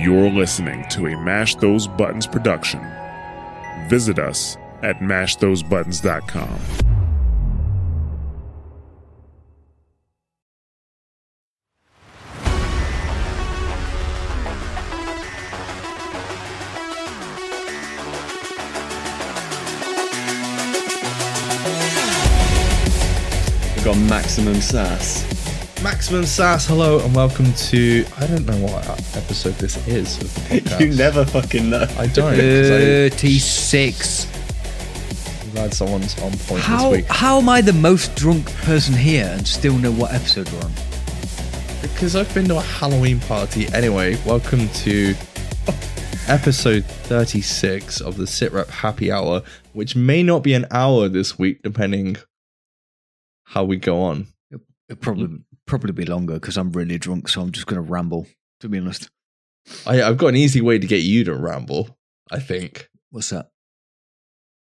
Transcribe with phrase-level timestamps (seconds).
[0.00, 2.80] You're listening to a Mash Those Buttons production.
[3.88, 6.60] Visit us at mashthosebuttons.com.
[23.84, 25.37] Got maximum sass.
[25.82, 28.84] Maximum Sass, hello and welcome to I don't know what
[29.16, 30.80] episode this is of the podcast.
[30.80, 31.86] You never fucking know.
[31.96, 32.34] I don't.
[32.34, 34.26] 'cause I- 36.
[35.44, 37.06] I'm glad someone's on point How, this week.
[37.08, 40.72] how am I the most drunk person here and still know what episode we're on?
[41.82, 43.68] Because I've been to a Halloween party.
[43.72, 45.14] Anyway, welcome to
[46.26, 49.42] episode 36 of the Sit Rep Happy Hour,
[49.74, 52.16] which may not be an hour this week, depending
[53.44, 54.26] how we go on.
[54.50, 58.26] It'll probably, probably be longer because I'm really drunk, so I'm just going to ramble,
[58.60, 59.08] to be honest.
[59.86, 61.96] I, I've got an easy way to get you to ramble,
[62.30, 62.88] I think.
[63.10, 63.50] What's that?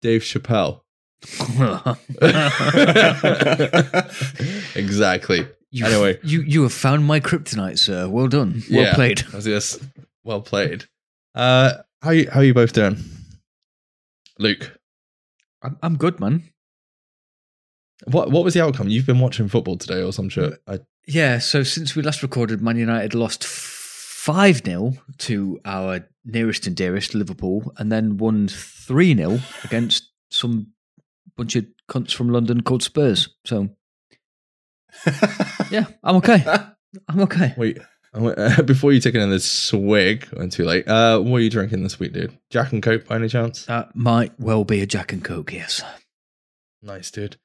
[0.02, 0.82] Dave Chappelle.
[4.76, 5.48] exactly.
[5.72, 6.20] You, Anyway.
[6.24, 8.08] You, you have found my kryptonite, sir.
[8.08, 8.64] Well done.
[8.72, 8.96] Well Yeah.
[8.96, 9.24] played.
[9.42, 9.82] Just
[10.24, 10.86] well played.
[11.34, 12.98] Uh, how you how are you both doing,
[14.40, 14.78] Luke?
[15.62, 16.44] I'm, I'm good, man.
[18.06, 18.90] What what was the outcome?
[18.90, 20.62] You've been watching football today or some shit.
[20.68, 26.68] I, Yeah, so since we last recorded, Man United lost 5 0 to our nearest
[26.68, 30.68] and dearest, Liverpool, and then won 3 0 against some
[31.38, 33.30] bunch of cunts from London called Spurs.
[33.46, 33.70] So,
[35.72, 36.44] yeah, I'm okay.
[37.08, 37.54] I'm okay.
[37.58, 37.80] wait,
[38.14, 40.88] uh, before you take another swig, I'm too late.
[40.88, 42.38] Uh, what are you drinking this week, dude?
[42.50, 43.66] Jack and Coke by any chance?
[43.66, 45.82] That might well be a Jack and Coke, yes.
[46.82, 47.38] Nice, dude.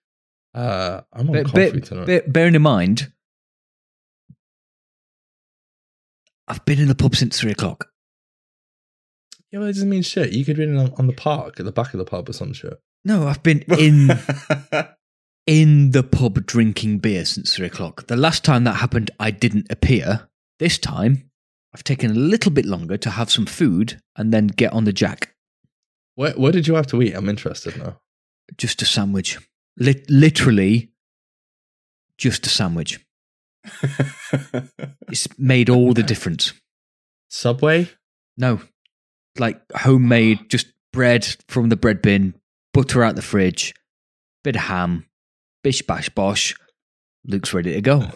[0.54, 2.06] Uh, I'm on coffee tonight.
[2.06, 3.12] be- bearing in mind,
[6.48, 7.88] I've been in the pub since 3 o'clock.
[9.52, 10.32] yeah, well, it doesn't mean shit.
[10.32, 12.32] You could be in on, on the park at the back of the pub or
[12.32, 12.80] some shit.
[13.04, 14.10] No, I've been in
[15.46, 18.06] in the pub drinking beer since three o'clock.
[18.08, 20.28] The last time that happened, I didn't appear.
[20.58, 21.30] This time,
[21.72, 24.92] I've taken a little bit longer to have some food and then get on the
[24.92, 25.34] jack.
[26.16, 27.14] Where where did you have to eat?
[27.14, 28.00] I'm interested now.
[28.58, 29.38] Just a sandwich.
[29.78, 30.90] Lit- literally,
[32.18, 33.00] just a sandwich.
[35.08, 36.52] It's made all the difference.
[37.28, 37.90] Subway.
[38.36, 38.60] No,
[39.38, 42.34] like homemade, just bread from the bread bin,
[42.72, 43.74] butter out the fridge,
[44.44, 45.06] bit of ham,
[45.64, 46.54] bish bash bosh.
[47.26, 48.08] Luke's ready to go.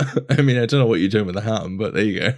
[0.30, 2.34] I mean, I don't know what you're doing with the ham, but there you go.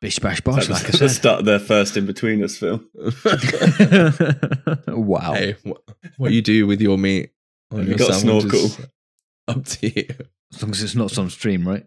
[0.00, 1.10] Bish bash That bosh, was like I the said.
[1.10, 2.88] start their first in between us film.
[4.88, 5.34] wow.
[5.34, 7.30] hey, wh- what you do with your meat
[7.70, 8.92] on Have your you got a sandwich is snorkel?
[9.48, 10.08] up to you.
[10.52, 11.84] As long as it's not some stream, right?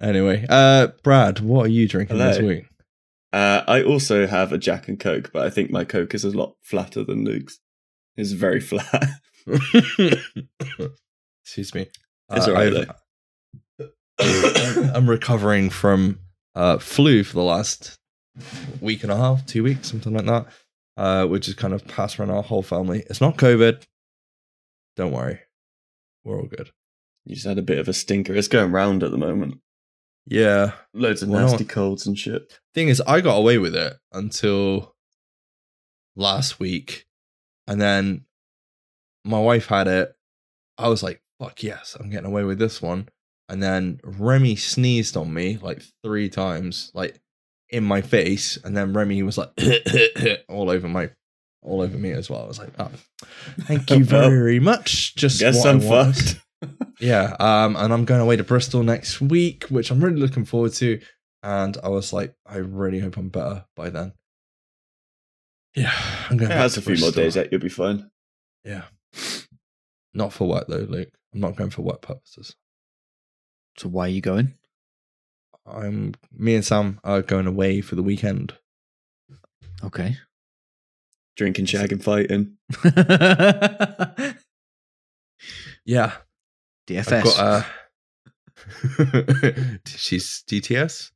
[0.00, 2.66] Anyway, uh, Brad, what are you drinking this week?
[3.32, 6.30] Uh, I also have a Jack and Coke, but I think my Coke is a
[6.30, 7.58] lot flatter than Luke's.
[8.16, 9.08] It's very flat.
[9.46, 10.14] Excuse
[11.74, 11.86] me.
[12.32, 12.90] It's Uh, alright, I've-
[14.94, 16.20] I'm recovering from
[16.54, 17.98] uh, flu for the last
[18.80, 20.46] week and a half, two weeks, something like that,
[20.96, 23.04] uh, which is kind of passed around our whole family.
[23.10, 23.84] It's not COVID.
[24.96, 25.40] Don't worry.
[26.24, 26.70] We're all good.
[27.24, 28.34] You just had a bit of a stinker.
[28.34, 29.60] It's going round at the moment.
[30.26, 30.72] Yeah.
[30.94, 32.58] Loads of Well, nasty colds and shit.
[32.74, 34.94] Thing is, I got away with it until
[36.16, 37.06] last week.
[37.66, 38.24] And then
[39.24, 40.14] my wife had it.
[40.78, 43.08] I was like, fuck yes, I'm getting away with this one.
[43.48, 47.20] And then Remy sneezed on me like three times, like
[47.70, 48.58] in my face.
[48.64, 49.50] And then Remy was like
[50.48, 51.10] all over my
[51.62, 52.42] all over me as well.
[52.44, 52.90] I was like, oh,
[53.62, 55.14] thank you Well, very much.
[55.16, 56.40] Just Guess I'm fucked.
[56.98, 60.72] Yeah, um, and I'm going away to Bristol next week, which I'm really looking forward
[60.74, 60.98] to.
[61.42, 64.14] And I was like, I really hope I'm better by then.
[65.74, 65.92] Yeah,
[66.30, 66.50] I'm going.
[66.50, 67.22] Yeah, that's to a few more Bristol.
[67.22, 67.52] days yet.
[67.52, 68.10] You'll be fine.
[68.64, 68.84] Yeah,
[70.14, 71.10] not for work though, Luke.
[71.34, 72.56] I'm not going for work purposes.
[73.78, 74.54] So why are you going?
[75.66, 76.14] I'm.
[76.32, 78.54] Me and Sam are going away for the weekend.
[79.84, 80.16] Okay.
[81.36, 82.56] Drinking, shagging, fighting.
[85.86, 86.12] Yeah,
[86.90, 87.22] I've DFS.
[87.22, 87.38] got.
[87.38, 87.62] Uh,
[89.86, 91.12] she's DTS.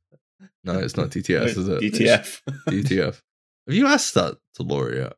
[0.63, 1.81] No, it's not DTS, is it?
[1.81, 2.41] DTF.
[2.69, 3.19] DTF.
[3.67, 5.13] Have you asked that to Laura yet?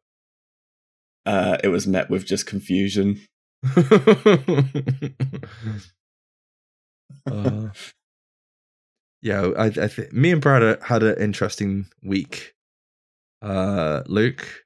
[1.26, 3.22] Uh, it was met with just confusion.
[7.26, 7.70] uh,
[9.22, 12.54] yeah, I, I think me and Brad had an interesting week.
[13.42, 14.66] Uh, Luke,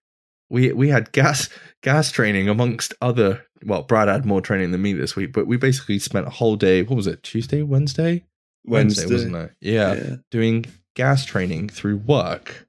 [0.49, 1.49] we we had gas
[1.83, 3.45] gas training amongst other.
[3.63, 6.55] Well, Brad had more training than me this week, but we basically spent a whole
[6.55, 6.83] day.
[6.83, 7.23] What was it?
[7.23, 8.25] Tuesday, Wednesday?
[8.65, 9.13] Wednesday, Wednesday.
[9.13, 9.51] wasn't it?
[9.61, 10.65] Yeah, doing
[10.95, 12.67] gas training through work,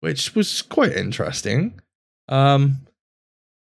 [0.00, 1.80] which was quite interesting.
[2.28, 2.86] Um,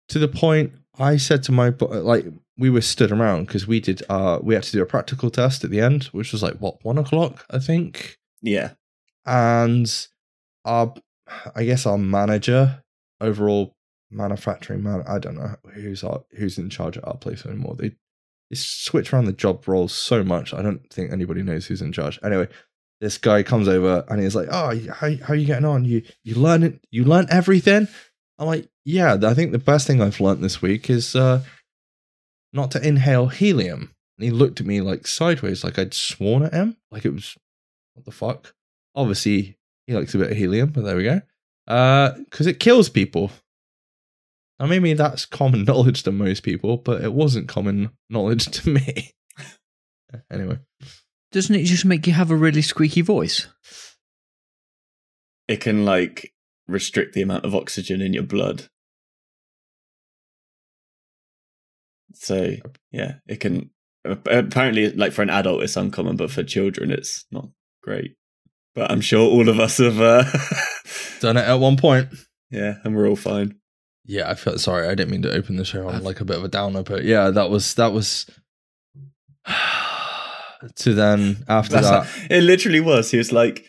[0.08, 2.26] to the point I said to my like
[2.58, 5.64] we were stood around because we did uh we had to do a practical test
[5.64, 8.72] at the end, which was like what one o'clock I think, Yeah.
[9.26, 9.90] and
[10.64, 10.94] our
[11.54, 12.82] I guess our manager
[13.20, 13.74] overall
[14.10, 17.76] manufacturing man I don't know who's our who's in charge at our place anymore.
[17.76, 17.88] They
[18.50, 20.52] they switch around the job roles so much.
[20.52, 22.18] I don't think anybody knows who's in charge.
[22.22, 22.48] Anyway,
[23.00, 25.86] this guy comes over and he's like, "Oh, how how are you getting on?
[25.86, 26.84] You you learn it?
[26.90, 27.88] You learn everything?"
[28.38, 31.42] I'm like, "Yeah, I think the best thing I've learned this week is uh,
[32.52, 36.52] not to inhale helium." And he looked at me like sideways, like I'd sworn at
[36.52, 37.36] him, like it was
[37.94, 38.54] what the fuck.
[38.94, 41.22] Obviously, he likes a bit of helium, but there we go.
[41.66, 43.30] Uh, because it kills people.
[44.58, 49.12] Now, maybe that's common knowledge to most people, but it wasn't common knowledge to me.
[50.30, 50.58] anyway,
[51.32, 53.48] Doesn't it just make you have a really squeaky voice?
[55.48, 56.32] It can like
[56.68, 58.68] restrict the amount of oxygen in your blood.
[62.14, 62.54] So
[62.90, 63.70] yeah, it can.
[64.04, 67.48] Apparently, like for an adult, it's uncommon, but for children, it's not
[67.82, 68.16] great.
[68.74, 70.00] But I'm sure all of us have.
[70.00, 70.24] Uh,
[71.20, 72.08] done it at one point.
[72.50, 73.56] yeah, and we're all fine.
[74.04, 74.88] Yeah, I felt sorry.
[74.88, 77.04] I didn't mean to open the show on like a bit of a downer, but
[77.04, 78.26] yeah, that was that was.
[80.76, 83.10] to then after That's that, it literally was.
[83.10, 83.68] He was like,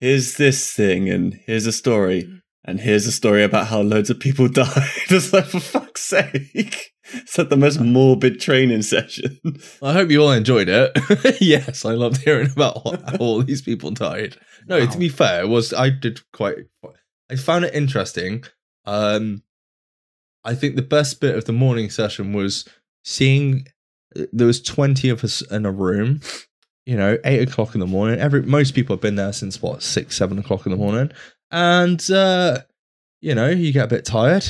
[0.00, 2.28] "Here's this thing, and here's a story,
[2.64, 4.68] and here's a story about how loads of people died."
[5.10, 9.38] it's like, for fuck's sake, it's like the most morbid training session.
[9.82, 10.92] I hope you all enjoyed it.
[11.40, 14.36] yes, I loved hearing about how all these people died.
[14.68, 14.86] No, Wow.
[14.90, 16.56] to be fair, it was I did quite.
[17.30, 18.44] I found it interesting.
[18.84, 19.42] Um,
[20.44, 22.66] I think the best bit of the morning session was
[23.04, 23.66] seeing
[24.32, 26.20] there was twenty of us in a room.
[26.84, 28.18] You know, eight o'clock in the morning.
[28.18, 31.12] Every most people have been there since what six, seven o'clock in the morning,
[31.52, 32.58] and uh,
[33.20, 34.46] you know you get a bit tired.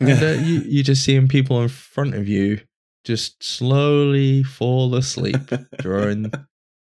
[0.00, 2.60] And uh, you you just seeing people in front of you
[3.04, 6.32] just slowly fall asleep during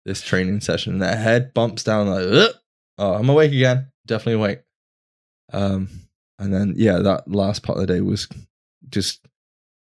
[0.04, 0.98] this training session.
[0.98, 2.54] Their head bumps down like, "Ugh."
[2.98, 3.90] oh, I'm awake again.
[4.06, 4.62] Definitely awake.
[5.52, 5.88] Um,
[6.38, 8.28] and then yeah, that last part of the day was
[8.90, 9.24] just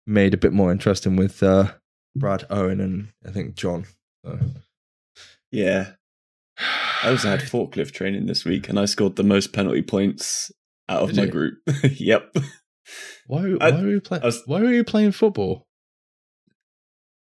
[0.06, 1.72] made a bit more interesting with uh,
[2.16, 3.86] Brad Owen and I think John.
[4.26, 4.40] So.
[5.52, 5.92] yeah,
[7.04, 10.52] I also had forklift training this week, and I scored the most penalty points
[10.90, 11.32] out of Did my you?
[11.32, 11.54] group.
[11.84, 12.34] yep.
[13.28, 14.24] Why, I- why were you playing?
[14.46, 15.68] Why were you playing football?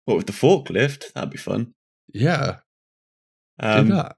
[0.04, 1.12] What with the forklift?
[1.14, 1.72] That'd be fun.
[2.14, 2.56] Yeah,
[3.58, 4.16] Um, do that.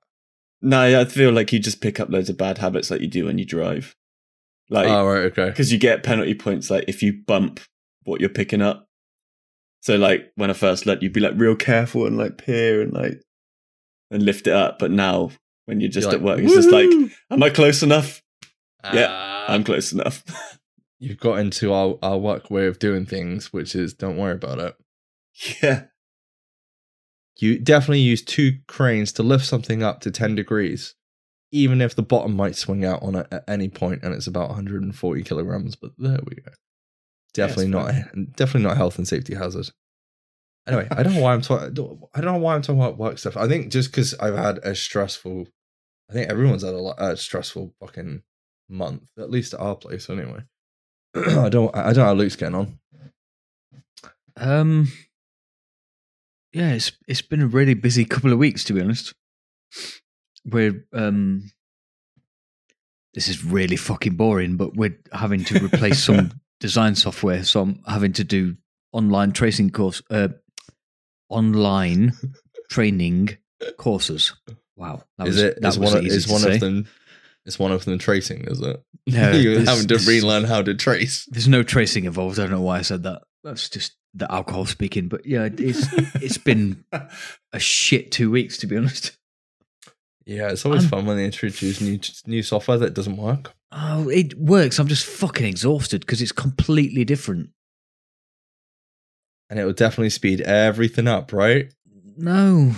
[0.60, 3.24] No, I feel like you just pick up loads of bad habits like you do
[3.26, 3.94] when you drive.
[4.68, 5.48] Like, oh right, okay.
[5.48, 7.60] because you get penalty points like if you bump
[8.02, 8.86] what you're picking up.
[9.80, 12.92] So like when I first learned, you'd be like real careful and like peer and
[12.92, 13.22] like
[14.10, 14.78] and lift it up.
[14.78, 15.30] But now
[15.66, 16.88] when you're just You're at like, work, it's just like,
[17.30, 18.22] am I close enough?
[18.94, 19.52] Yeah, Ah.
[19.52, 20.24] I'm close enough.
[20.98, 24.58] You've got into our, our work way of doing things, which is don't worry about
[24.58, 24.76] it.
[25.62, 25.84] yeah,
[27.36, 30.94] You definitely use two cranes to lift something up to 10 degrees,
[31.52, 34.48] even if the bottom might swing out on it at any point and it's about
[34.48, 35.76] 140 kilograms.
[35.76, 36.50] But there we go.
[37.34, 37.94] Definitely not,
[38.36, 39.68] definitely not a health and safety hazard.
[40.68, 41.68] Anyway, I don't know why I'm talking.
[42.14, 43.38] I don't know why I'm talking about work stuff.
[43.38, 45.46] I think just because I've had a stressful,
[46.10, 48.22] I think everyone's had a, a stressful fucking
[48.68, 50.42] month, at least at our place anyway.
[51.14, 52.78] I don't, I don't know how Luke's getting on.
[54.36, 54.88] Um,
[56.52, 59.14] yeah, it's it's been a really busy couple of weeks to be honest.
[60.44, 61.50] We're um,
[63.14, 67.82] this is really fucking boring, but we're having to replace some design software, so I'm
[67.86, 68.56] having to do
[68.92, 70.28] online tracing course, uh,
[71.28, 72.12] online
[72.70, 73.36] training
[73.76, 74.34] courses.
[74.76, 75.60] Wow, that is was, it?
[75.60, 76.86] That Is was one, is one of them?
[77.44, 78.82] It's one of them tracing, is it?
[79.10, 81.24] No, You're having to relearn how to trace.
[81.30, 82.38] There's no tracing involved.
[82.38, 83.22] I don't know why I said that.
[83.42, 85.08] That's just the alcohol speaking.
[85.08, 89.16] But yeah, it's it's been a shit two weeks to be honest.
[90.26, 93.54] Yeah, it's always I'm- fun when they introduce new new software that doesn't work.
[93.72, 94.78] Oh, it works.
[94.78, 97.48] I'm just fucking exhausted because it's completely different.
[99.50, 101.72] And it will definitely speed everything up, right?
[102.16, 102.64] No,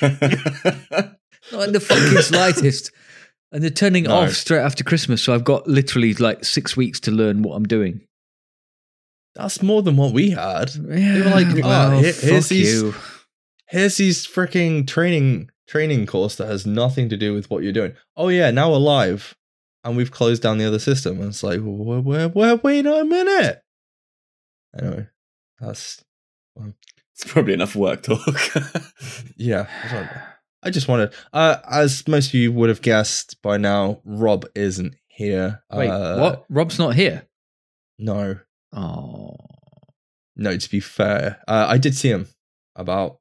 [0.00, 2.90] not in the fucking slightest.
[3.52, 4.14] And they're turning No.
[4.20, 7.64] off straight after Christmas, so I've got literally like six weeks to learn what I'm
[7.66, 8.02] doing.
[9.34, 10.70] That's more than what we had.
[10.74, 12.94] Yeah, were like, oh, well, here- here's these- you.
[13.68, 17.94] Here's these freaking training training course that has nothing to do with what you're doing.
[18.16, 19.36] Oh yeah, now we're live,
[19.84, 21.18] and we've closed down the other system.
[21.20, 23.62] And it's like, where, where, where, wait a minute.
[24.78, 25.06] Anyway,
[25.58, 26.04] that's
[27.14, 28.20] It's probably enough work talk.
[29.36, 29.66] Yeah.
[29.84, 30.22] I.
[30.62, 34.94] I just wanted, uh, as most of you would have guessed by now, Rob isn't
[35.08, 35.62] here.
[35.72, 36.44] Wait, Uh, what?
[36.50, 37.26] Rob's not here.
[37.98, 38.38] No,
[38.72, 39.36] Oh,
[40.36, 40.56] no.
[40.56, 42.28] To be fair, uh, I did see him
[42.76, 43.20] about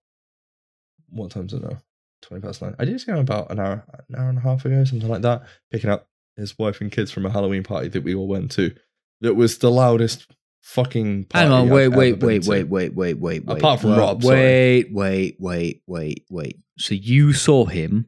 [1.09, 1.81] what time's it now?
[2.21, 2.75] Twenty past nine.
[2.77, 5.21] I did see him about an hour, an hour and a half ago, something like
[5.21, 8.51] that, picking up his wife and kids from a Halloween party that we all went
[8.51, 8.75] to.
[9.21, 10.27] That was the loudest
[10.61, 11.25] fucking.
[11.25, 11.65] Party hang on.
[11.65, 12.49] I've Wait, wait, wait, to.
[12.49, 13.57] wait, wait, wait, wait, wait.
[13.57, 14.35] Apart from Well, Rob, sorry.
[14.37, 16.59] Wait, wait, wait, wait, wait.
[16.77, 18.07] So you saw him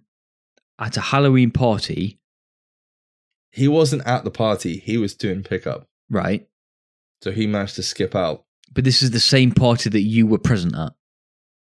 [0.80, 2.20] at a Halloween party,
[3.52, 4.78] He wasn't at the party.
[4.78, 6.48] He was doing pickup, right?
[7.24, 8.46] so he managed to skip out.
[8.74, 10.94] But this is the same party that you were present at,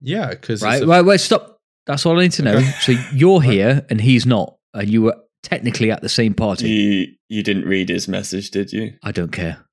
[0.02, 0.84] Yeah, because right?
[0.84, 1.60] Right, wait, stop.
[1.86, 2.56] That's all I need to know.
[2.56, 2.72] Okay.
[2.82, 6.68] So you're here and he's not, and you were technically at the same party.
[6.70, 8.94] you you didn't read his message, did you?
[9.04, 9.65] I don't care.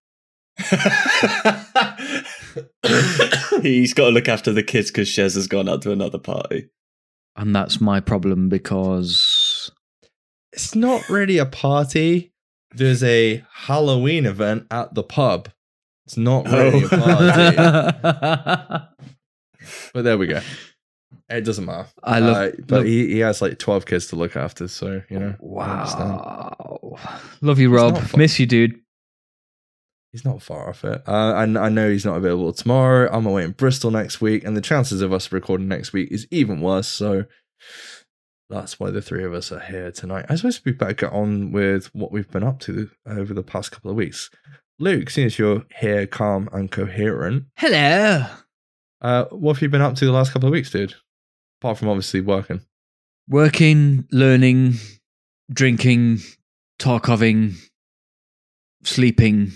[3.62, 6.68] He's got to look after the kids because Shez has gone out to another party.
[7.37, 9.71] And that's my problem because
[10.52, 12.32] it's not really a party.
[12.73, 15.49] There's a Halloween event at the pub.
[16.06, 18.87] It's not really a party.
[19.94, 20.40] But there we go.
[21.28, 21.87] It doesn't matter.
[22.02, 22.37] I love.
[22.37, 25.37] Uh, but love- he, he has like 12 kids to look after, so, you know.
[25.38, 26.97] Wow.
[27.42, 28.02] Love you, Rob.
[28.16, 28.80] Miss you, dude.
[30.12, 31.02] He's not far off it.
[31.09, 33.09] Uh, and I know he's not available tomorrow.
[33.11, 36.26] I'm away in Bristol next week, and the chances of us recording next week is
[36.31, 36.87] even worse.
[36.87, 37.25] So
[38.50, 40.26] that's why the three of us are here tonight.
[40.28, 43.73] I suppose we better get on with what we've been up to over the past
[43.73, 44.28] couple of weeks.
[44.78, 48.26] Luke, seeing as you're here, calm and coherent, Hello.
[49.00, 50.95] uh, what have you been up to the last couple of weeks, dude?
[51.62, 52.61] Apart from obviously working.
[53.28, 54.75] Working, learning,
[55.50, 56.19] drinking,
[56.78, 57.54] Tarkoving,
[58.83, 59.52] sleeping.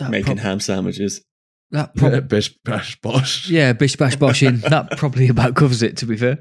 [0.00, 1.22] That Making prob- ham sandwiches.
[1.70, 3.48] that prob- Bish bash bosh.
[3.48, 4.60] yeah, bish bash boshing.
[4.62, 5.96] that probably about covers it.
[5.98, 6.38] To be fair,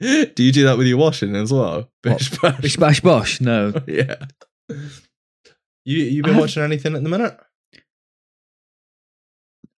[0.00, 1.88] Do you do that with your washing as well?
[2.02, 2.60] Bish bash.
[2.60, 3.40] bish bash bosh.
[3.40, 4.16] No, yeah.
[5.86, 7.36] You you I been have- watching anything at the minute?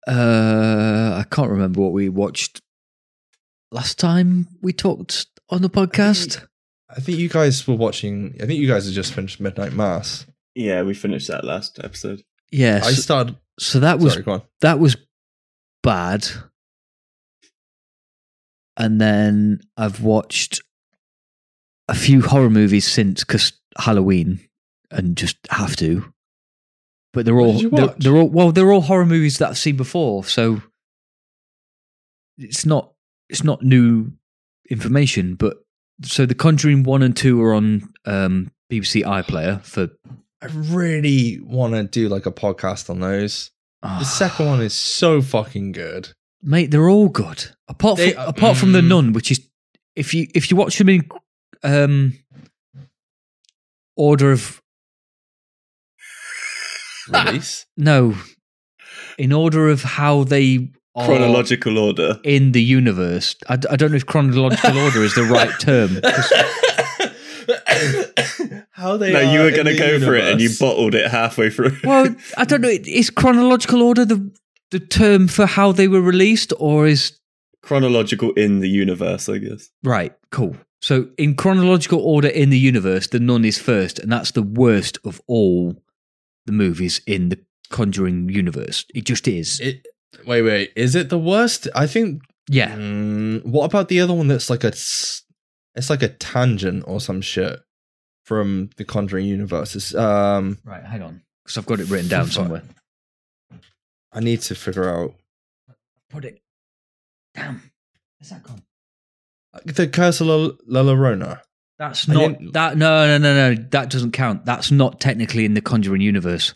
[0.06, 2.60] uh, I can't remember what we watched
[3.72, 6.46] last time we talked on the podcast.
[6.90, 8.34] I think you guys were watching.
[8.40, 10.26] I think you guys had just finished Midnight Mass.
[10.54, 12.22] Yeah, we finished that last episode.
[12.54, 13.36] Yeah, I so, started.
[13.58, 14.96] so that was Sorry, that was
[15.82, 16.28] bad.
[18.76, 20.62] And then I've watched
[21.88, 24.40] a few horror movies since because Halloween
[24.92, 26.12] and just have to.
[27.12, 30.24] But they're all they're, they're all well they're all horror movies that I've seen before,
[30.24, 30.62] so
[32.38, 32.92] it's not
[33.28, 34.12] it's not new
[34.70, 35.34] information.
[35.34, 35.56] But
[36.02, 39.90] so the Conjuring one and two are on um, BBC iPlayer for
[40.44, 43.50] I really want to do like a podcast on those.
[43.82, 43.98] Ah.
[43.98, 46.10] The second one is so fucking good.
[46.42, 47.46] Mate, they're all good.
[47.68, 48.88] Apart from They are- apart from the mm.
[48.88, 49.40] nun, which is
[49.96, 51.08] if you if you watch them in
[51.62, 52.12] um
[53.96, 54.60] order of
[57.08, 57.66] Release.
[57.76, 58.14] no,
[59.18, 62.20] in order of how they Chronological order.
[62.24, 63.34] in the universe.
[63.48, 65.98] I, d- I don't know if chronological order is the right term.
[68.76, 69.12] 'Cause- How they?
[69.12, 71.76] No, you were going to the go for it and you bottled it halfway through.
[71.84, 72.68] Well, I don't know.
[72.68, 74.30] Is chronological order the
[74.70, 77.12] the term for how they were released, or is
[77.62, 79.70] Chronological in the universe, I guess.
[79.84, 80.12] right?
[80.30, 80.56] Cool.
[80.82, 84.98] So, in chronological order in the universe, the Nun is first, and that's the worst
[85.04, 85.74] of all
[86.46, 87.38] the movies in the
[87.70, 88.84] Conjuring universe.
[88.94, 89.60] It just is.
[89.60, 89.86] It,
[90.26, 90.72] wait, wait.
[90.76, 91.66] Is it the worst?
[91.74, 92.20] I think.
[92.50, 92.76] yeah.
[92.76, 94.68] Mm, what about the other one that's like a?
[94.72, 95.22] s-
[95.74, 97.58] It's like a tangent or some shit
[98.24, 99.76] from the Conjuring universe.
[99.76, 100.82] It's, um, Right.
[100.84, 102.62] Hang on, because I've got it written down somewhere.
[104.12, 105.14] I need to figure out
[106.10, 106.40] Put it.
[107.34, 107.70] Damn.
[108.18, 108.62] Where's that gone?
[109.64, 111.40] the Curse of La, La Llorona.
[111.78, 112.76] That's not that.
[112.76, 113.54] No, no, no, no.
[113.70, 114.44] That doesn't count.
[114.44, 116.54] That's not technically in the Conjuring universe.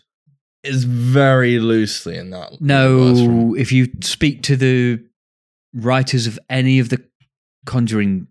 [0.63, 2.61] It's very loosely in that.
[2.61, 5.03] No, if you speak to the
[5.73, 7.03] writers of any of the
[7.65, 8.27] Conjuring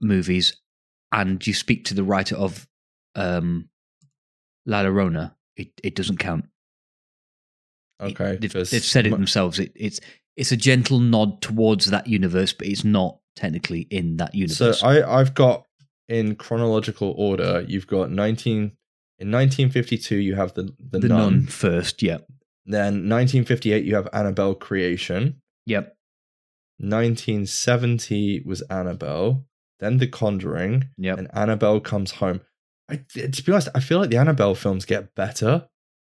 [0.00, 0.56] movies,
[1.12, 2.68] and you speak to the writer of
[3.14, 3.68] um,
[4.66, 6.44] La Llorona, it, it doesn't count.
[6.44, 6.50] It-
[8.02, 9.58] Okay, they've, they've said it themselves.
[9.58, 10.00] It, it's
[10.34, 14.80] it's a gentle nod towards that universe, but it's not technically in that universe.
[14.80, 14.86] So.
[14.88, 15.66] I I've got
[16.08, 17.62] in chronological order.
[17.68, 18.72] You've got nineteen
[19.18, 20.16] in nineteen fifty two.
[20.16, 21.18] You have the the, the nun.
[21.18, 22.18] nun first, yeah,
[22.64, 23.84] Then nineteen fifty eight.
[23.84, 25.42] You have Annabelle creation.
[25.66, 25.94] yep,
[26.78, 29.44] Nineteen seventy was Annabelle.
[29.78, 30.88] Then The Conjuring.
[30.96, 31.18] yep.
[31.18, 32.40] And Annabelle comes home.
[32.90, 35.68] I, to be honest, I feel like the Annabelle films get better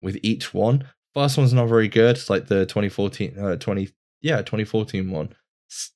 [0.01, 0.89] with each one.
[1.15, 2.17] first one's not very good.
[2.17, 3.91] It's like the 2014, uh, 20
[4.23, 5.35] yeah, 2014 one.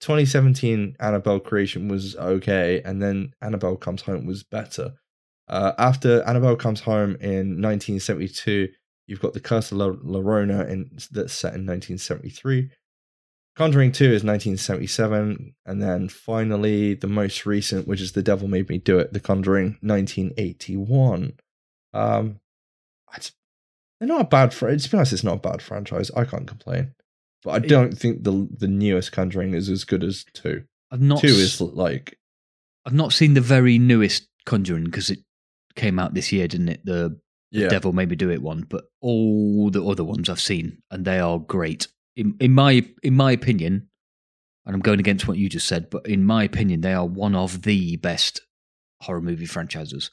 [0.00, 4.94] 2017 Annabelle Creation was okay, and then Annabelle Comes Home was better.
[5.48, 8.68] Uh, after Annabelle Comes Home in 1972,
[9.06, 12.70] you've got The Curse of La, Llorona in, that's set in 1973.
[13.56, 18.68] Conjuring 2 is 1977, and then finally the most recent, which is The Devil Made
[18.68, 21.32] Me Do It, The Conjuring 1981.
[21.94, 22.36] Um,
[23.16, 23.32] it's,
[23.98, 24.84] they're not a bad franchise.
[24.84, 26.10] To be honest, it's not a bad franchise.
[26.14, 26.92] I can't complain,
[27.42, 30.64] but I don't think the the newest Conjuring is as good as two.
[30.90, 32.18] I've not two is like
[32.84, 35.20] I've not seen the very newest Conjuring because it
[35.76, 36.84] came out this year, didn't it?
[36.84, 37.18] The
[37.50, 41.06] yeah, Devil Made Me Do It one, but all the other ones I've seen, and
[41.06, 41.88] they are great.
[42.16, 43.88] In, in my in my opinion,
[44.64, 47.34] and I'm going against what you just said, but in my opinion, they are one
[47.34, 48.40] of the best
[49.02, 50.10] horror movie franchises.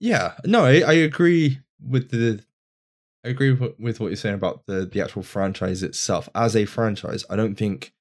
[0.00, 0.34] yeah.
[0.44, 2.44] No, I, I agree with the.
[3.24, 6.28] I agree with, with what you're saying about the the actual franchise itself.
[6.34, 7.92] As a franchise, I don't think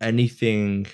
[0.00, 0.86] anything.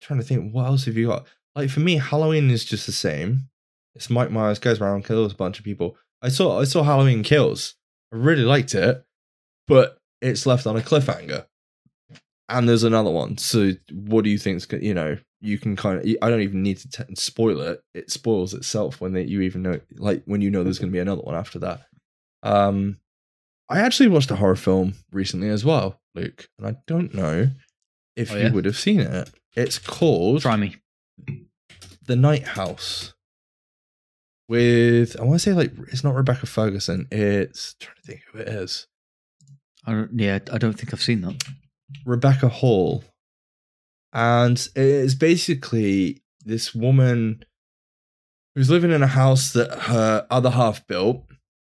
[0.00, 1.26] trying to think, what else have you got?
[1.54, 3.48] Like for me, Halloween is just the same.
[3.94, 5.96] It's Mike Myers goes around kills a bunch of people.
[6.22, 7.74] I saw I saw Halloween Kills.
[8.12, 9.04] I really liked it,
[9.68, 11.46] but it's left on a cliffhanger.
[12.48, 13.38] And there's another one.
[13.38, 16.78] So what do you think's you know you can kind of I don't even need
[16.78, 17.82] to t- spoil it.
[17.94, 20.96] It spoils itself when they, you even know like when you know there's going to
[20.96, 21.82] be another one after that.
[22.42, 22.98] Um,
[23.68, 27.50] I actually watched a horror film recently as well, Luke, and I don't know
[28.16, 29.30] if Oh, you would have seen it.
[29.54, 30.76] It's called Try me.
[32.06, 33.14] the Night House
[34.50, 37.06] with I want to say like it's not Rebecca Ferguson.
[37.12, 38.88] It's I'm trying to think who it is.
[39.86, 41.42] I don't, yeah, I don't think I've seen that.
[42.04, 43.04] Rebecca Hall,
[44.12, 47.44] and it is basically this woman
[48.54, 51.24] who's living in a house that her other half built,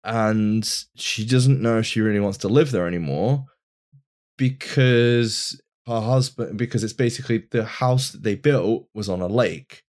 [0.06, 3.46] and she doesn't know if she really wants to live there anymore
[4.38, 9.84] because her husband because it's basically the house that they built was on a lake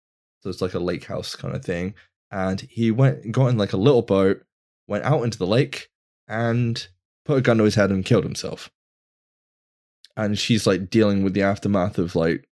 [0.41, 1.95] so it's like a lake house kind of thing
[2.37, 4.43] and he went got in like a little boat
[4.87, 5.89] went out into the lake
[6.29, 6.89] and
[7.25, 8.71] put a gun to his head and killed himself.
[10.19, 12.47] And she's like dealing with the aftermath of like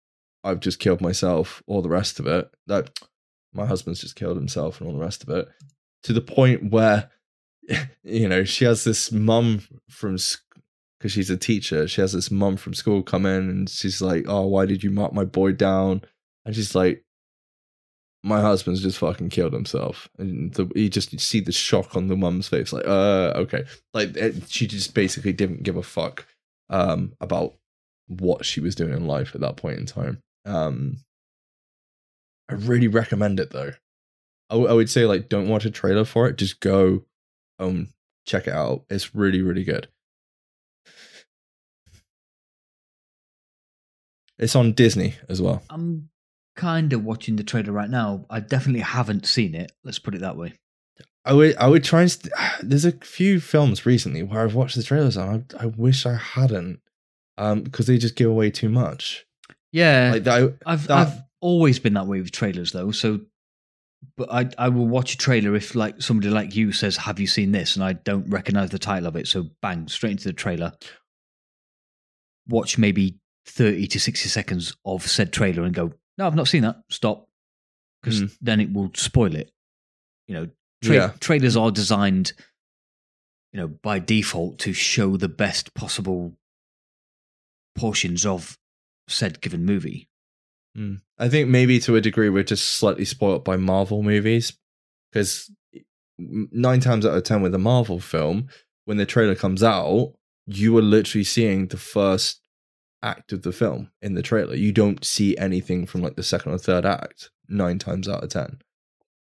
[0.44, 2.50] i've just killed myself all the rest of it.
[2.66, 2.90] That
[3.54, 5.48] my husband's just killed himself and all the rest of it.
[6.04, 7.10] To the point where
[8.02, 10.18] you know she has this mum from
[10.98, 14.26] because she's a teacher she has this mum from school come in and she's like
[14.28, 16.02] oh why did you mark my boy down?
[16.44, 17.02] And she's like
[18.22, 20.08] my husband's just fucking killed himself.
[20.18, 23.64] And the, you just see the shock on the mum's face like uh okay.
[23.94, 26.26] Like it, she just basically didn't give a fuck
[26.68, 27.54] um about
[28.08, 30.22] what she was doing in life at that point in time.
[30.44, 30.98] Um
[32.48, 33.72] i really recommend it though.
[34.50, 36.36] I, w- I would say like don't watch a trailer for it.
[36.36, 37.04] Just go
[37.58, 37.88] um
[38.26, 38.84] check it out.
[38.90, 39.88] It's really really good.
[44.38, 45.62] It's on disney as well.
[45.70, 46.10] I'm
[46.60, 48.26] kind of watching the trailer right now.
[48.28, 49.72] I definitely haven't seen it.
[49.84, 50.52] Let's put it that way.
[51.24, 54.76] I would I would try and st- there's a few films recently where I've watched
[54.76, 56.80] the trailers and I, I wish I hadn't
[57.38, 59.24] um because they just give away too much
[59.72, 62.90] Yeah, like that I've that- I've always been that way with trailers though.
[62.90, 63.20] So,
[64.16, 67.26] but I I will watch a trailer if like somebody like you says, "Have you
[67.26, 70.32] seen this?" and I don't recognize the title of it, so bang straight into the
[70.44, 70.72] trailer.
[72.48, 76.62] Watch maybe thirty to sixty seconds of said trailer and go, "No, I've not seen
[76.62, 77.28] that." Stop,
[78.02, 78.26] because Hmm.
[78.40, 79.52] then it will spoil it.
[80.26, 80.50] You know,
[80.82, 81.08] tra- Yeah.
[81.20, 82.32] trailers are designed,
[83.52, 86.36] you know, by default to show the best possible
[87.74, 88.58] portions of
[89.08, 90.08] said given movie.
[90.76, 91.00] Mm.
[91.18, 94.52] I think maybe to a degree we're just slightly spoilt by Marvel movies
[95.10, 95.50] because
[96.18, 98.48] nine times out of ten with a Marvel film,
[98.84, 100.14] when the trailer comes out,
[100.46, 102.39] you are literally seeing the first
[103.02, 104.54] act of the film in the trailer.
[104.54, 108.30] You don't see anything from like the second or third act nine times out of
[108.30, 108.60] ten.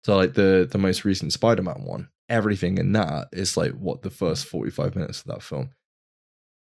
[0.04, 4.10] So like the the most recent Spider-Man one, everything in that is like what the
[4.10, 5.72] first forty five minutes of that film.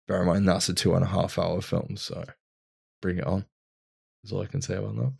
[0.07, 2.25] Bear in mind that's a two and a half hour film, so
[3.01, 3.45] bring it on.
[4.25, 5.13] Is all I can say about that.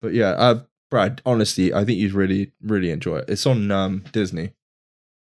[0.00, 3.24] But yeah, uh, Brad, honestly, I think you'd really, really enjoy it.
[3.28, 4.52] It's on um, Disney.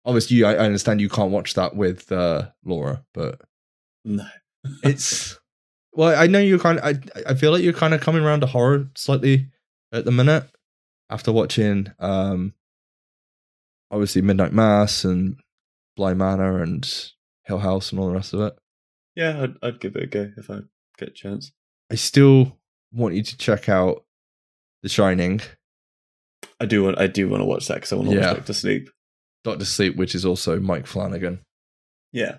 [0.06, 3.42] Obviously, I, I understand you can't watch that with uh, Laura, but
[4.06, 4.26] No.
[4.84, 5.38] it's
[5.98, 6.86] well, I know you're kind of.
[6.86, 9.48] I I feel like you're kind of coming around to horror slightly
[9.92, 10.46] at the minute
[11.10, 12.54] after watching, um,
[13.92, 15.38] obviously Midnight Mass and
[15.96, 16.88] Bly Manor and
[17.46, 18.54] Hill House and all the rest of it.
[19.16, 20.60] Yeah, I'd, I'd give it a go if I
[20.98, 21.52] get a chance.
[21.92, 22.58] I still
[22.94, 24.04] want you to check out
[24.84, 25.42] The Shining.
[26.60, 28.28] I do want I do want to watch that because I want to Yeah.
[28.28, 28.90] watch Doctor Sleep.
[29.44, 31.40] Doctor Sleep, which is also Mike Flanagan.
[32.12, 32.38] Yeah.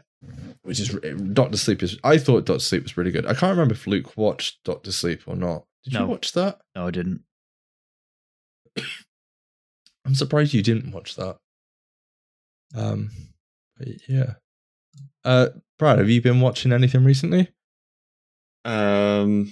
[0.69, 0.91] Which is
[1.33, 1.99] Doctor Sleep is.
[2.05, 3.25] I thought Doctor Sleep was really good.
[3.25, 5.65] I can't remember if Luke watched Doctor Sleep or not.
[5.83, 6.59] Did you watch that?
[6.77, 7.23] No, I didn't.
[10.05, 11.39] I'm surprised you didn't watch that.
[12.77, 13.11] Um,
[13.79, 14.35] but yeah.
[15.25, 17.49] Uh, Brad, have you been watching anything recently?
[18.67, 19.51] Um,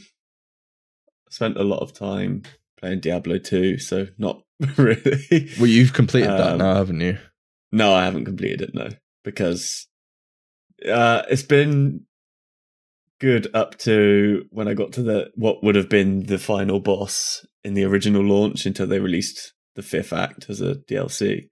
[1.30, 2.42] spent a lot of time
[2.78, 4.42] playing Diablo 2, so not
[4.76, 5.48] really.
[5.58, 7.16] Well, you've completed that Um, now, haven't you?
[7.72, 8.90] No, I haven't completed it, no.
[9.24, 9.86] Because
[10.84, 12.02] uh it's been
[13.20, 17.46] good up to when I got to the what would have been the final boss
[17.64, 21.48] in the original launch until they released the fifth act as a DLC.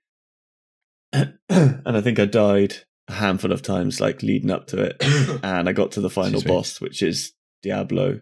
[1.12, 1.38] and
[1.84, 2.74] I think I died
[3.08, 4.96] a handful of times like leading up to it.
[5.42, 6.50] and I got to the final Excuse me.
[6.50, 7.32] boss, which is
[7.62, 8.20] Diablo.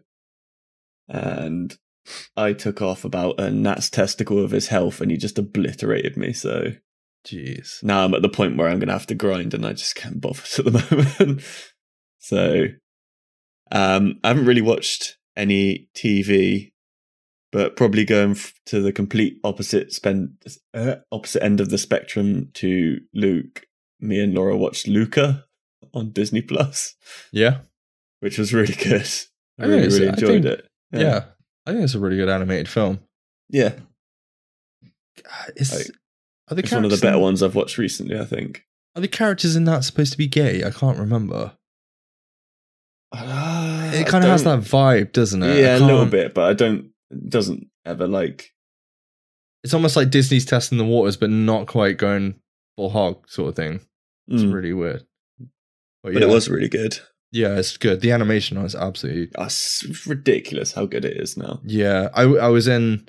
[1.09, 1.77] And
[2.37, 6.33] I took off about a gnat's testicle of his health and he just obliterated me,
[6.33, 6.73] so
[7.27, 7.83] Jeez.
[7.85, 9.95] now I'm at the point where I'm going to have to grind, and I just
[9.95, 11.43] can't bother at the moment.
[12.19, 12.67] so,
[13.71, 16.73] um, I haven't really watched any TV,
[17.53, 20.31] but probably going f- to the complete opposite spend
[20.75, 23.63] uh, opposite end of the spectrum to Luke.
[24.01, 25.45] Me and Laura watched Luca
[25.95, 26.97] on Disney Plus,
[27.33, 27.59] Yeah.
[28.21, 29.07] which was really good.
[29.61, 30.67] I I really, really enjoyed think- it.
[30.93, 31.25] yeah.
[31.67, 32.99] I think it's a really good animated film.
[33.49, 33.75] yeah.
[35.57, 35.87] It's, Like,
[36.53, 38.19] are the It's one of the better in- ones I've watched recently.
[38.19, 38.65] I think.
[38.95, 40.63] Are the characters in that supposed to be gay?
[40.65, 41.53] I can't remember.
[43.15, 45.59] It kind of has that vibe, doesn't it?
[45.59, 46.91] Yeah, a little bit, but I don't.
[47.11, 48.51] It doesn't ever like
[49.65, 52.37] It's almost like Disney's testing the waters, but not quite going
[52.77, 53.81] full hog sort of thing.
[54.29, 54.53] It's Mm.
[54.55, 55.05] really weird.
[55.39, 55.49] But,
[56.03, 56.99] but yeah, it was really good.
[57.33, 58.01] yeah, it's good.
[58.01, 61.61] The animation was absolutely it's ridiculous how good it is now.
[61.65, 62.09] yeah.
[62.15, 63.09] I I was in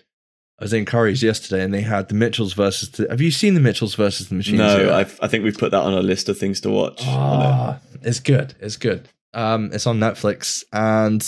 [0.63, 2.91] I was in Curry's yesterday, and they had the Mitchells versus.
[2.91, 4.59] The, have you seen the Mitchells versus the Machines?
[4.59, 4.93] no.
[4.93, 7.01] I've, I think we've put that on our list of things to watch.
[7.01, 8.55] Ah, it's good.
[8.61, 9.09] It's good.
[9.33, 11.21] Um, it's on Netflix, and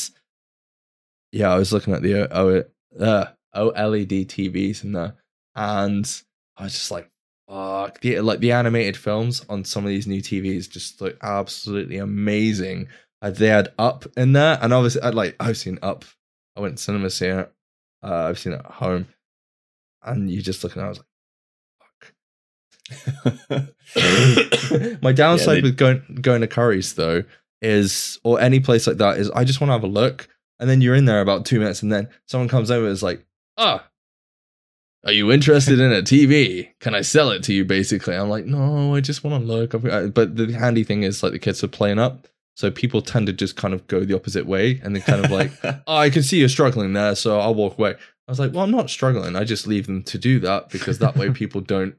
[1.33, 2.63] yeah, I was looking at the O
[2.97, 5.15] uh, OLED TVs in there,
[5.53, 6.09] and
[6.55, 7.11] I was just like,
[7.49, 11.97] "Fuck!" The like the animated films on some of these new TVs just look absolutely
[11.97, 12.87] amazing.
[13.21, 16.05] Uh, they had Up in there, and obviously, I'd like I've seen Up.
[16.55, 17.51] I went to cinema seeing it.
[18.01, 19.07] Uh, I've seen it at home,
[20.05, 20.81] and you just looking.
[20.81, 21.07] at it, I was like.
[23.49, 23.65] fuck.
[25.01, 27.23] My downside they- with going going to Curry's though
[27.61, 30.27] is, or any place like that, is I just want to have a look,
[30.59, 33.01] and then you're in there about two minutes, and then someone comes over and is
[33.03, 33.25] like,
[33.57, 33.87] "Ah,
[35.05, 36.69] are you interested in a TV?
[36.79, 39.71] Can I sell it to you?" Basically, I'm like, "No, I just want to look."
[40.13, 43.33] But the handy thing is, like, the kids are playing up, so people tend to
[43.33, 46.21] just kind of go the opposite way, and they're kind of like, oh, I can
[46.23, 47.95] see you're struggling there, so I'll walk away.
[48.27, 49.35] I was like, well, I'm not struggling.
[49.35, 51.95] I just leave them to do that because that way people don't.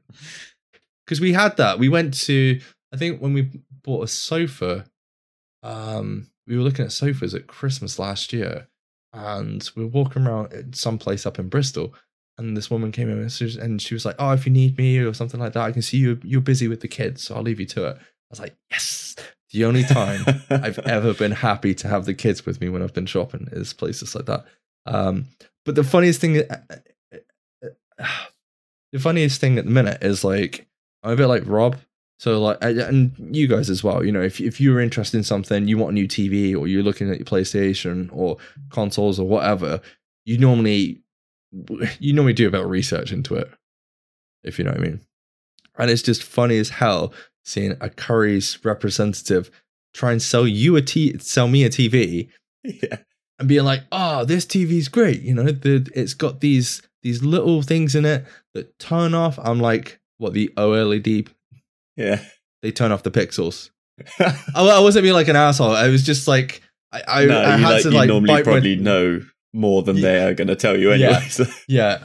[1.05, 1.79] Because we had that.
[1.79, 2.59] We went to,
[2.93, 3.49] I think when we
[3.83, 4.85] bought a sofa,
[5.63, 8.67] um, we were looking at sofas at Christmas last year,
[9.13, 11.93] and we were walking around at some place up in Bristol,
[12.37, 14.51] and this woman came in and she was, and she was like, "Oh, if you
[14.51, 16.19] need me or something like that, I can see you.
[16.23, 19.15] You're busy with the kids, so I'll leave you to it." I was like, "Yes."
[19.51, 22.93] The only time I've ever been happy to have the kids with me when I've
[22.93, 24.45] been shopping is places like that.
[24.85, 25.27] Um,
[25.67, 26.57] but the funniest thing, uh,
[28.91, 30.65] the funniest thing at the minute is like
[31.03, 31.77] I'm a bit like Rob.
[32.19, 34.03] So like, and- and you guys as well.
[34.03, 36.81] You know, if if you're interested in something, you want a new TV, or you're
[36.83, 38.37] looking at your PlayStation or
[38.71, 39.81] consoles or whatever,
[40.25, 41.01] you normally
[41.99, 43.51] you normally do a bit of research into it,
[44.43, 45.01] if you know what I mean.
[45.77, 47.13] And it's just funny as hell
[47.45, 49.51] seeing a Curry's representative
[49.93, 52.29] try and sell you a t sell me a TV
[52.63, 52.97] yeah.
[53.39, 57.61] And being like, "Oh, this TV's great." You know, the, it's got these these little
[57.61, 59.37] things in it that turn off.
[59.41, 61.27] I'm like, "What the OLED?
[61.95, 62.19] Yeah.
[62.61, 63.69] They turn off the pixels."
[64.19, 65.71] I, I wasn't being like an asshole.
[65.75, 68.75] I was just like, I, I, no, I had like, to you like normally probably
[68.75, 69.21] know
[69.53, 71.19] more than Ye- they are going to tell you Yeah.
[71.21, 72.03] so- Yeah.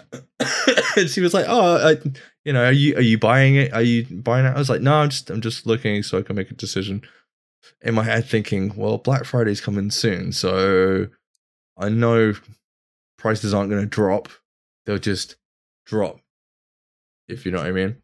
[0.96, 1.96] and she was like, "Oh, I,
[2.44, 3.72] you know, are you are you buying it?
[3.74, 6.22] Are you buying it?" I was like, "No, I'm just I'm just looking so I
[6.22, 7.02] can make a decision."
[7.82, 11.08] In my head, thinking, "Well, Black Friday's coming soon, so
[11.76, 12.34] I know
[13.18, 14.28] prices aren't going to drop.
[14.84, 15.36] They'll just
[15.86, 16.20] drop,
[17.28, 17.96] if you know what I mean.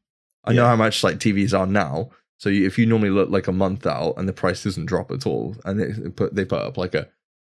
[0.45, 2.11] I know how much like TVs are now.
[2.39, 5.27] So if you normally look like a month out and the price doesn't drop at
[5.27, 7.09] all, and they put they put up like a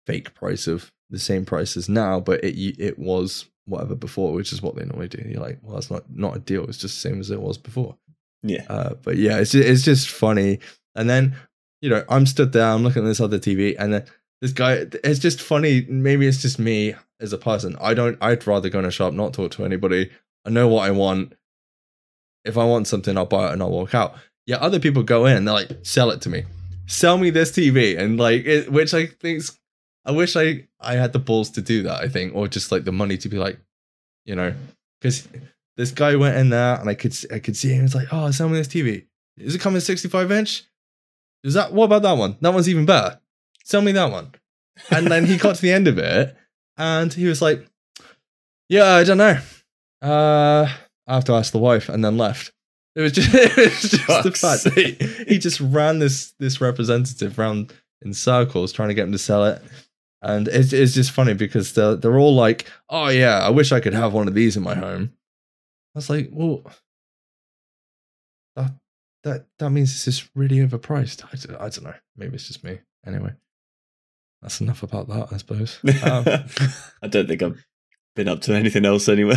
[0.05, 4.53] fake price of the same price as now, but it it was whatever before, which
[4.53, 5.23] is what they normally do.
[5.27, 6.65] You're like, well, that's not not a deal.
[6.65, 7.97] It's just the same as it was before.
[8.43, 8.63] yeah.
[8.69, 10.59] Uh, but yeah, it's it's just funny.
[10.93, 11.35] And then
[11.81, 14.05] you know, I'm stood there, I'm looking at this other TV, and then
[14.41, 14.85] this guy.
[15.03, 15.85] It's just funny.
[15.89, 17.75] Maybe it's just me as a person.
[17.81, 18.17] I don't.
[18.21, 20.11] I'd rather go in a shop, not talk to anybody.
[20.45, 21.33] I know what I want.
[22.43, 24.15] if I want something, I'll buy it and I'll walk out.
[24.45, 26.43] Yeah, other people go in they're like, sell it to me,
[26.85, 29.59] sell me this TV, and like, it, which I think's,
[30.05, 32.01] I wish I I had the balls to do that.
[32.01, 33.59] I think, or just like the money to be like,
[34.25, 34.53] you know,
[35.01, 35.27] because
[35.77, 37.85] this guy went in there and I could I could see him.
[37.85, 39.07] It's like, oh, sell me this TV.
[39.37, 40.63] Is it coming 65 inch?
[41.43, 42.37] Is that what about that one?
[42.41, 43.19] That one's even better.
[43.65, 44.33] Sell me that one.
[44.89, 46.35] And then he got to the end of it
[46.77, 47.67] and he was like,
[48.69, 49.39] Yeah, I don't know.
[50.01, 50.69] Uh
[51.07, 52.51] I have to ask the wife and then left.
[52.95, 56.61] It was just, it was just the fact that he, he just ran this this
[56.61, 59.61] representative round in circles trying to get him to sell it.
[60.21, 63.79] And it's, it's just funny because they're, they're all like, oh, yeah, I wish I
[63.79, 65.13] could have one of these in my home.
[65.93, 66.63] I was like, well,
[68.55, 68.71] that,
[69.23, 71.23] that, that means it's just really overpriced.
[71.25, 71.93] I, I don't know.
[72.17, 72.79] Maybe it's just me.
[73.05, 73.33] Anyway,
[74.41, 75.79] that's enough about that, I suppose.
[76.03, 76.25] Um,
[77.01, 77.63] I don't think I've
[78.15, 79.35] been up to anything else anyway.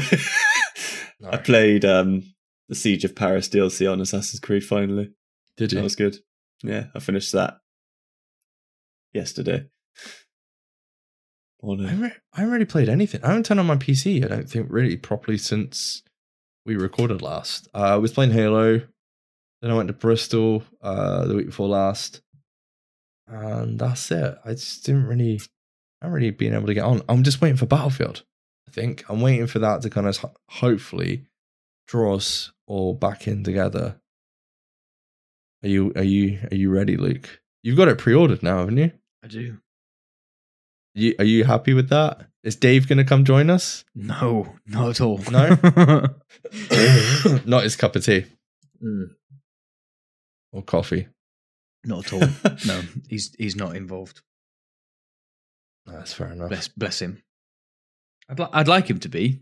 [1.20, 1.30] no.
[1.30, 2.22] I played um,
[2.68, 5.10] the Siege of Paris DLC on Assassin's Creed finally.
[5.56, 5.76] Did you?
[5.78, 6.16] That was good.
[6.62, 7.58] Yeah, I finished that
[9.12, 9.66] yesterday.
[11.62, 13.22] On I a- haven't, I haven't really played anything.
[13.24, 16.02] I haven't turned on my PC, I don't think, really properly since
[16.64, 17.68] we recorded last.
[17.74, 18.80] Uh, I was playing Halo.
[19.60, 22.20] Then I went to Bristol uh, the week before last.
[23.28, 24.38] And that's it.
[24.44, 25.40] I just didn't really,
[26.00, 27.02] I haven't really been able to get on.
[27.08, 28.24] I'm just waiting for Battlefield,
[28.66, 29.04] I think.
[29.08, 31.26] I'm waiting for that to kind of hopefully
[31.86, 34.00] draw us all back in together.
[35.62, 37.40] Are you, are you, are you ready, Luke?
[37.62, 38.92] You've got it pre ordered now, haven't you?
[39.22, 39.58] I do.
[40.94, 42.28] You, are you happy with that?
[42.44, 43.84] Is Dave going to come join us?
[43.94, 45.18] No, not at all.
[45.30, 45.48] No?
[47.44, 48.24] Not his cup of tea
[48.82, 49.10] Mm,
[50.52, 51.08] or coffee.
[51.84, 52.28] Not at all.
[52.66, 54.20] No, he's he's not involved.
[55.86, 56.48] That's fair enough.
[56.48, 57.22] Bless bless him.
[58.28, 59.40] I'd li- I'd like him to be,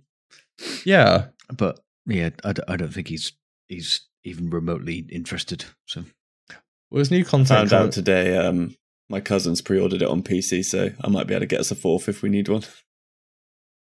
[0.84, 1.26] Yeah.
[1.56, 3.32] but yeah, I, d- I don't think he's
[3.68, 5.64] he's even remotely interested.
[5.86, 6.02] So
[6.50, 7.70] Well, there's new content.
[7.70, 8.36] Found out today.
[8.36, 8.76] Um,
[9.08, 11.74] my cousin's pre-ordered it on PC, so I might be able to get us a
[11.76, 12.62] fourth if we need one.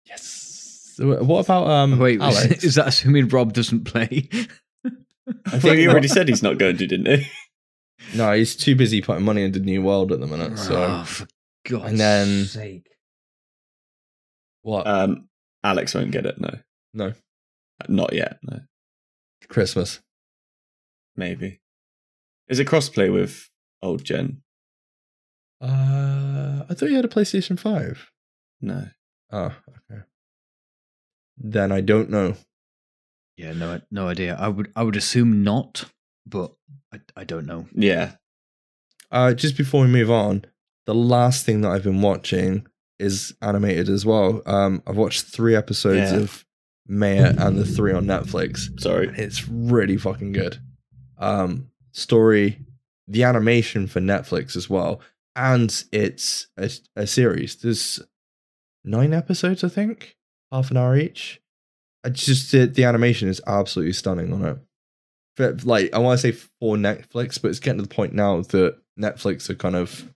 [0.05, 0.93] Yes.
[0.95, 1.99] So What about um?
[1.99, 2.63] wait, Alex?
[2.63, 4.29] is that assuming Rob doesn't play?
[5.45, 7.27] I think he already said he's not going to, didn't he?
[8.15, 10.57] No, he's too busy putting money into New World at the minute.
[10.59, 11.27] So oh, for
[11.67, 12.87] God's And then- sake!
[14.61, 14.85] what?
[14.87, 15.29] Um,
[15.63, 16.39] Alex won't get it.
[16.39, 16.51] No,
[16.93, 17.13] no,
[17.87, 18.37] not yet.
[18.43, 18.59] No,
[19.47, 20.01] Christmas.
[21.15, 21.59] maybe.
[22.47, 23.49] Is it crossplay with
[23.81, 24.41] old gen?
[25.61, 28.11] Uh, I thought you had a PlayStation Five.
[28.61, 28.87] No.
[29.31, 29.53] Oh,
[29.91, 30.01] okay.
[31.37, 32.35] Then I don't know.
[33.35, 34.35] Yeah, no, no idea.
[34.39, 35.85] I would I would assume not,
[36.27, 36.53] but
[36.93, 37.67] I, I don't know.
[37.73, 38.13] Yeah.
[39.11, 40.43] Uh, just before we move on,
[40.85, 42.65] the last thing that I've been watching
[42.99, 44.41] is animated as well.
[44.45, 46.19] Um, I've watched three episodes Yeah.
[46.19, 46.45] of
[46.87, 48.79] Maya and the three on Netflix.
[48.79, 49.09] Sorry.
[49.15, 50.57] It's really fucking good.
[51.17, 52.59] Um, story,
[53.07, 55.01] the animation for Netflix as well,
[55.35, 57.55] and it's a, a series.
[57.57, 57.99] There's
[58.83, 60.15] nine episodes, I think,
[60.51, 61.41] half an hour each.
[62.03, 64.57] I just the, the animation is absolutely stunning on it.
[65.37, 68.41] But, like I want to say for Netflix, but it's getting to the point now
[68.41, 70.11] that Netflix are kind of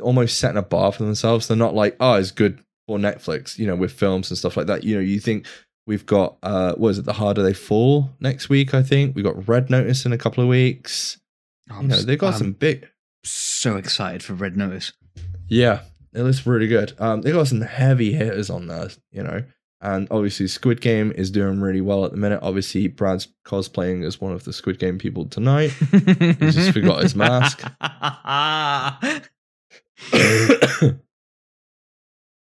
[0.00, 1.48] almost setting a bar for themselves.
[1.48, 4.66] They're not like, oh, it's good for Netflix, you know, with films and stuff like
[4.66, 4.84] that.
[4.84, 5.46] You know, you think
[5.86, 9.14] we've got uh what is it, The Harder They Fall next week, I think.
[9.14, 11.18] We got Red Notice in a couple of weeks.
[11.80, 12.88] You know, they've got I'm some big
[13.24, 14.92] so excited for Red Notice.
[15.48, 15.80] Yeah,
[16.12, 16.92] it looks really good.
[16.98, 19.44] Um, they got some heavy hitters on there, you know,
[19.84, 22.40] and obviously Squid Game is doing really well at the minute.
[22.42, 25.70] Obviously, Brad's cosplaying as one of the Squid Game people tonight.
[25.92, 27.62] He just forgot his mask.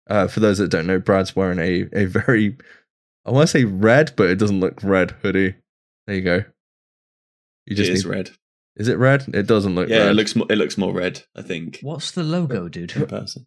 [0.09, 2.57] uh, for those that don't know, Brad's wearing a a very,
[3.25, 5.55] I want to say red, but it doesn't look red hoodie.
[6.07, 6.43] There you go.
[7.67, 8.31] You just is need, red.
[8.75, 9.25] Is it red?
[9.33, 10.07] It doesn't look Yeah, red.
[10.09, 11.23] it looks more, it looks more red.
[11.35, 12.95] I think What's the logo, dude?
[12.95, 13.45] in person.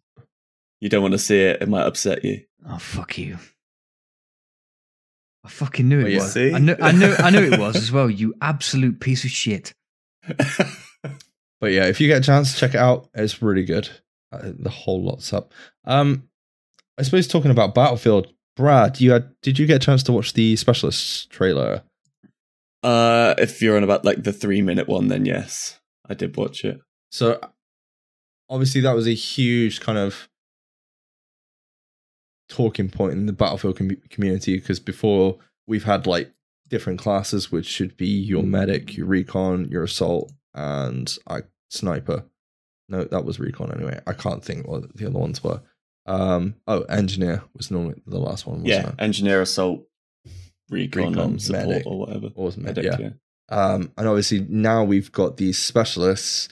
[0.79, 2.41] You don't want to see it; it might upset you.
[2.65, 3.39] Oh fuck you!
[5.45, 6.19] I fucking knew Well, it yeah.
[6.19, 6.33] was.
[6.33, 6.53] See?
[6.53, 8.09] I knew, I knew, I knew it was as well.
[8.09, 9.73] You absolute piece of shit.
[11.61, 13.07] But yeah, if you get a chance, check it out.
[13.13, 13.89] It's really good.
[14.33, 15.53] Uh, the whole lot's up.
[15.85, 16.23] Um,
[16.97, 18.27] I suppose talking about Battlefield,
[18.57, 21.83] Brad, you had did you get a chance to watch the Specialist trailer?
[22.83, 25.79] uh, if you're on about like the three minute one, then yes,
[26.09, 26.81] I did watch it.
[27.11, 27.39] So
[28.49, 30.27] obviously that was a huge kind of
[32.53, 36.31] talking point in the Battlefield com- community because before we've had like
[36.69, 42.25] different classes, which should be your medic, your recon, your assault, and I sniper.
[42.89, 43.99] No, that was recon anyway.
[44.05, 45.61] I can't think what the other ones were.
[46.05, 48.65] Um, oh, engineer was normally the last one.
[48.65, 48.95] Yeah, it?
[48.99, 49.83] engineer assault,
[50.69, 51.87] recon, Recon, support medic.
[51.87, 52.29] or whatever.
[52.35, 53.07] Or was it med- Medic, yeah.
[53.07, 53.13] yeah.
[53.49, 56.49] Um, and obviously now we've got these specialists.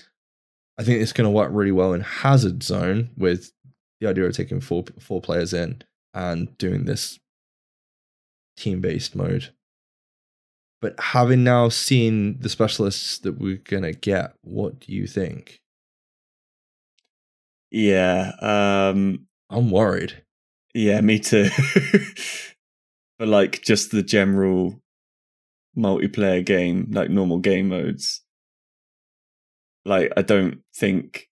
[0.79, 3.51] I think it's going to work really well in Hazard Zone with
[3.99, 7.19] the idea of taking four four players in and doing this
[8.57, 9.53] team based mode.
[10.81, 15.61] But having now seen the specialists that we're going to get, what do you think?
[17.69, 18.31] Yeah.
[18.41, 20.23] Um, I'm worried.
[20.73, 21.49] yeah, me too.
[23.19, 24.81] but like just the general
[25.77, 28.21] multiplayer game, like normal game modes.
[29.85, 31.29] Like I don't think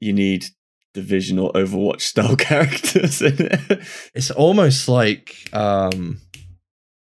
[0.00, 0.46] you need
[0.94, 3.80] division or Overwatch style characters in it.
[4.14, 6.20] It's almost like, um,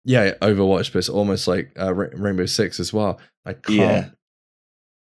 [0.05, 3.21] yeah, Overwatch, but it's almost like uh, Rainbow Six as well.
[3.45, 4.09] I can't, Yeah.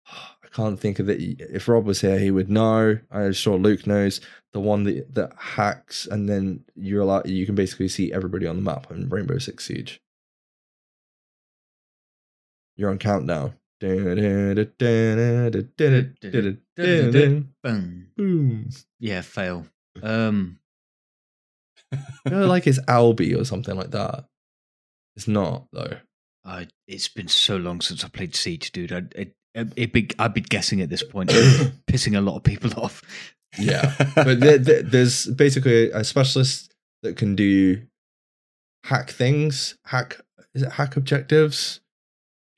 [0.43, 1.19] I can't think of it.
[1.39, 2.97] If Rob was here, he would know.
[3.11, 4.19] I'm sure Luke knows
[4.51, 7.27] the one that that hacks, and then you're allowed.
[7.29, 10.01] You can basically see everybody on the map in Rainbow Six Siege.
[12.75, 13.53] You're on countdown.
[18.17, 18.69] Boom.
[18.99, 19.65] Yeah, fail.
[20.03, 20.59] Um,
[22.25, 24.25] like it's Albi or something like that.
[25.15, 25.97] It's not though.
[26.45, 28.91] I, it's been so long since I played Siege, dude.
[28.91, 29.33] I, it,
[29.75, 31.29] it be, I'd be guessing at this point,
[31.87, 33.01] pissing a lot of people off.
[33.57, 37.81] Yeah, but there, there- there's basically a specialist that can do
[38.85, 40.21] hack things, hack
[40.53, 41.81] is it hack objectives?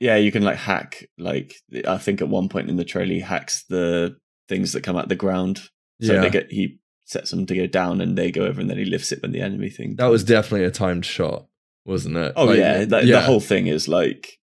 [0.01, 1.07] Yeah, you can like hack.
[1.17, 1.53] Like
[1.87, 4.17] I think at one point in the trailer, he hacks the
[4.49, 5.69] things that come out the ground.
[6.01, 8.69] So yeah, they get he sets them to go down, and they go over, and
[8.69, 9.95] then he lifts it when the enemy thing.
[9.97, 11.45] that was definitely a timed shot,
[11.85, 12.33] wasn't it?
[12.35, 14.39] Oh Like, yeah, yeah, the whole thing is like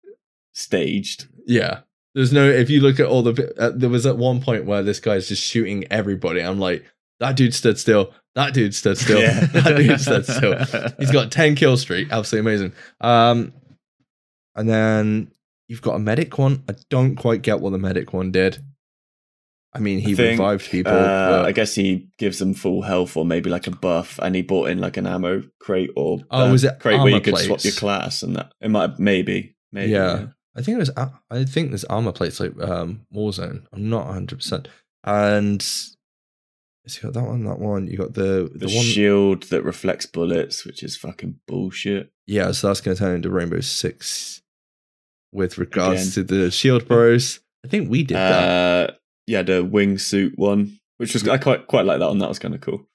[0.52, 1.28] staged.
[1.46, 1.80] yeah.
[2.16, 2.48] There's no.
[2.48, 5.26] If you look at all the, uh, there was at one point where this guy's
[5.26, 6.40] just shooting everybody.
[6.40, 6.84] I'm like,
[7.18, 8.12] that dude stood still.
[8.36, 9.20] That dude stood still.
[9.20, 9.40] Yeah.
[9.46, 10.92] that dude stood still.
[10.98, 12.12] He's got 10 kill streak.
[12.12, 12.72] Absolutely amazing.
[13.00, 13.52] Um,
[14.54, 15.32] and then
[15.74, 16.62] you've got a medic one.
[16.68, 18.64] I don't quite get what the medic one did.
[19.72, 20.92] I mean, he I think, revived people.
[20.92, 24.42] Uh, I guess he gives them full health or maybe like a buff, and he
[24.42, 27.36] bought in like an ammo crate or Oh, uh, was it crate where you could
[27.38, 28.52] swap your class and that.
[28.60, 30.26] It might maybe maybe Yeah.
[30.56, 30.90] I think it was.
[31.30, 33.64] I think there's armor plates like um, Warzone.
[33.72, 34.36] I'm not 100.
[34.36, 34.68] percent
[35.02, 35.88] And so
[36.86, 37.88] you got that one, that one.
[37.88, 38.84] You got the The, the, one.
[38.84, 42.12] shield that reflects bullets, which is fucking bullshit.
[42.28, 44.40] Yeah, so that's going to turn into Rainbow Six.
[45.34, 46.26] With regards Again.
[46.28, 48.90] to the Shield Bros, I think we did that.
[48.90, 48.94] Uh,
[49.26, 52.18] yeah, the wingsuit one, which was I quite quite like that one.
[52.18, 52.86] That was kind of cool.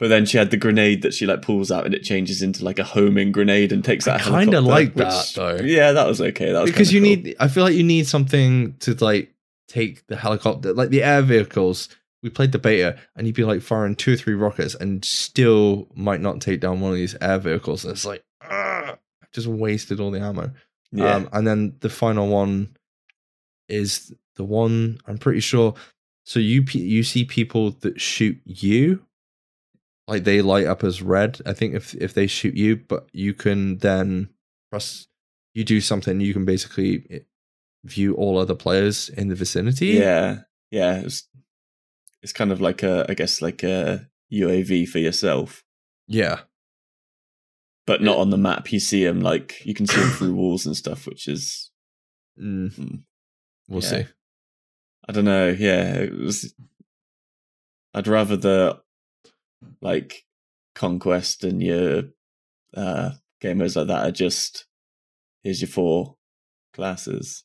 [0.00, 2.64] But then she had the grenade that she like pulls out and it changes into
[2.64, 4.26] like a homing grenade and takes I that.
[4.26, 5.56] kinda like which- that, though.
[5.64, 6.50] Yeah, that was okay.
[6.50, 7.08] That was because you cool.
[7.08, 7.36] need.
[7.38, 9.32] I feel like you need something to like
[9.68, 11.88] take the helicopter, like the air vehicles.
[12.24, 15.88] We played the beta, and you'd be like firing two or three rockets, and still
[15.94, 17.84] might not take down one of these air vehicles.
[17.84, 18.96] And it's like, ah,
[19.32, 20.50] just wasted all the ammo.
[20.92, 21.14] Yeah.
[21.14, 22.76] Um, and then the final one
[23.68, 25.74] is the one I'm pretty sure.
[26.24, 29.04] So you you see people that shoot you,
[30.06, 31.40] like they light up as red.
[31.46, 34.28] I think if if they shoot you, but you can then
[34.70, 35.06] press.
[35.54, 37.18] You do something, you can basically eh,
[37.84, 39.88] view all other players in the vicinity.
[39.88, 40.38] Yeah,
[40.70, 41.00] yeah.
[41.00, 41.28] It's,
[42.22, 45.62] it's kind of like a, I guess, like a UAV for yourself,
[46.08, 46.40] yeah,
[47.86, 48.72] but not on the map.
[48.72, 51.70] You see them like you can see them through walls and stuff, which is
[52.40, 52.74] Mm.
[52.74, 52.94] Hmm.
[53.68, 53.88] We'll Yeah.
[53.88, 54.04] see.
[55.08, 55.48] I don't know.
[55.50, 56.54] Yeah, it was.
[57.92, 58.80] I'd rather the
[59.82, 60.24] like
[60.74, 62.04] conquest and your
[62.74, 63.10] uh,
[63.42, 64.66] gamers like that are just
[65.42, 66.16] here's your four
[66.72, 67.44] classes,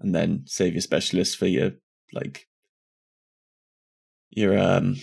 [0.00, 1.72] and then save your specialists for your
[2.12, 2.48] like
[4.30, 4.96] your um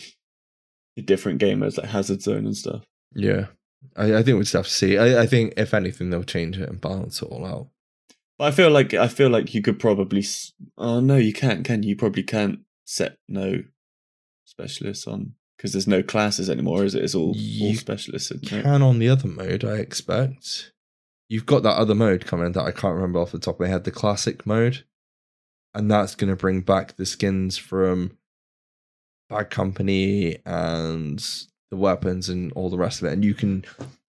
[0.96, 2.84] your different gamers like Hazard Zone and stuff.
[3.14, 3.48] Yeah,
[3.96, 4.98] I, I think we'll just have to see.
[4.98, 7.68] I, I think if anything, they'll change it and balance it all out.
[8.38, 10.20] But I feel like I feel like you could probably.
[10.22, 11.66] s- Oh no, you can't.
[11.66, 11.90] Can you?
[11.90, 13.64] you probably can't set no
[14.46, 16.84] specialists on because there's no classes anymore.
[16.86, 17.04] Is it?
[17.04, 18.32] It's all all You specialists.
[18.32, 18.64] isn't it?
[18.64, 20.72] can on the other mode, I expect.
[21.28, 23.68] You've got that other mode coming that I can't remember off the top of my
[23.68, 24.84] head, the classic mode.
[25.76, 28.18] And that's going to bring back the skins from
[29.30, 31.24] Bad Company and
[31.72, 33.14] the weapons and all the rest of it.
[33.14, 33.64] And you can,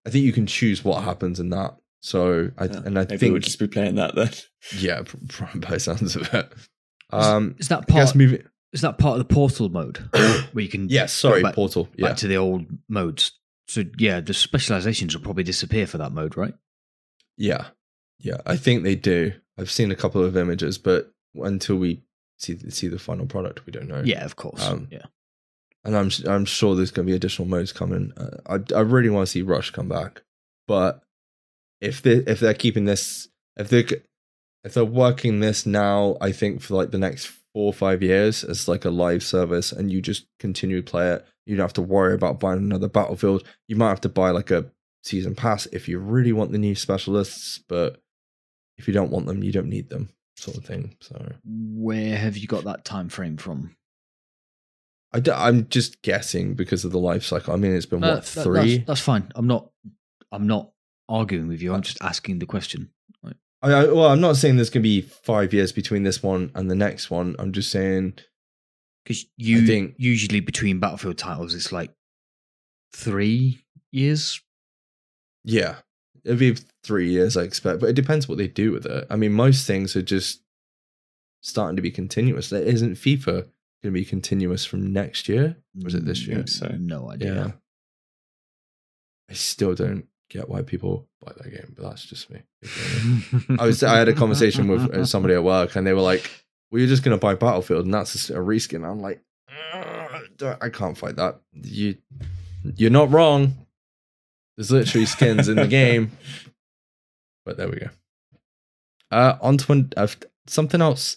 [0.05, 1.75] I think you can choose what happens in that.
[2.01, 4.31] So, I, Yeah, and I Maybe think, we'll just be playing that then.
[4.79, 6.51] yeah, pr- pr- by sounds of it.
[7.11, 8.15] Um, Is that part?
[8.15, 8.43] moving,
[8.73, 9.97] Is that part of the portal mode
[10.53, 10.89] where you can?
[10.89, 11.83] yes, sorry, back, Portal.
[11.83, 12.13] back Yeah.
[12.15, 13.33] to the old modes.
[13.67, 16.53] So yeah, the specializations will probably disappear for that mode, right?
[17.37, 17.67] Yeah,
[18.19, 19.33] yeah, I think they do.
[19.57, 22.01] I've seen a couple of images, but until we
[22.37, 24.01] see see the final product, we don't know.
[24.03, 24.65] Yeah, of course.
[24.65, 25.05] Um, yeah,
[25.83, 28.13] and I'm I'm sure there's going to be additional modes coming.
[28.17, 30.21] Uh, I I really want to see Rush come back.
[30.67, 31.03] but
[31.79, 33.27] if they if they're keeping this,
[33.57, 33.85] if they
[34.63, 38.43] if they're working this now, I think for like the next four or five years
[38.43, 41.73] as like a live service, and you just continue to play it, you don't have
[41.73, 43.43] to worry about buying another Battlefield.
[43.67, 44.71] You might have to buy like a
[45.03, 47.99] season pass if you really want the new specialists, but
[48.77, 50.95] if you don't want them, you don't need them, sort of thing.
[51.01, 53.75] So Where have you got that time frame from?
[55.13, 57.53] I d- I'm just guessing because of the life cycle.
[57.53, 58.77] I mean, it's been No, what that- three?
[58.77, 59.31] That's, that's fine.
[59.35, 59.69] I'm not.
[60.31, 60.71] I'm not
[61.09, 61.73] arguing with you.
[61.73, 62.89] I'm just asking the question.
[63.63, 66.49] I, I, well, I'm not saying there's going to be five years between this one
[66.55, 67.35] and the next one.
[67.37, 68.13] I'm just saying,
[69.03, 71.91] Because you think- usually between Battlefield titles, it's like
[72.95, 73.59] three
[73.91, 74.41] years.
[75.43, 75.75] yeah,
[76.23, 79.05] it'll be three years, I expect, but it depends what they do with it.
[79.09, 80.41] I mean, most things are just
[81.41, 82.51] starting to be continuous.
[82.51, 83.47] It isn't FIFA
[83.83, 85.57] going to be continuous from next year?
[85.83, 86.35] Was it this I year?
[86.37, 86.75] think so.
[86.79, 87.33] No idea.
[87.35, 87.51] Yeah.
[89.29, 92.41] I still don't get why people buy that game, but that's just me.
[93.59, 96.29] I was I had a conversation with uh, somebody at work, and they were like,
[96.69, 99.21] "Well, you're just going to buy Battlefield, and that's a, a reskin." I'm like,
[100.61, 101.39] I can't fight that.
[101.53, 101.95] You,
[102.75, 103.55] you're not wrong.
[104.57, 106.11] There's literally skins in the game,
[107.45, 107.89] but there we go.
[109.11, 110.07] Uh, on to uh,
[110.47, 111.15] something else.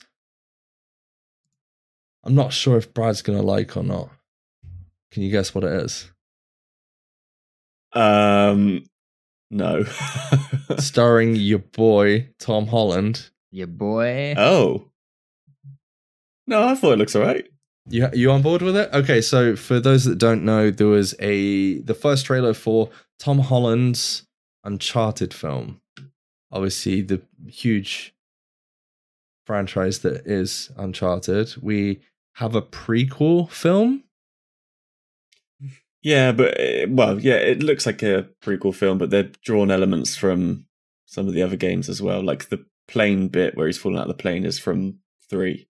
[2.24, 4.10] I'm not sure if Brad's going to like or not.
[5.12, 6.10] Can you guess what it is?
[7.92, 8.84] Um,
[9.50, 9.84] no.
[10.78, 13.30] Starring your boy Tom Holland.
[13.50, 14.34] Your boy.
[14.36, 14.90] oh.
[16.46, 17.46] No, I thought it looks alright.
[17.88, 18.90] You you on board with it?
[18.92, 23.38] Okay, so for those that don't know, there was a the first trailer for Tom
[23.40, 24.26] Holland's
[24.64, 25.80] Uncharted film.
[26.50, 28.14] Obviously, the huge
[29.46, 31.54] franchise that is Uncharted.
[31.62, 32.00] We
[32.34, 34.04] have a prequel film.
[36.02, 40.16] Yeah, but uh, well, yeah, it looks like a prequel film, but they've drawn elements
[40.16, 40.66] from
[41.06, 42.22] some of the other games as well.
[42.22, 44.98] Like the plane bit where he's falling out of the plane is from
[45.30, 45.66] three.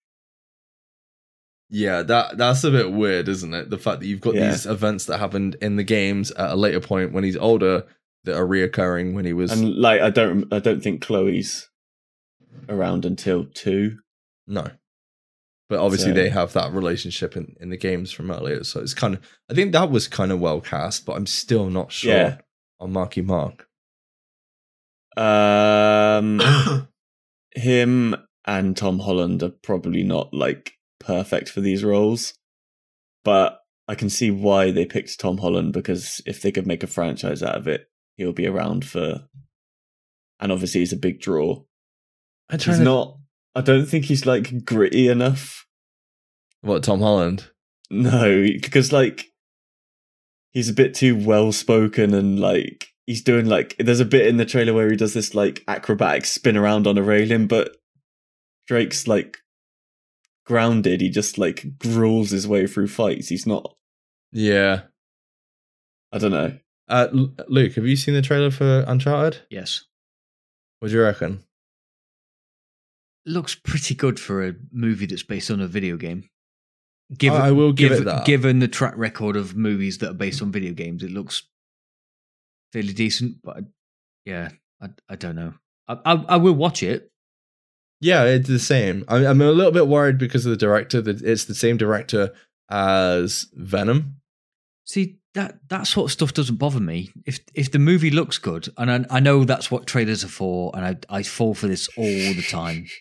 [1.69, 3.71] Yeah, that that's a bit weird, isn't it?
[3.71, 4.51] The fact that you've got Yeah.
[4.51, 7.85] these events that happened in the games at a later point when he's older
[8.25, 11.69] that are reoccurring when he was And like, I don't, I don't think Chloe's
[12.69, 13.99] around until two.
[14.47, 14.69] No.
[15.73, 18.63] But obviously So- they have that relationship in, in the games from earlier.
[18.63, 19.21] So it's kind of
[19.51, 22.37] I think that was kind of well cast, but I'm still not sure Yeah.
[22.79, 23.67] on Marky Mark.
[25.17, 26.41] Um,
[27.55, 28.17] him
[28.47, 32.35] and Tom Holland are probably not like perfect for these roles,
[33.25, 36.87] but I can see why they picked Tom Holland because if they could make a
[36.87, 39.27] franchise out of it, he'll be around for.
[40.39, 41.63] And obviously, he's a big draw.
[42.51, 43.17] I'm He's not.
[43.55, 45.67] I don't think he's like gritty enough.
[46.63, 47.51] what Tom Holland.
[47.91, 49.27] No, because like
[50.53, 54.37] he's a bit too well spoken and like he's doing like there's a bit in
[54.39, 57.77] the trailer where he does this like acrobatic spin around on a railing, but
[58.67, 59.39] Drake's like
[60.47, 61.01] grounded.
[61.03, 63.29] He just like gruels his way through fights.
[63.29, 63.75] He's not.
[64.33, 64.83] Yeah.
[66.13, 66.59] I don't know.
[66.89, 69.43] Uh, L- Luke, have you seen the trailer for Uncharted?
[69.51, 69.85] Yes.
[70.81, 71.45] What do you reckon?
[73.25, 76.29] Looks pretty good for a movie that's based on a video game.
[77.17, 78.25] Given, I will give it that.
[78.25, 81.43] Given the track record of movies that are based on video games, it looks
[82.73, 83.37] fairly decent.
[83.43, 83.61] But I-
[84.25, 84.49] yeah,
[84.81, 85.55] I, I don't know.
[85.89, 87.11] I, I I will watch it.
[88.01, 89.05] Yeah, it's the same.
[89.09, 91.01] I, I'm a little bit worried because of the director.
[91.01, 92.33] That it's the same director
[92.71, 94.17] as Venom.
[94.85, 97.11] See that that sort of stuff doesn't bother me.
[97.27, 100.73] If if the movie looks good, and I, I know that's what trailers are for,
[100.75, 102.87] and I I fall for this all the time.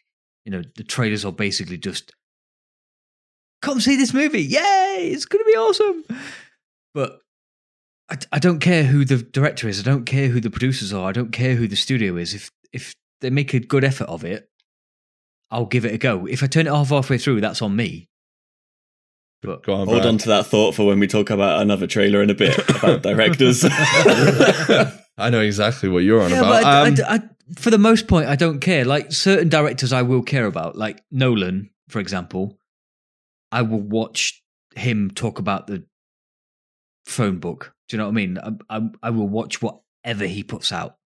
[0.45, 2.13] You know, the trailers are basically just
[3.61, 5.11] come see this movie, yay!
[5.13, 6.03] It's going to be awesome.
[6.95, 7.19] But
[8.09, 9.79] I, I don't care who the director is.
[9.79, 11.07] I don't care who the producers are.
[11.07, 12.33] I don't care who the studio is.
[12.33, 14.49] If if they make a good effort of it,
[15.51, 16.25] I'll give it a go.
[16.25, 18.07] If I turn it off halfway through, that's on me.
[19.43, 20.05] But Go on, Hold Brad.
[20.07, 23.01] on to that thought for when we talk about another trailer in a bit about
[23.03, 23.63] directors.
[25.17, 26.49] I know exactly what you're on Yeah, about.
[26.49, 28.85] but I, Um, I- I- for the most part, I don't care.
[28.85, 30.77] Like certain directors, I will care about.
[30.77, 32.57] Like Nolan, for example,
[33.51, 34.41] I will watch
[34.75, 35.85] him talk about the
[37.05, 37.73] phone book.
[37.89, 38.37] Do you know what I mean?
[38.37, 40.97] I, I, I will watch whatever he puts out.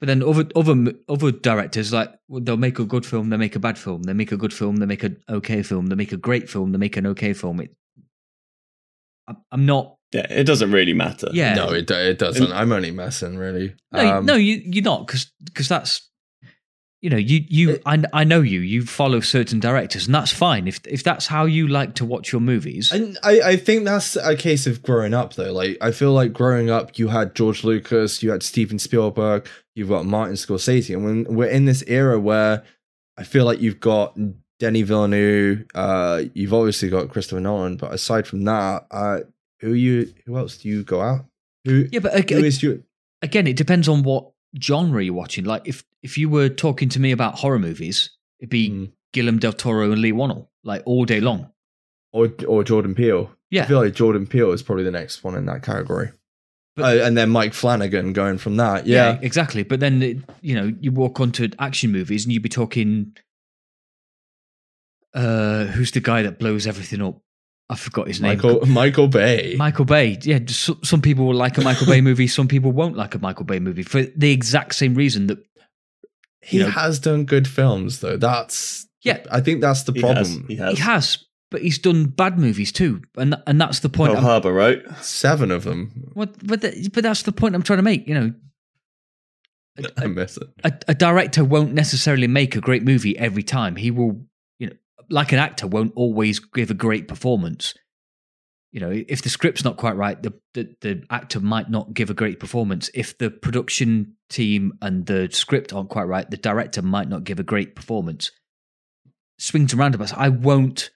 [0.00, 3.60] But then other other other directors, like they'll make a good film, they make a
[3.60, 6.16] bad film, they make a good film, they make an okay film, they make a
[6.16, 7.60] great film, they make an okay film.
[7.60, 7.70] It,
[9.28, 9.96] I'm- I'm not.
[10.12, 11.28] Yeah, it doesn't really matter.
[11.32, 12.52] Yeah, no, it, it doesn't.
[12.52, 13.74] I'm only messing, really.
[13.92, 16.08] No, Um, no, you you're not because because that's
[17.00, 18.60] you know, you you It- I, I know you.
[18.60, 20.68] You follow certain directors, and that's fine.
[20.68, 24.14] If if that's how you like to watch your movies, And I, I think that's
[24.16, 25.52] a case of growing up though.
[25.52, 29.88] Like I feel like growing up you had George Lucas, you had Steven Spielberg, you've
[29.88, 30.94] got Martin Scorsese.
[30.94, 32.62] And when we're in this era where
[33.18, 34.16] I feel like you've got
[34.60, 39.20] Denis Villeneuve, uh, you've obviously got Christopher Nolan, but aside from that, uh,
[39.62, 41.24] who you who else do you go out?
[41.64, 42.78] Who yeah, but again, is your
[43.22, 45.44] again, it depends on what genre you're watching.
[45.46, 48.10] Like if if you were talking to me about horror movies,
[48.40, 48.92] it'd be Mm.
[49.14, 51.50] Guillermo del Toro and Leigh Whannell, like all day long.
[52.12, 53.30] or or Jordan Peele?
[53.32, 56.10] I Yeah, feel like Jordan Peele is probably the next one in that category.
[56.76, 58.86] But- Uh, and then Mike Flanagan going from that.
[58.86, 59.18] Yeah.
[59.22, 59.62] exactly.
[59.62, 63.14] But then it- you know you walk onto action movies and you'd be talking.
[65.14, 67.20] Uh, who's the guy that blows everything up?
[67.70, 68.36] I forgot his name.
[68.36, 69.54] Michael Michael Bay.
[69.56, 70.18] Michael Bay.
[70.22, 72.26] Yeah, just so- some people will like a Michael Bay movie.
[72.26, 75.38] Some people won't like a Michael Bay movie for the exact same reason that
[76.42, 78.16] he know- has done good films though.
[78.18, 79.24] That's Yeah.
[79.30, 80.24] I think that's the He problem.
[80.26, 80.38] has.
[80.48, 80.74] He has.
[80.76, 84.10] he has, but he's done bad movies too, and and that's the point.
[84.10, 84.82] Pearl I'm- Harbor, right?
[85.00, 86.10] Seven of them.
[86.14, 88.06] What, but the, but that's the point I'm trying to make.
[88.06, 88.34] You know,
[89.96, 90.48] I miss it.
[90.64, 93.76] a, a director won't necessarily make a great movie every time.
[93.76, 94.26] He will, you know,
[95.12, 97.74] like an actor won't always give a great performance.
[98.72, 102.08] You know, if the script's not quite right, the, the the actor might not give
[102.08, 102.90] a great performance.
[102.94, 107.38] If the production team and the script aren't quite right, the director might not give
[107.38, 108.30] a great performance.
[109.38, 110.14] Swings and roundabouts.
[110.16, 110.90] I won't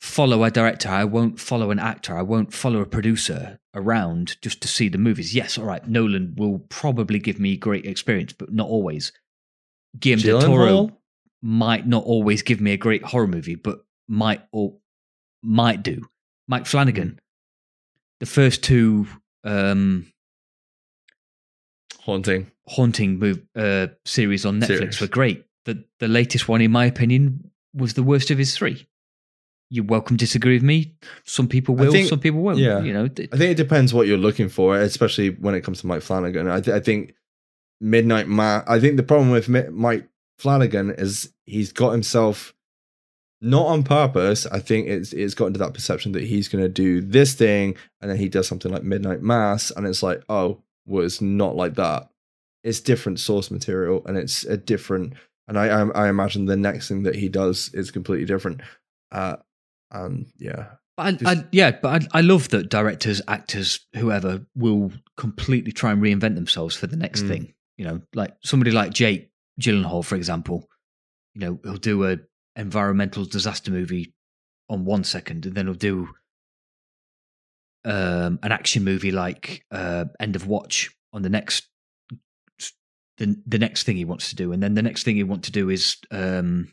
[0.00, 0.90] follow a director.
[0.90, 2.16] I won't follow an actor.
[2.16, 5.34] I won't follow a producer around just to see the movies.
[5.34, 5.86] Yes, all right.
[5.88, 9.12] Nolan will probably give me great experience, but not always.
[9.98, 10.97] Guillermo del Toro Gyllenhaal?
[11.42, 14.74] Might not always give me a great horror movie, but might or
[15.42, 16.08] might do.
[16.48, 17.20] Mike Flanagan,
[18.20, 19.06] the first two
[19.44, 20.06] um,
[22.00, 22.50] Haunting.
[22.66, 25.00] haunting move, uh, series on Netflix Series.
[25.00, 25.44] were great.
[25.66, 28.86] The the latest one, in my opinion, was the worst of his three.
[29.70, 30.94] You're welcome to disagree with me.
[31.24, 32.56] Some people will, think- some people won't.
[32.58, 32.80] yeah.
[32.80, 35.86] You know, I think it depends what you're looking for, especially when it comes to
[35.86, 36.48] Mike Flanagan.
[36.48, 37.14] I, th- I think
[37.78, 38.64] Midnight Mass.
[38.66, 40.08] I think the problem with Mi- Mike
[40.38, 42.54] Flanagan is he's got himself
[43.40, 44.46] not on purpose.
[44.46, 47.76] I think it's it's gotten to that perception that he's going to do this thing,
[48.00, 51.56] and then he does something like Midnight Mass, and it's like, oh, well, it's not
[51.56, 52.08] like that.
[52.64, 55.14] It's different source material, and it's a different.
[55.46, 58.60] And I I, I imagine the next thing that he does is completely different.
[59.10, 59.36] Uh,
[59.90, 60.66] and yeah,
[60.96, 65.92] But I, I, yeah, but I, I love that directors, actors, whoever will completely try
[65.92, 67.28] and reinvent themselves for the next Mm.
[67.28, 67.54] thing.
[67.78, 69.30] You know, like somebody like Jake
[69.60, 70.68] Gyllenhaal, for example.
[71.34, 72.18] You know, he'll do a
[72.56, 74.14] environmental disaster movie
[74.68, 76.08] on one second, and then he'll do
[77.84, 81.68] um, an action movie like uh, End of Watch on the next
[83.18, 85.46] the the next thing he wants to do, and then the next thing he wants
[85.48, 86.72] to do is um,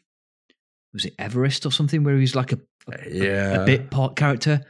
[0.94, 2.60] was it Everest or something where he's like a
[2.92, 4.62] a- yeah, a bit part character.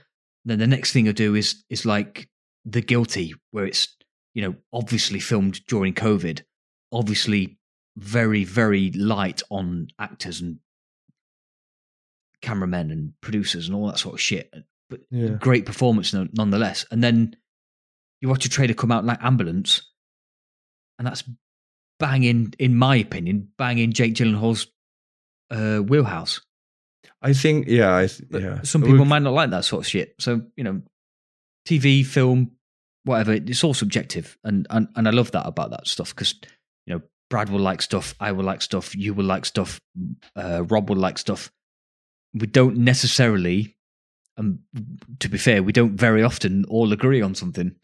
[0.45, 2.29] Then the next thing I do is is like
[2.65, 3.93] The Guilty, where it's
[4.33, 6.43] you know obviously filmed during COVID,
[6.93, 7.57] obviously
[7.97, 10.59] very very light on actors and
[12.41, 14.53] cameramen and producers and all that sort of shit.
[14.89, 15.29] But yeah.
[15.29, 16.85] great performance nonetheless.
[16.91, 17.35] And then
[18.21, 19.91] you watch a trailer come out like Ambulance,
[20.99, 21.23] and that's
[21.99, 24.67] banging, in my opinion, banging Jake Gyllenhaal's
[25.51, 26.41] uh, wheelhouse.
[27.21, 28.61] I think yeah, I th- yeah.
[28.61, 30.15] some people we've- might not like that sort of shit.
[30.19, 30.81] So you know,
[31.67, 32.51] TV, film,
[33.03, 36.35] whatever, it's all subjective, and and, and I love that about that stuff because
[36.85, 37.01] you know
[37.35, 39.81] Brad will like stuff, I will like stuff, you will like stuff,
[40.37, 41.51] uh, Rob will like stuff.
[42.33, 43.75] We don't necessarily,
[44.37, 44.59] um,
[45.19, 47.75] to be fair, we don't very often all agree on something.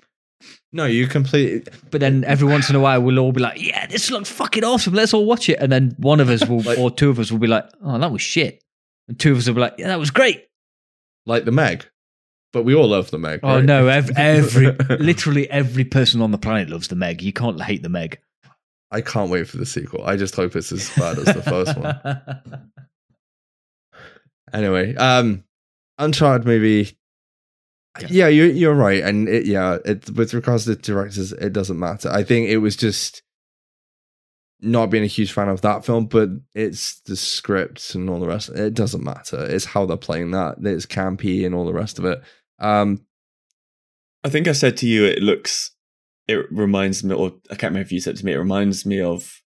[0.71, 1.69] No, you completely.
[1.89, 4.63] But then every once in a while, we'll all be like, "Yeah, this looks fucking
[4.63, 4.93] awesome.
[4.93, 7.29] Let's all watch it." And then one of us will, Like- or two of us
[7.29, 8.63] will be like, "Oh, that was shit,"
[9.09, 10.45] and two of us will be like, "Yeah, that was great."
[11.25, 11.89] like the Meg,
[12.53, 13.41] but we all love the Meg.
[13.43, 13.65] Oh right?
[13.65, 17.21] no, every, every literally every person on the planet loves the Meg.
[17.21, 18.17] You can't hate the Meg.
[18.91, 20.03] I can't wait for the sequel.
[20.05, 22.71] I just hope it's as bad as the first one.
[24.53, 25.45] Anyway, um,
[25.97, 26.97] Uncharted movie.
[27.99, 28.07] Yeah.
[28.09, 32.09] Yeah, you're you're right, and it, yeah, it, with regards to directors, it doesn't matter.
[32.09, 33.21] I think it was just
[34.61, 38.27] not being a huge fan of that film, but it's the script and all the
[38.27, 38.49] rest.
[38.49, 39.43] It doesn't matter.
[39.43, 40.57] It's how they're playing that.
[40.61, 42.21] It's campy and all the rest of it.
[42.59, 43.05] Um,
[44.23, 45.71] I think I said to you, it looks,
[46.27, 49.01] it reminds me, or I can't remember if you said to me, it reminds me
[49.01, 49.41] of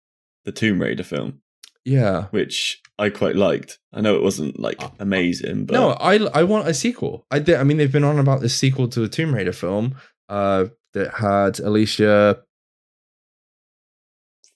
[0.45, 1.41] the Tomb Raider film,
[1.85, 3.79] yeah, which I quite liked.
[3.93, 7.25] I know it wasn't like Uh, amazing, but No, I I want a sequel.
[7.31, 9.95] I did, I mean, they've been on about this sequel to a Tomb Raider film
[10.29, 12.43] uh, that had Alicia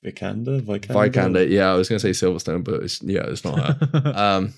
[0.06, 1.12] Vikander, Vikander.
[1.12, 1.50] Vikander.
[1.50, 4.12] Yeah, I was gonna say Silverstone, but it's yeah, it's not her.
[4.16, 4.54] um,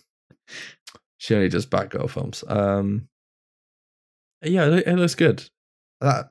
[1.17, 2.43] she only does Batgirl films.
[2.47, 3.07] Um,
[4.43, 5.49] yeah, it, it looks good.
[6.01, 6.29] That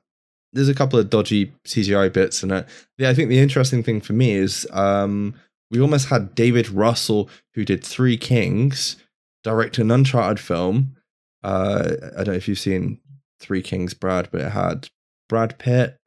[0.53, 2.67] there's a couple of dodgy CGI bits in it.
[2.97, 5.35] Yeah, I think the interesting thing for me is um,
[5.71, 8.95] we almost had David Russell, who did Three Kings,
[9.43, 10.95] direct an Uncharted film.
[11.43, 12.99] Uh, I don't know if you've seen
[13.39, 14.89] Three Kings, Brad, but it had
[15.27, 15.97] Brad Pitt.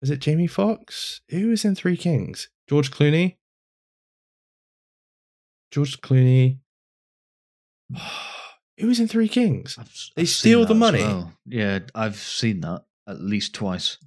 [0.00, 1.20] Was it Jamie Foxx?
[1.30, 2.48] Who was in Three Kings?
[2.68, 3.36] George Clooney.
[5.70, 6.58] George Clooney.
[8.78, 9.76] Who was in Three Kings?
[9.78, 10.98] I've, They I've steal the money.
[11.02, 11.32] well.
[11.46, 13.98] Yeah, I've seen that at least twice.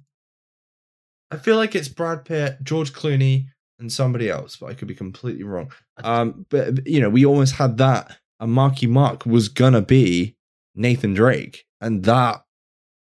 [1.30, 3.46] I feel like it's Brad Pitt, George Clooney,
[3.78, 5.72] and somebody else, but I could be completely wrong.
[6.02, 8.16] Um, but you know, we almost had that.
[8.40, 10.36] And Marky Mark was gonna be
[10.74, 12.44] Nathan Drake, and that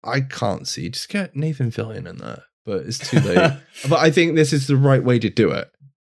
[0.03, 0.89] I can't see.
[0.89, 3.53] Just get Nathan Fillion in there, but it's too late.
[3.89, 5.69] but I think this is the right way to do it.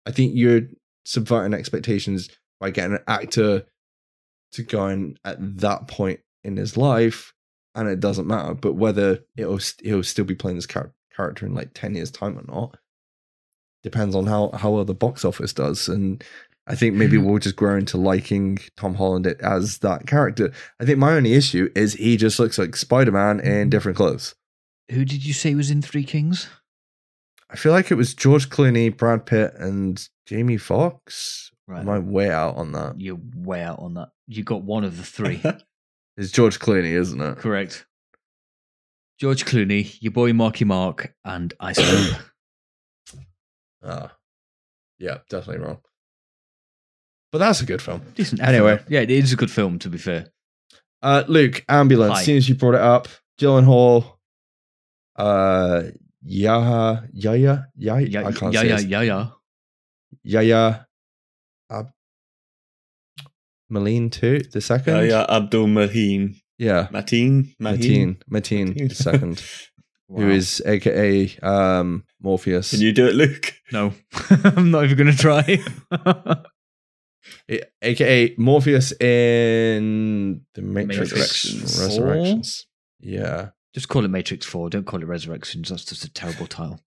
[0.06, 0.62] I think you're
[1.04, 2.28] subverting expectations
[2.60, 3.64] by getting an actor
[4.52, 7.32] to go in at that point in his life,
[7.74, 8.54] and it doesn't matter.
[8.54, 12.38] But whether it'll he'll still be playing this char- character in like ten years' time
[12.38, 12.78] or not
[13.82, 15.88] depends on how how well the box office does.
[15.88, 16.22] And
[16.66, 17.24] I think maybe hmm.
[17.24, 20.52] we'll just grow into liking Tom Holland as that character.
[20.78, 23.70] I think my only issue is he just looks like Spider Man in hmm.
[23.70, 24.34] different clothes.
[24.90, 26.48] Who did you say was in Three Kings?
[27.48, 31.50] I feel like it was George Clooney, Brad Pitt, and Jamie Foxx.
[31.66, 31.80] Right.
[31.80, 33.00] Am I way out on that?
[33.00, 34.10] You're way out on that.
[34.26, 35.42] You got one of the three.
[36.20, 37.38] It's George Clooney, isn't it?
[37.38, 37.86] Correct.
[39.18, 42.18] George Clooney, your boy Marky Mark, and Iceland.
[43.82, 44.14] Ah,
[44.98, 45.78] yeah, definitely wrong.
[47.32, 48.02] But that's a good film.
[48.14, 48.42] Decent.
[48.42, 48.78] Anyway.
[48.90, 49.78] yeah, it is a good film.
[49.78, 50.26] To be fair,
[51.00, 52.12] Uh, Luke, ambulance.
[52.12, 52.20] Hi.
[52.20, 53.08] As soon as you brought it up,
[53.40, 54.18] Gyllenhaal,
[55.16, 55.84] uh,
[56.28, 59.26] Yaha, Yaya, Yaya, yeah, I can't yeah, say yeah, his- yeah, yeah.
[60.24, 60.86] Yaya,
[61.70, 61.90] Ab,
[63.70, 64.94] Maleen too, the second.
[64.96, 66.36] Uh, yeah, Abdul Mateen.
[66.58, 67.54] yeah, Mateen?
[67.60, 69.40] Mateen, Mateen, the second,
[70.08, 70.28] who Wow.
[70.28, 72.70] is AKA um, Morpheus.
[72.70, 73.52] Can you do it, Luke?
[73.72, 73.92] No,
[74.44, 75.58] I'm not even going to try.
[77.50, 81.80] A- AKA Morpheus in the Matrix, Resurrections.
[81.80, 82.66] Resurrections.
[83.00, 83.50] Yeah.
[83.74, 84.70] just call it Matrix Four.
[84.70, 85.68] Don't call it Resurrections.
[85.68, 86.80] That's just a terrible title.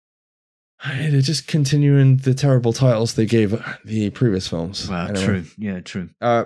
[0.82, 3.54] Hey, They're just continuing the terrible titles they gave
[3.84, 4.88] the previous films.
[4.90, 5.24] Wow, Anyway.
[5.24, 5.44] true.
[5.56, 6.08] Yeah, true.
[6.20, 6.44] Uh,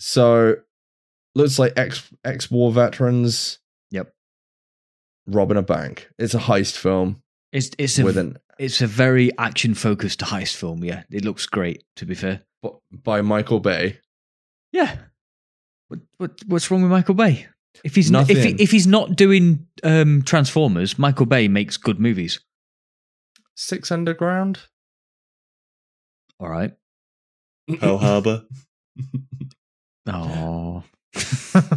[0.00, 0.56] so
[1.34, 3.58] looks like ex ex war veterans.
[3.90, 4.12] Yep.
[5.26, 6.08] Robbing a bank.
[6.18, 7.22] It's a heist film
[7.52, 10.82] It's it's a an it's a very action focused heist film.
[10.82, 11.84] Yeah, it looks great.
[11.96, 12.42] To be fair.
[12.62, 13.98] but by Michael Bay.
[14.72, 14.96] Yeah.
[15.88, 17.46] What, what what's wrong with Michael Bay?
[17.84, 22.00] If he's not, if he, if he's not doing um, Transformers, Michael Bay makes good
[22.00, 22.40] movies.
[23.54, 24.60] Six Underground.
[26.40, 26.72] All right.
[27.78, 28.44] Pearl Harbor.
[30.14, 30.82] Oh.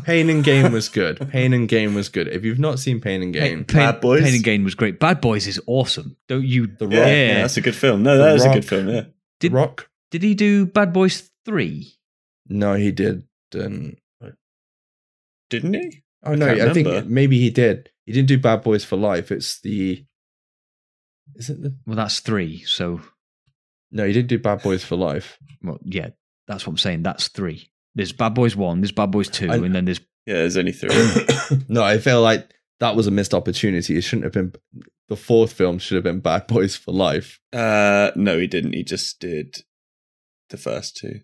[0.06, 1.28] Pain and Gain was good.
[1.32, 2.28] Pain and Gain was good.
[2.28, 4.22] If you've not seen Pain and Gain, Pain, Bad Boys?
[4.24, 5.00] Pain and Gain was great.
[5.00, 6.16] Bad Boys is awesome.
[6.28, 6.68] Don't you?
[6.68, 7.08] The Yeah, Rock.
[7.08, 8.04] yeah, that's a good film.
[8.04, 9.02] No, The that is a good film, yeah.
[9.02, 9.90] The Did- Rock.
[10.12, 11.94] Did he do Bad Boys three?
[12.48, 13.24] No, he did.
[13.56, 13.72] not
[15.50, 16.04] Didn't he?
[16.24, 17.90] Oh no, can't I think maybe he did.
[18.06, 19.32] He didn't do Bad Boys for Life.
[19.32, 20.06] It's the.
[21.36, 21.76] Is it the?
[21.86, 22.64] Well, that's three.
[22.66, 23.02] So,
[23.92, 25.38] No, he didn't do Bad Boys for Life.
[25.62, 26.10] well, yeah,
[26.48, 27.04] that's what I'm saying.
[27.04, 27.70] That's three.
[27.96, 28.82] There's Bad Boys one.
[28.82, 30.90] There's Bad Boys two, I- and then there's Yeah, there's only three.
[31.68, 33.98] no, I feel like that was a missed opportunity.
[33.98, 34.54] It shouldn't have been.
[35.10, 37.40] The fourth film should have been Bad Boys for Life.
[37.52, 38.74] uh, no, he didn't.
[38.74, 39.58] He just did
[40.50, 41.22] the first two.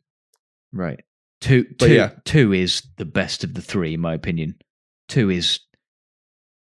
[0.72, 1.00] right.
[1.42, 2.12] Two, But two, yeah.
[2.26, 4.56] two is the best of the three, in my opinion.
[5.08, 5.62] Two is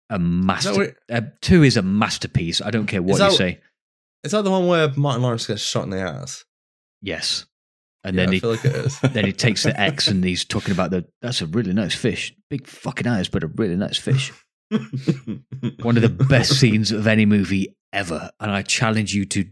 [0.10, 0.72] a master.
[0.74, 2.62] what it- uh, two is a masterpiece.
[2.62, 3.60] I don't care what that you say.
[4.24, 6.46] Is that the one where Martin Lawrence gets shot in the ass?
[7.02, 7.46] Yes,
[8.04, 9.00] and Yeah, then I he feel like it is.
[9.14, 12.34] then he takes the X and he's talking about the that's a really nice fish,
[12.50, 14.32] big fucking eyes, but a really nice fish.
[15.82, 19.46] One of the best scenes of any movie ever, and I challenge you to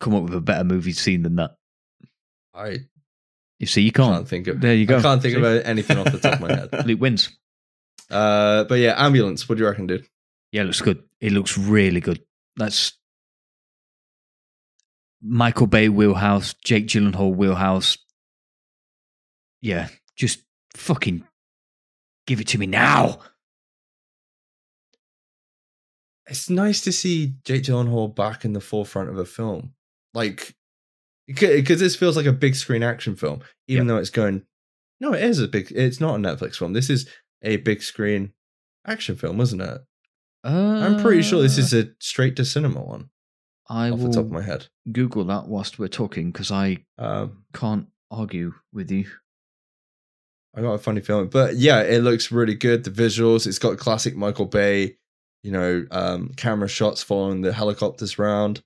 [0.00, 1.52] come up with a better movie scene than that.
[2.54, 2.78] I
[3.60, 4.28] You see, you can't, can't.
[4.28, 4.60] think of.
[4.60, 4.98] There you go.
[4.98, 5.40] I can't think See?
[5.40, 6.86] of anything off the top of my head.
[6.86, 7.36] Luke wins.
[8.10, 9.48] Uh, but yeah, ambulance.
[9.48, 10.06] What do you reckon, dude?
[10.52, 11.02] Yeah, it looks good.
[11.20, 12.22] It looks really good.
[12.56, 12.92] That's
[15.22, 17.98] Michael Bay wheelhouse, Jake Gyllenhaal wheelhouse.
[19.60, 20.40] Yeah, just
[20.74, 21.24] fucking
[22.26, 23.18] give it to me now.
[26.26, 29.72] It's nice to see Jake Gyllenhaal back in the forefront of a film,
[30.14, 30.54] like
[31.26, 34.42] because this feels like a big screen action film, even though it's going.
[35.00, 35.70] No, it is a big.
[35.72, 36.72] It's not a Netflix film.
[36.72, 37.08] This is
[37.42, 38.32] a big screen
[38.86, 39.80] action film, isn't it?
[40.44, 41.78] I'm pretty sure this is uh.
[41.78, 43.10] a straight to cinema one
[43.68, 44.66] I off will the top of my head.
[44.90, 49.06] Google that whilst we're talking because I Um, can't argue with you.
[50.54, 52.84] I got a funny feeling, but yeah, it looks really good.
[52.84, 54.96] The visuals, it's got classic Michael Bay,
[55.42, 58.60] you know, um, camera shots following the helicopters round.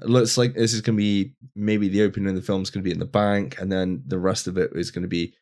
[0.00, 2.70] It looks like this is going to be maybe the opening of the film is
[2.70, 5.08] going to be in the bank, and then the rest of it is going to
[5.08, 5.34] be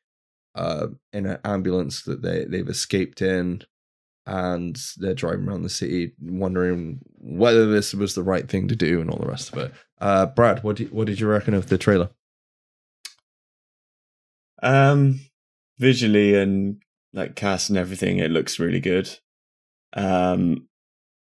[0.54, 3.62] uh, in an ambulance that they they've escaped in,
[4.26, 9.00] and they're driving around the city, wondering whether this was the right thing to do,
[9.00, 9.72] and all the rest of it.
[10.00, 12.10] Uh, Brad, what did, what did you reckon of the trailer?
[14.62, 15.20] Um,
[15.78, 19.10] visually and like cast and everything, it looks really good.
[19.94, 20.68] Um,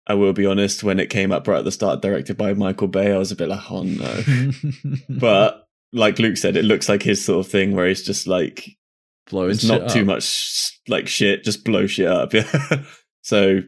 [0.08, 2.88] I will be honest, when it came up right at the start, directed by Michael
[2.88, 4.52] Bay, I was a bit like, oh no.
[5.10, 8.76] but like Luke said, it looks like his sort of thing where he's just like,
[9.30, 12.34] Blowing it's not too much like shit, just blow shit up.
[12.34, 12.84] Yeah.
[13.22, 13.62] so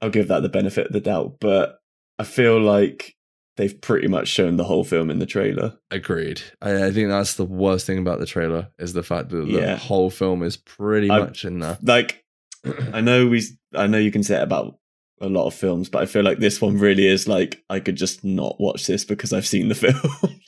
[0.00, 1.36] I'll give that the benefit of the doubt.
[1.40, 1.78] But
[2.18, 3.14] I feel like
[3.56, 5.74] they've pretty much shown the whole film in the trailer.
[5.90, 6.42] Agreed.
[6.60, 9.52] I, I think that's the worst thing about the trailer is the fact that the
[9.52, 9.76] Yeah.
[9.76, 11.78] whole film is pretty I- much in there.
[11.82, 12.24] Like
[12.92, 13.42] I know we
[13.74, 14.76] I know you can say it about
[15.20, 17.96] a lot of films, but I feel like this one really is like I could
[17.96, 20.40] just not watch this because I've seen the film.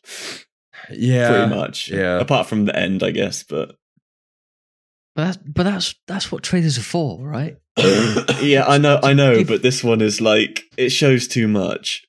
[0.91, 1.91] Yeah, pretty much.
[1.91, 2.19] yeah.
[2.19, 3.77] Apart from the end, I guess, but
[5.15, 7.57] But that's but that's that's what trailers are for, right?
[8.43, 12.05] yeah, I know, I know, but this one is like it shows too much.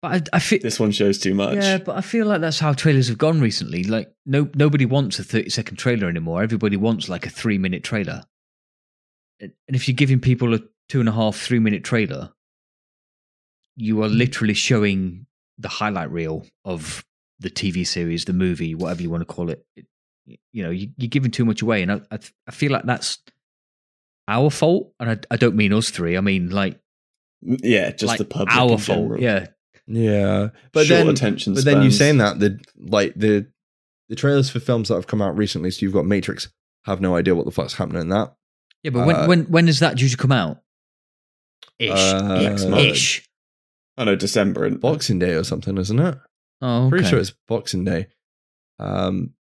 [0.00, 1.56] But I, I feel This one shows too much.
[1.56, 3.82] yeah, but I feel like that's how trailers have gone recently.
[3.82, 6.42] Like no nobody wants a thirty second trailer anymore.
[6.42, 8.22] Everybody wants like a three minute trailer.
[9.40, 12.32] And if you're giving people a two and a half, three minute trailer,
[13.76, 14.16] you are mm.
[14.16, 15.26] literally showing
[15.58, 17.04] the highlight reel of
[17.40, 19.64] the TV series, the movie, whatever you want to call it.
[19.76, 19.86] It-
[20.52, 23.18] you know, you, you're giving too much away, and I, I, I feel like that's
[24.26, 24.92] our fault.
[25.00, 26.18] And I, I don't mean us three.
[26.18, 26.78] I mean like
[27.40, 28.54] yeah, just like the public.
[28.54, 28.98] our in fault.
[28.98, 29.20] general.
[29.22, 29.46] Yeah,
[29.86, 30.48] yeah.
[30.72, 31.98] But Short then, attention but then you spans.
[31.98, 33.46] saying that the like the
[34.10, 35.70] the trailers for films that have come out recently.
[35.70, 36.50] So you've got Matrix.
[36.84, 38.34] Have no idea what the fuck's happening in that.
[38.82, 38.90] yeah.
[38.90, 40.60] But when Uh, when when is that due to come out?
[41.78, 43.26] Ish, Uh, ish.
[43.96, 46.18] I know December and Boxing Day or something, isn't it?
[46.60, 46.90] Oh, okay.
[46.90, 48.06] Pretty sure it's Boxing Day.
[48.78, 49.34] Um,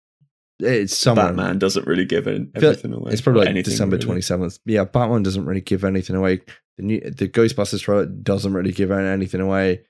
[0.60, 1.28] it's somewhere.
[1.28, 3.12] Batman doesn't really give it everything away.
[3.12, 4.06] It's probably like anything, December really.
[4.06, 4.58] twenty seventh.
[4.66, 6.42] Yeah, Batman doesn't really give anything away.
[6.78, 9.84] The new the Ghostbusters trailer doesn't really give anything away.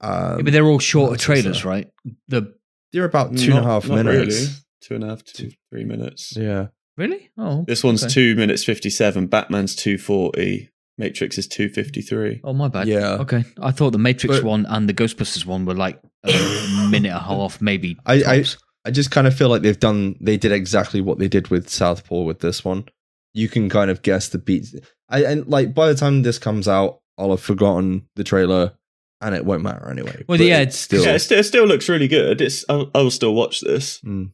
[0.00, 1.90] Um, Yeah, but they're all shorter what's this, trailers, uh, right?
[2.28, 2.54] The
[2.92, 4.36] they're about two and a half Not- not minutes.
[4.36, 4.48] really.
[4.80, 6.36] Two and a half, two, three minutes.
[6.36, 7.30] Yeah, really?
[7.36, 8.12] Oh, This one's okay.
[8.14, 9.26] two minutes fifty-seven.
[9.26, 10.70] Batman's two forty.
[10.98, 12.40] Matrix is two fifty-three.
[12.44, 12.88] Oh, my bad.
[12.88, 13.14] Yeah.
[13.20, 13.44] Okay.
[13.62, 17.16] I thought the Matrix But- one and the Ghostbusters one were like a minute and
[17.16, 17.96] a half, maybe.
[18.04, 18.56] I- I- tops.
[18.84, 20.16] I just kind of feel like they've done.
[20.20, 22.86] They did exactly what they did with Southpaw with this one.
[23.34, 24.74] You can kind of guess the beats.
[25.08, 28.72] I and like by the time this comes out, I'll have forgotten the trailer,
[29.20, 30.24] and it won't matter anyway.
[30.28, 31.04] Well, But yeah, it's it's- still.
[31.04, 32.40] Yeah, it still, it still looks really good.
[32.40, 34.30] It's I'll, I'll still watch this, Mm.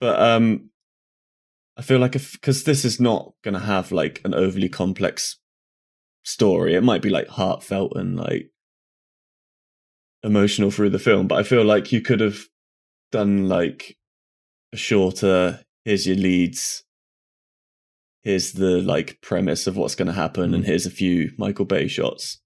[0.00, 0.70] but um,
[1.76, 5.38] I feel like if because this is not gonna have like an overly complex
[6.24, 8.50] story, it might be like heartfelt and like
[10.22, 11.28] emotional through the film.
[11.28, 12.38] But I feel like you could have
[13.12, 13.96] done like
[14.72, 15.60] a shorter.
[15.84, 16.82] Here's your leads.
[18.22, 20.66] Here's the like premise of what's going to happen, and Mm.
[20.66, 22.40] here's a few Michael Bay shots.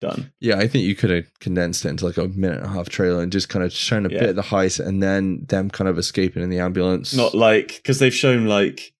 [0.00, 0.32] Done.
[0.38, 2.88] Yeah, I think you could have condensed it into like a minute and a half
[2.88, 4.20] trailer and just kind of shown a Yeah.
[4.20, 7.14] bit of the heist and then them kind of escaping in the ambulance.
[7.14, 8.92] not like because they've shown like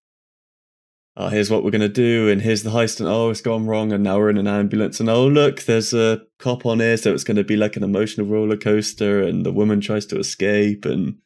[1.16, 3.92] oh here's what we're gonna do and here's the heist and oh it's gone wrong
[3.92, 7.12] and now we're in an ambulance and oh look there's a cop on here so
[7.12, 11.16] it's gonna be like an emotional roller coaster and the woman tries to escape and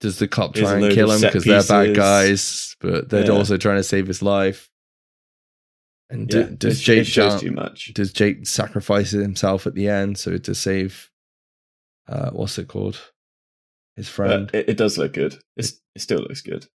[0.00, 3.32] Does the cop try and kill him because they're bad guys, but they're Yeah.
[3.32, 4.70] also trying to save his life?
[6.08, 9.88] And do, yeah does Jake shows jump- too much does Jake sacrifice himself at the
[9.88, 11.10] end so to save
[12.08, 13.00] uh what's it called?
[13.96, 14.46] His friend.
[14.52, 16.68] but it, it does look good it's, it still looks good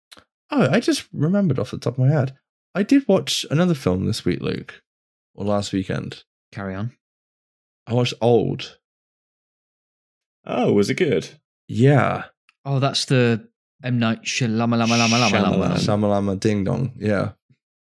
[0.50, 2.36] oh, I just remembered off the top of my head.
[2.74, 4.82] I did watch another film this week, Luke.
[5.34, 6.24] Or last weekend.
[6.52, 6.92] Carry on.
[7.86, 8.78] I watched Old.
[10.46, 11.28] oh was it good
[11.66, 12.24] Yeah.
[12.64, 13.48] Oh, that's the
[13.82, 14.86] M Night Shyamalan.
[14.86, 15.76] Shyamalan.
[15.76, 16.92] Shamalama Ding Dong.
[16.96, 17.32] Yeah.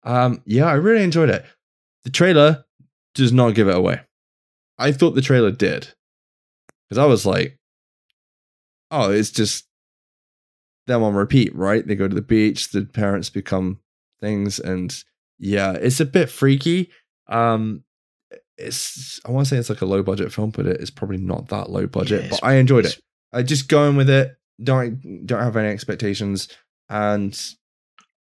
[0.04, 1.44] Um, yeah, I really enjoyed it.
[2.04, 2.64] The trailer
[3.14, 4.00] does not give it away.
[4.78, 5.88] I thought the trailer did.
[6.88, 7.58] Because I was like,
[8.90, 9.66] oh, it's just
[10.88, 11.86] them on repeat, right?
[11.86, 13.78] They go to the beach, the parents become
[14.20, 14.92] things, and
[15.38, 16.90] yeah, it's a bit freaky.
[17.28, 17.84] Um
[18.56, 21.18] it's I want to say it's like a low budget film, but it is probably
[21.18, 22.24] not that low budget.
[22.24, 22.98] Yeah, but I enjoyed it.
[23.32, 24.36] I just go in with it.
[24.62, 26.48] Don't don't have any expectations
[26.88, 27.34] and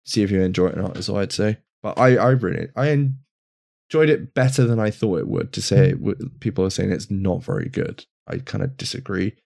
[0.04, 0.96] see if you enjoy it or not.
[0.98, 1.58] Is all I'd say.
[1.82, 5.52] But I I really I enjoyed it better than I thought it would.
[5.54, 8.04] To say it, people are saying it's not very good.
[8.26, 9.36] I kind of disagree.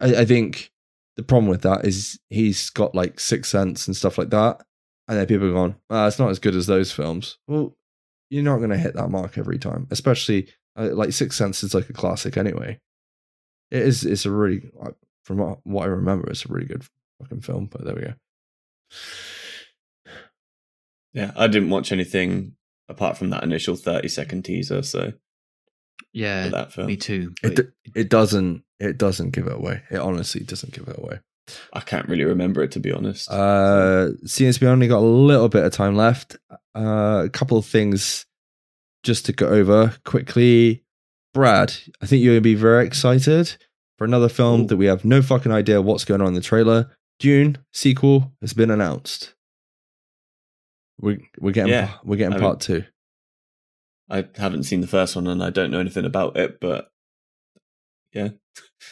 [0.00, 0.72] I, I think
[1.18, 4.62] the problem with that is he's got like Sixth Sense and stuff like that,
[5.08, 7.76] and then people are going, ah, "It's not as good as those films." Well,
[8.30, 11.74] you're not going to hit that mark every time, especially uh, like Sixth Sense is
[11.74, 12.78] like a classic anyway.
[13.70, 14.04] It is.
[14.04, 14.70] It's a really,
[15.24, 16.84] from what, what I remember, it's a really good
[17.20, 17.66] fucking film.
[17.66, 18.14] But there we go.
[21.12, 22.54] Yeah, I didn't watch anything
[22.88, 25.12] apart from that initial 30 second teaser, so
[26.12, 26.86] Yeah, that film.
[26.86, 27.34] me too.
[27.42, 28.62] It, but d- it doesn't.
[28.80, 29.82] It doesn't give it away.
[29.90, 31.20] It honestly doesn't give it away.
[31.72, 33.30] I can't really remember it to be honest.
[33.30, 36.36] Uh, we only got a little bit of time left.
[36.76, 38.26] Uh, a couple of things
[39.02, 40.84] just to go over quickly.
[41.34, 43.56] Brad, I think you're gonna be very excited
[43.96, 44.66] for another film Ooh.
[44.66, 46.96] that we have no fucking idea what's going on in the trailer.
[47.18, 49.34] Dune sequel has been announced.
[51.00, 52.84] We we're getting Yeah, we're getting I part two.
[54.10, 56.90] I haven't seen the first one and I don't know anything about it, but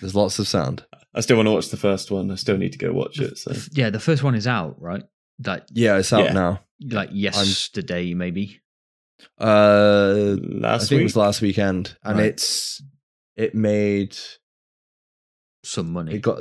[0.01, 0.84] There's lots of sound.
[1.14, 2.30] I still want to watch the first one.
[2.30, 3.39] I still need to go watch it.
[3.39, 5.03] So yeah, the first one is out, right?
[5.45, 6.32] Like Yeah, it's out Yeah.
[6.32, 6.61] now.
[6.91, 8.61] like yesterday, maybe.
[9.41, 12.26] Uh, last I think week, it was last weekend, and Right.
[12.28, 12.82] it's
[13.37, 14.16] it made
[15.64, 16.14] Some money.
[16.16, 16.41] it got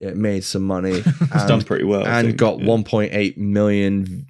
[0.00, 2.06] it made some money it's done pretty well.
[2.06, 2.66] And think, got yeah.
[2.66, 4.26] 1.8 million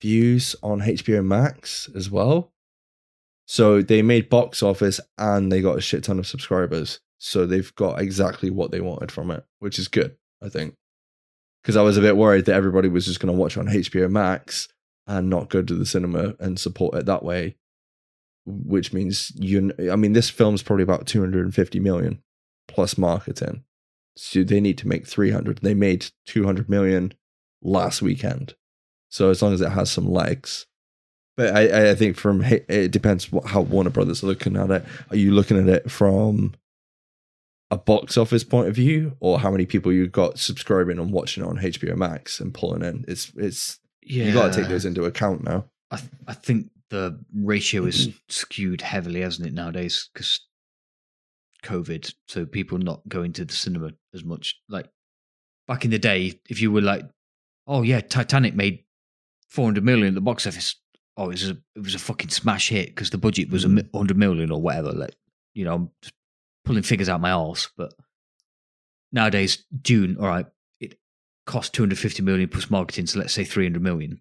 [0.00, 2.52] views on HBO Max as well.
[3.46, 7.00] So they made box office and they got a shit ton of subscribers.
[7.18, 10.74] So they've got exactly what they wanted from it, which is good, I think.
[11.62, 14.10] Because I was a bit worried that everybody was just going to watch on HBO
[14.10, 14.68] Max
[15.06, 17.56] and not go to the cinema and support it that way.
[18.44, 22.22] Which means you, I mean, this film's probably about 250 million
[22.68, 23.64] plus marketing.
[24.16, 25.58] So they need to make 300.
[25.58, 27.12] They made 200 million
[27.62, 28.54] last weekend.
[29.08, 30.66] So as long as it has some legs.
[31.36, 34.84] But I, I think from it depends how Warner Brothers are looking at it.
[35.10, 36.54] Are you looking at it from
[37.70, 41.42] a box office point of view, or how many people you've got subscribing and watching
[41.42, 43.04] on HBO Max and pulling in?
[43.08, 45.64] It's it's yeah, you got to take those into account now.
[45.90, 48.16] I th- I think the ratio is mm-hmm.
[48.28, 50.08] skewed heavily, hasn't it nowadays?
[50.12, 50.40] Because
[51.64, 54.60] COVID, so people not going to the cinema as much.
[54.68, 54.88] Like
[55.66, 57.04] back in the day, if you were like,
[57.66, 58.84] "Oh yeah, Titanic made
[59.48, 60.76] four hundred million at the box office,"
[61.16, 63.68] oh, it was a it was a fucking smash hit because the budget was a
[63.68, 63.96] mm-hmm.
[63.96, 64.92] hundred million or whatever.
[64.92, 65.16] Like
[65.54, 66.14] you know, I'm just
[66.66, 67.94] pulling figures out my arse, but
[69.12, 70.46] nowadays, Dune, all right,
[70.80, 70.98] it
[71.46, 74.20] cost two hundred fifty million plus marketing, so let's say 300 million.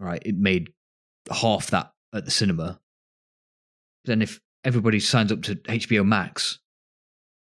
[0.00, 0.72] All right, It made
[1.30, 2.80] half that at the cinema.
[4.04, 6.58] Then if everybody signs up to HBO Max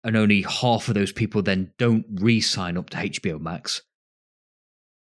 [0.04, 3.82] and only half of those people then don't re-sign up to HBO Max,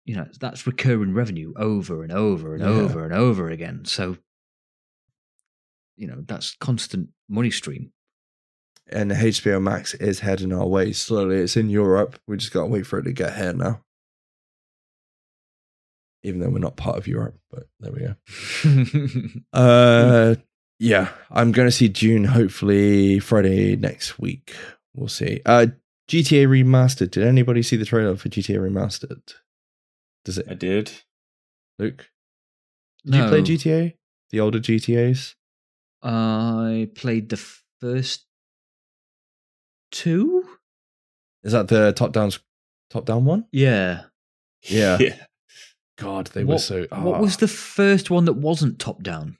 [0.04, 2.68] you know, that's recurring revenue over and over and Yeah.
[2.70, 3.84] over and over again.
[3.86, 4.18] So,
[6.02, 7.92] you know, that's constant money stream.
[8.90, 11.36] And HBO Max is heading our way slowly.
[11.36, 12.18] It's in Europe.
[12.26, 13.84] We just got to wait for it to get here now.
[16.24, 19.40] Even though we're not part of Europe, but there we go.
[19.52, 20.34] Uh,
[20.80, 24.52] yeah, I'm going to see Dune hopefully Friday next week.
[24.94, 25.40] We'll see.
[25.46, 25.66] Uh,
[26.08, 27.12] GTA Remastered.
[27.12, 29.34] Did anybody see the trailer for GTA Remastered?
[30.24, 30.46] Does it?
[30.48, 30.92] I it, did.
[31.78, 32.10] Luke?
[33.04, 33.94] Did you play GTA?
[34.30, 35.34] The older GTAs?
[36.02, 37.36] I played the
[37.80, 38.26] first
[39.90, 40.44] two.
[41.44, 42.32] Is that the top down
[42.90, 43.46] top down one?
[43.52, 44.02] Yeah.
[44.62, 44.98] Yeah.
[45.00, 45.26] yeah.
[45.98, 46.86] God, they what, were so.
[46.90, 47.40] What was ah.
[47.40, 49.38] the first one that wasn't top down?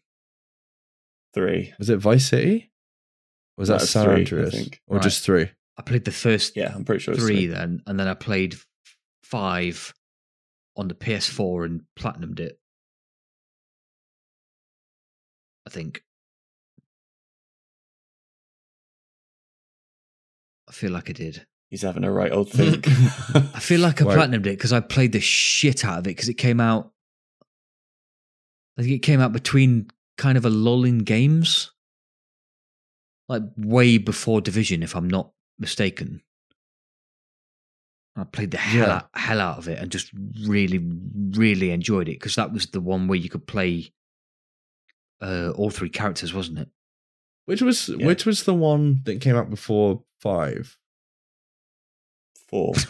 [1.34, 1.72] Three.
[1.78, 2.70] Was it Vice City?
[3.56, 4.54] Was that That's San three, I Andreas?
[4.54, 4.80] think.
[4.86, 5.02] Or Right.
[5.02, 5.50] just three?
[5.78, 8.56] I played the first Yeah, I'm pretty sure it's three then, and then I played
[9.22, 9.94] five
[10.76, 12.58] on the PS4 and platinumed it.
[15.66, 16.04] I think.
[20.73, 21.47] I feel like I did.
[21.68, 22.89] He's having a right old think.
[23.55, 24.16] I feel like I Right.
[24.31, 26.93] platinumed it because I played the shit out of it because it came out.
[28.79, 31.73] I think it came out between kind of a lull in games,
[33.29, 36.23] like way before Division, if I'm not mistaken.
[38.16, 38.95] I played the hell Yeah.
[38.97, 40.11] out, hell out of it and just
[40.47, 40.79] really,
[41.37, 43.93] really enjoyed it because that was the one where you could play
[45.20, 46.68] uh, all three characters, wasn't it?
[47.45, 48.07] Which was Yeah.
[48.07, 50.76] which was the one that came out before five?
[52.49, 52.74] Four.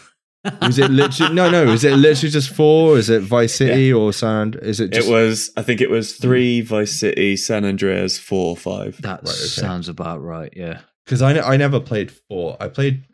[0.61, 1.71] Was it literally no no?
[1.71, 2.99] Is it literally just four?
[2.99, 4.55] Is it Vice City or San?
[4.55, 5.53] Is it just it was.
[5.57, 6.23] I think it was hmm.
[6.23, 6.61] three.
[6.63, 9.01] Vice City, San Andreas, four, five.
[9.03, 9.35] That Right, okay.
[9.35, 10.53] sounds about right.
[10.57, 10.81] Yeah.
[11.05, 12.57] because I I never played four.
[12.59, 13.05] I played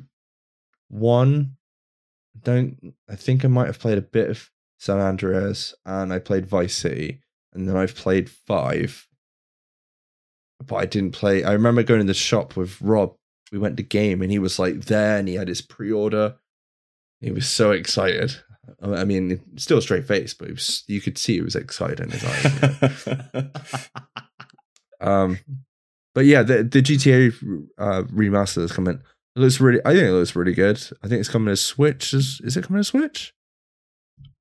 [0.89, 1.57] one.
[2.43, 6.47] Don't I think I might have played a bit of San Andreas and I played
[6.47, 7.21] Vice City
[7.53, 9.07] and then I've played five.
[10.65, 11.45] But I didn't play.
[11.45, 13.15] I remember going to the shop with Rob.
[13.53, 16.37] We went to game, and he was like there, and he had his pre-order.
[17.21, 18.37] He was so excited.
[18.83, 22.25] I mean, still straight face, but was, you could see he was excited in his
[22.25, 23.07] eyes.
[23.07, 23.51] you know?
[25.01, 25.39] Um,
[26.15, 27.33] but yeah, the the GTA
[27.79, 29.01] uh, remaster that's coming.
[29.37, 29.81] It looks really.
[29.85, 30.77] I think it looks really good.
[31.03, 32.13] I think it's coming to Switch.
[32.13, 33.35] Is is it coming to Switch?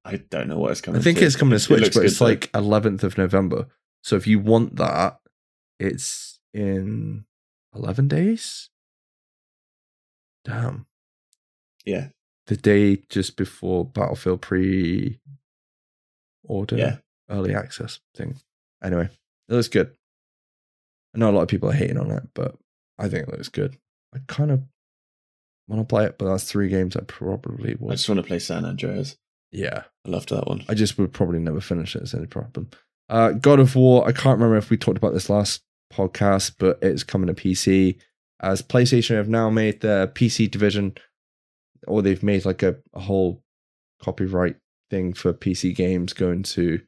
[0.03, 0.99] I don't know what it's coming.
[0.99, 1.25] I think to.
[1.25, 2.25] it's coming to Switch, looks but it's though.
[2.25, 3.67] like 11th of November.
[4.03, 5.19] So if you want that,
[5.79, 7.25] it's in
[7.75, 8.69] 11 days.
[10.45, 10.85] Damn,
[11.85, 12.07] yeah,
[12.47, 15.19] the day just before Battlefield pre
[16.43, 16.97] order yeah.
[17.29, 18.37] early access thing.
[18.81, 19.09] Anyway,
[19.49, 19.95] it looks good.
[21.13, 22.55] I know a lot of people are hating on it, but
[22.97, 23.77] I think it looks good.
[24.15, 24.63] I kind of
[25.67, 27.91] want to play it, but that's three games I probably would.
[27.91, 29.17] I just want to play San Andreas.
[29.51, 30.63] Yeah, I loved that one.
[30.69, 32.03] I just would probably never finish it.
[32.03, 32.69] It's any problem.
[33.09, 34.07] Uh, God of War.
[34.07, 35.63] I can't remember if we talked about this last
[35.93, 37.97] podcast, but it's coming to PC.
[38.39, 40.95] As PlayStation have now made their PC division,
[41.87, 43.43] or they've made like a, a whole
[44.01, 44.57] copyright
[44.89, 46.79] thing for PC games going to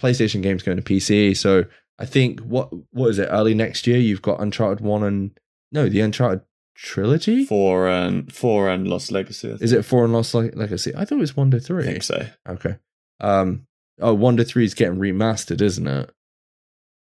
[0.00, 1.36] PlayStation games going to PC.
[1.36, 1.64] So
[1.98, 3.28] I think what what is it?
[3.30, 5.30] Early next year, you've got Uncharted One and
[5.72, 6.42] no, the Uncharted
[6.74, 7.44] trilogy.
[7.44, 9.52] Four and four and Lost Legacy.
[9.52, 9.54] I.
[9.54, 10.92] Is it Four and Lost Le- Legacy?
[10.94, 11.84] I thought it was one to I three.
[11.84, 12.26] think so.
[12.48, 12.76] Okay.
[13.20, 13.66] Um.
[14.00, 16.10] Oh, one to three is getting remastered, isn't it?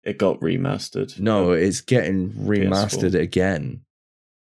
[0.03, 1.19] It got remastered.
[1.19, 3.81] No, it's getting remastered again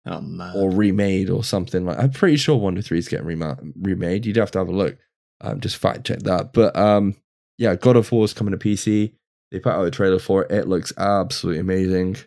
[0.06, 0.54] Oh man.
[0.56, 2.00] or remade or something like.
[2.00, 4.26] I'm pretty sure to three is getting rema- remade.
[4.26, 4.98] You'd have to have a look.
[5.42, 6.54] Um, just fact check that.
[6.54, 7.16] But um,
[7.58, 9.14] yeah, God of War is coming to PC.
[9.52, 10.52] They put out a trailer for it.
[10.52, 12.18] It looks absolutely amazing.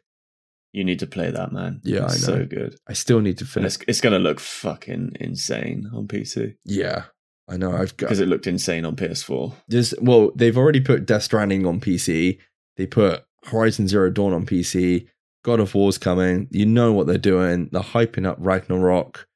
[0.73, 1.81] you need to play that, man.
[1.85, 2.39] Yeah, It's I know.
[2.41, 2.77] so good.
[2.89, 3.75] I still need to And finish.
[3.77, 7.05] it's, it's gonna look fucking insane on PC Yeah,
[7.49, 7.73] I know.
[7.73, 9.55] I've got because it looked insane on PS4.
[9.69, 12.39] There's well, they've already put Death Stranding on PC.
[12.83, 15.07] They put Horizon Zero Dawn on PC.
[15.45, 16.49] God of War's coming.
[16.51, 17.69] You know what they're doing.
[17.71, 19.29] They're hyping up Ragnarok.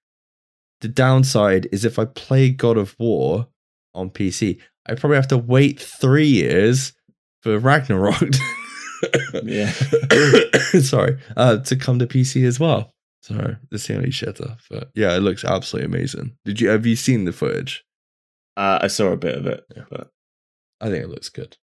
[0.80, 3.47] The downside is if I play God of War
[3.94, 6.92] on PC, I probably have to wait three years
[7.42, 8.20] for Ragnarok.
[9.44, 9.70] Yeah.
[10.80, 12.94] Sorry, uh, to come to PC as well.
[13.20, 13.34] So
[13.70, 14.57] the only shitter.
[14.70, 16.34] But yeah, it looks absolutely amazing.
[16.47, 17.84] Did you have you seen the footage?
[18.57, 19.84] Uh, I saw a bit of it, Yeah.
[19.90, 20.09] but
[20.80, 21.59] I think it looks good.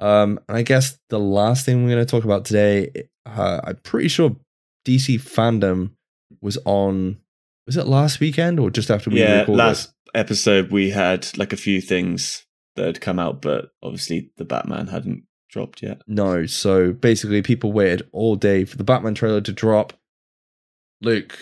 [0.00, 2.90] Um, and I guess the last thing we're going to talk about today,
[3.26, 4.34] uh, I'm pretty sure
[4.86, 5.92] DC fandom
[6.40, 7.18] was on.
[7.66, 9.58] Was it last weekend or just after we yeah, recorded?
[9.58, 12.44] last episode we had like a few things
[12.76, 16.00] that had come out, but obviously the Batman hadn't dropped yet.
[16.06, 19.92] No, so basically, people waited all day for the Batman trailer to drop.
[21.02, 21.38] Luke,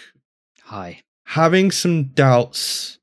[0.65, 1.01] Hi.
[1.25, 2.98] having some doubts.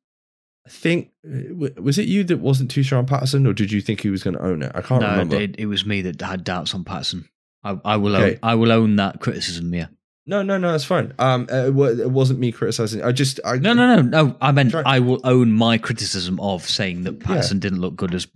[0.65, 3.81] I think uh, was it you that wasn't too sure on Pattinson, or did you
[3.81, 4.71] think he was going to own it?
[4.73, 5.35] I can't no, remember.
[5.39, 7.25] it, it was me that had doubts on Pattinson.
[7.63, 8.33] I, I will Okay.
[8.33, 9.73] own, I will own that criticism.
[9.73, 9.87] Yeah.
[10.27, 11.13] No, no, no, it's fine.
[11.19, 13.03] Um, uh, it wasn't me criticizing.
[13.03, 14.37] I just, I No, no, no, no.
[14.41, 18.27] I meant I will own my criticism of saying that Pattinson didn't look good as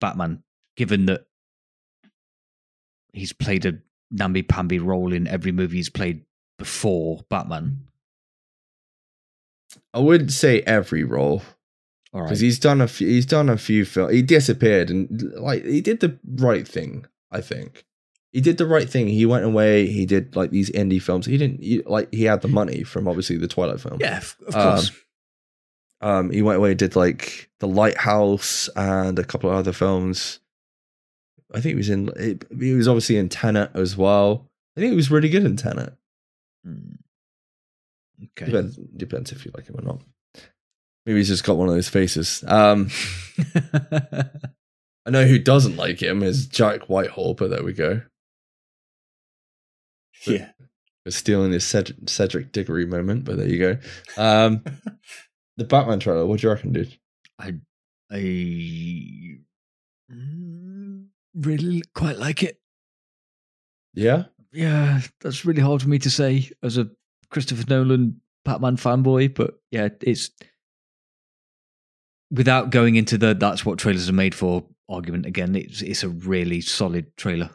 [0.00, 0.42] Batman,
[0.76, 1.26] given that
[3.12, 3.78] he's played a
[4.10, 6.24] namby-pamby role in every movie he's played
[6.58, 7.86] before Batman.
[9.94, 11.42] I wouldn't say every role
[12.16, 12.28] All right.
[12.28, 13.06] because he's done a few.
[13.06, 14.12] He's done a few films.
[14.14, 17.04] He disappeared and like he did the right thing.
[17.30, 17.84] I think
[18.32, 19.06] he did the right thing.
[19.08, 19.86] He went away.
[19.86, 21.26] He did like these indie films.
[21.26, 23.98] He didn't he, like he had the money from obviously the Twilight film.
[24.00, 24.90] yeah, of, of Um, course.
[26.00, 30.40] Um, he went away and did like the Lighthouse and a couple of other films.
[31.54, 32.10] I think he was in.
[32.58, 34.48] He was obviously in Tenet as well.
[34.76, 35.94] I think he was really good in Tenet.
[36.66, 36.98] Mm.
[38.22, 38.46] Okay.
[38.46, 40.00] Depends, depends if you like him or not.
[41.06, 42.42] Maybe he's just got one of those faces.
[42.46, 42.90] Um,
[45.06, 48.02] I know who doesn't like him is Jack Whitehall, but there we go.
[50.26, 50.50] Yeah.
[51.04, 53.78] We're stealing this Cedric, Cedric Diggory moment, but there you go.
[54.20, 54.64] Um,
[55.56, 56.98] the Batman trailer, what do you reckon, dude?
[57.38, 57.54] I,
[58.10, 58.16] I
[60.12, 62.58] mm, really quite like it.
[63.94, 64.24] Yeah?
[64.52, 66.90] Yeah, that's really hard for me to say as a
[67.30, 70.30] Christopher Nolan Batman fanboy, but yeah, it's
[72.30, 75.54] without going into the that's what trailers are made for argument again.
[75.56, 77.50] It's it's a really solid trailer.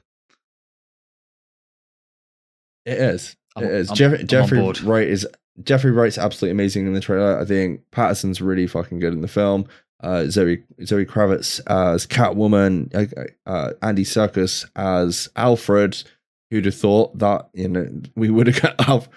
[2.86, 3.36] It is.
[3.58, 3.90] It is.
[3.90, 4.60] I'm- Jeff- I'm Jeffrey.
[4.84, 5.28] Wright is
[5.64, 7.38] Jeffrey Wright's absolutely amazing in the trailer.
[7.40, 9.68] I think Pattinson's really fucking good in the film.
[10.00, 16.02] Uh, Zoe Zoe Kravitz as Catwoman, uh, uh, Andy Serkis as Alfred.
[16.50, 19.10] Who'd have thought that you know we would have got Alf-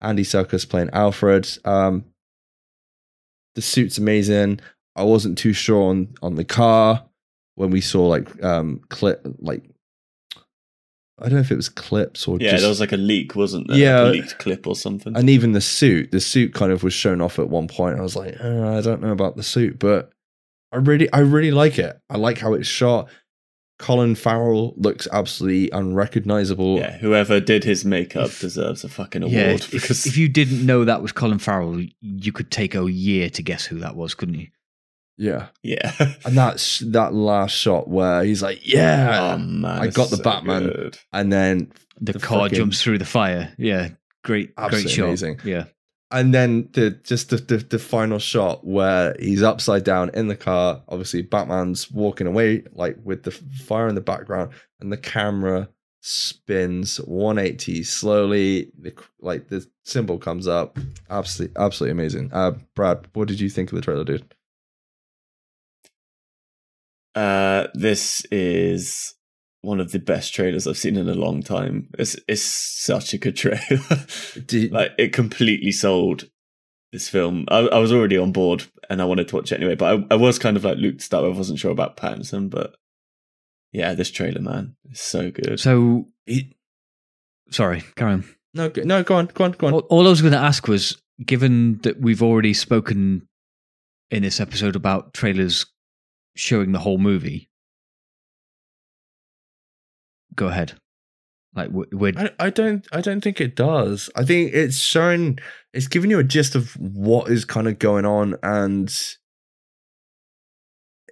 [0.00, 1.48] Andy Serkis playing Alfred.
[1.64, 2.04] Um,
[3.56, 4.60] the suit's amazing.
[4.96, 7.04] I wasn't too sure on on the car
[7.54, 9.62] when we saw like um clip like
[11.18, 13.36] I don't know if it was clips or Yeah, just, there was like a leak,
[13.36, 13.76] wasn't there?
[13.76, 14.00] Yeah.
[14.00, 15.14] Like a leaked clip or something.
[15.14, 16.12] and even the suit.
[16.12, 17.98] The suit kind of was shown off at one point.
[17.98, 20.10] I was like, uh, I don't know about the suit, but
[20.72, 21.98] I really, I really like it.
[22.08, 23.10] I like how it's shot.
[23.78, 26.78] Colin Farrell looks absolutely unrecognizable.
[26.78, 30.26] yeah, whoever did his makeup If- deserves a fucking award Yeah, because if, if you
[30.28, 33.94] didn't know that was Colin Farrell, you could take a year to guess who that
[33.94, 34.48] was, couldn't you?
[35.20, 35.48] Yeah.
[35.62, 35.92] yeah.
[36.24, 40.22] And that's that last shot where he's like, "Yeah," oh man, I got the so
[40.22, 40.62] Batman.
[40.64, 40.98] good.
[41.12, 43.52] and then The, The car fucking- jumps through the fire.
[43.58, 43.90] Yeah,
[44.24, 45.04] great, great shot.
[45.08, 45.40] amazing.
[45.44, 45.64] Yeah,
[46.10, 50.36] and then the just the, the the final shot where he's upside down in the
[50.36, 50.82] car.
[50.88, 55.68] Obviously, Batman's walking away like with the fire in the background, and the camera
[56.02, 58.70] spins 180 slowly.
[58.78, 60.78] The, like the symbol comes up.
[61.10, 62.30] Absolutely, absolutely amazing.
[62.32, 64.34] Uh, Brad, what did you think of the trailer, dude?
[67.14, 69.14] Uh, this is
[69.62, 71.88] one of the best trailers I've seen in a long time.
[71.98, 73.58] It's it's such a good trailer.
[74.46, 76.24] Did, like it completely sold
[76.92, 77.44] this film.
[77.48, 80.14] I, I was already on board and I wanted to watch it anyway, but I,
[80.14, 81.24] I was kind of like Luke to start.
[81.24, 82.74] I wasn't sure about Pattinson, but
[83.72, 85.60] yeah, this trailer, man, is so good.
[85.60, 86.56] So, he-
[87.50, 88.24] sorry, carry on.
[88.54, 89.72] no, go- no, go on, go on, go on.
[89.74, 93.28] All, all I was going to ask was, given that we've already spoken
[94.10, 95.66] in this episode about trailers
[96.40, 97.48] showing the whole movie,
[100.34, 100.74] go ahead.
[101.54, 104.08] Like we- we're I, I don't I don't think it does.
[104.16, 105.38] I think it's showing
[105.72, 108.92] it's giving you a gist of what is kind of going on and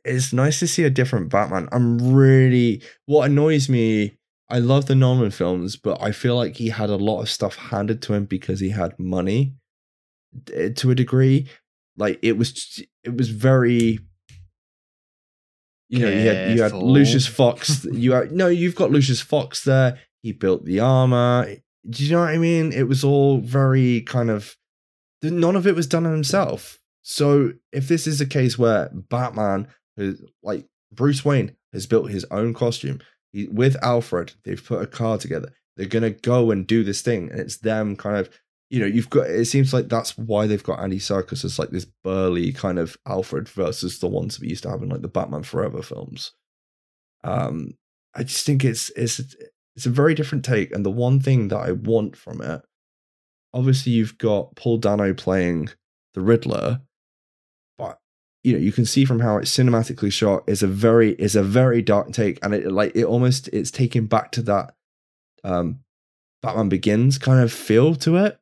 [0.04, 1.68] it's nice to see a different Batman.
[1.72, 4.14] I'm really what annoys me
[4.50, 7.56] I love the Nolan films, but I feel like he had a lot of stuff
[7.56, 9.54] handed to him because he had money
[10.54, 11.48] eh, to a degree.
[11.96, 13.98] Like it was it was very
[15.88, 17.84] you know, you had you had Lucius Fox.
[17.92, 19.98] You had no, you've got Lucius Fox there.
[20.22, 21.56] He built the armor.
[21.88, 22.72] Do you know what I mean?
[22.72, 24.56] It was all very kind of.
[25.22, 26.78] None of it was done himself.
[27.02, 32.24] So if this is a case where Batman, is- like Bruce Wayne, has built his
[32.30, 33.00] own costume
[33.32, 35.52] he, with Alfred, they've put a car together.
[35.76, 38.28] They're gonna go and do this thing, and it's them kind of.
[38.70, 39.28] You know, you've got.
[39.28, 42.98] It seems like that's why they've got Andy Serkis as like this burly kind of
[43.06, 46.32] Alfred versus the ones that we used to have in like the Batman Forever films.
[47.24, 47.74] Um,
[48.14, 49.20] I just think it's it's
[49.74, 52.62] it's a very different take, and the one thing that I want from it,
[53.54, 55.70] obviously, you've got Paul Dano playing
[56.14, 56.80] the Riddler,
[57.78, 57.98] but
[58.44, 61.42] you know you can see from how it's cinematically shot is a very is a
[61.42, 64.74] very dark take, and it like it almost it's taken back to that
[65.44, 65.80] um
[66.42, 68.38] Batman Begins kind of feel to it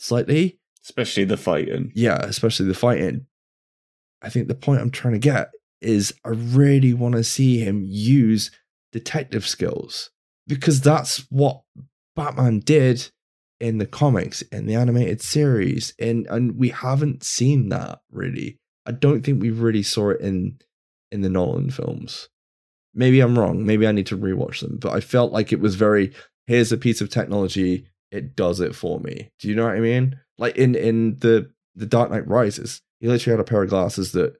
[0.00, 0.58] slightly.
[0.84, 1.92] Especially the fighting.
[1.94, 3.26] Yeah, especially the fighting.
[4.22, 7.84] I think the point I'm trying to get is I really want to see him
[7.86, 8.50] use
[8.92, 10.10] detective skills
[10.46, 11.62] because that's what
[12.16, 13.10] Batman did
[13.60, 18.58] in the comics, in the animated series, and and we haven't seen that really.
[18.86, 20.58] I don't think we really saw it in
[21.12, 22.28] in the Nolan films.
[22.94, 23.64] Maybe I'm wrong.
[23.64, 26.12] Maybe I need to rewatch them, but I felt like it was very
[26.46, 29.30] here's a piece of technology, it does it for me.
[29.38, 30.18] Do you know what I mean?
[30.38, 34.12] Like in in the the Dark Knight Rises, he literally had a pair of glasses
[34.12, 34.34] that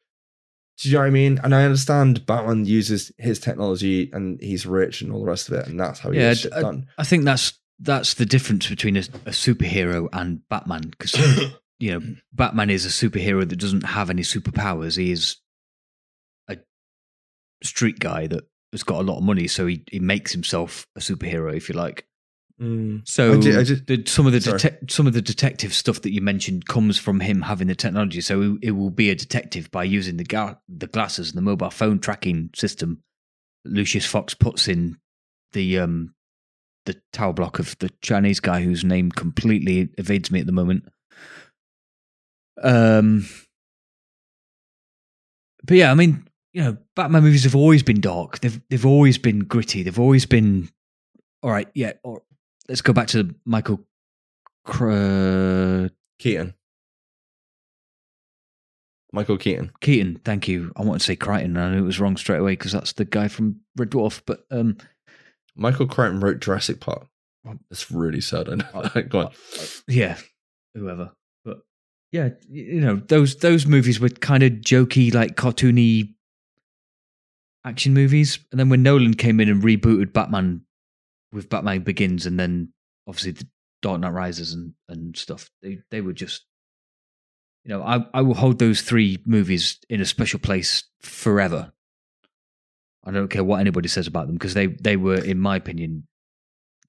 [0.78, 1.38] do you know what I mean?
[1.44, 5.54] And I understand Batman uses his technology and he's rich and all the rest of
[5.54, 6.86] it, and that's how he Yeah, gets shit I- done.
[6.98, 11.14] I think that's that's the difference between a, a superhero and Batman because
[11.78, 14.96] you know Batman is a superhero that doesn't have any superpowers.
[14.96, 15.36] He is
[16.48, 16.56] a
[17.62, 21.00] street guy that has got a lot of money, so he, he makes himself a
[21.00, 22.06] superhero, if you like.
[22.60, 23.08] Mm.
[23.08, 26.02] So I ju- I just- the, some of the detec- some of the detective stuff
[26.02, 28.20] that you mentioned comes from him having the technology.
[28.20, 31.42] So it, it will be a detective by using the ga- the glasses and the
[31.42, 33.02] mobile phone tracking system.
[33.64, 34.98] Lucius Fox puts in
[35.52, 36.14] the um
[36.86, 40.84] the tower block of the Chinese guy whose name completely evades me at the moment.
[42.62, 43.26] Um,
[45.64, 48.40] but yeah, I mean, you know, Batman movies have always been dark.
[48.40, 49.82] They've they've always been gritty.
[49.82, 50.68] They've always been
[51.42, 51.68] all right.
[51.74, 52.22] Yeah, or,
[52.70, 53.80] let's go back to Michael
[54.64, 55.88] Cr-
[56.20, 56.54] Keaton.
[59.12, 59.72] Michael Keaton.
[59.80, 60.20] Keaton.
[60.24, 60.72] Thank you.
[60.76, 61.56] I wanted to say Crichton.
[61.56, 64.22] and I knew it was wrong straight away because that's the guy from Red Dwarf.
[64.24, 64.76] But um,
[65.56, 67.08] Michael Crichton wrote Jurassic Park.
[67.72, 68.48] It's really sad.
[68.48, 68.82] I know.
[68.94, 69.08] that.
[69.08, 69.32] Go on.
[69.88, 70.16] yeah,
[70.74, 71.10] whoever.
[71.44, 71.58] But
[72.12, 76.14] yeah, you know those those movies were kind of jokey, like cartoony
[77.64, 78.38] action movies.
[78.52, 80.60] And then when Nolan came in and rebooted Batman
[81.32, 82.72] with Batman Begins, and then
[83.06, 83.48] obviously the
[83.82, 86.44] Dark Knight Rises and and stuff, they they were just.
[87.64, 91.72] You know, I, I will hold those three movies in a special place forever.
[93.04, 96.06] I don't care what anybody says about them because they they were, in my opinion,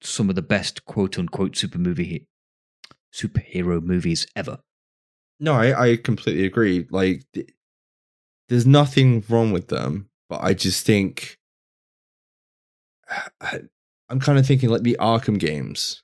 [0.00, 2.26] some of the best quote unquote super movie
[3.12, 4.60] superhero movies ever.
[5.38, 6.86] No, I, I completely agree.
[6.90, 7.50] Like, th-
[8.48, 11.38] there's nothing wrong with them, but I just think
[14.12, 16.02] I'm kind of thinking like the Arkham games.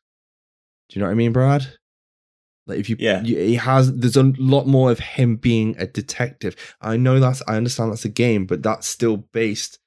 [0.89, 1.67] Do you know what I mean, Brad?
[2.67, 3.23] Like, if you, Yeah.
[3.23, 6.57] you, he has, there's a lot more of him being a detective.
[6.81, 9.79] I know that's, I understand that's a game, but that's still based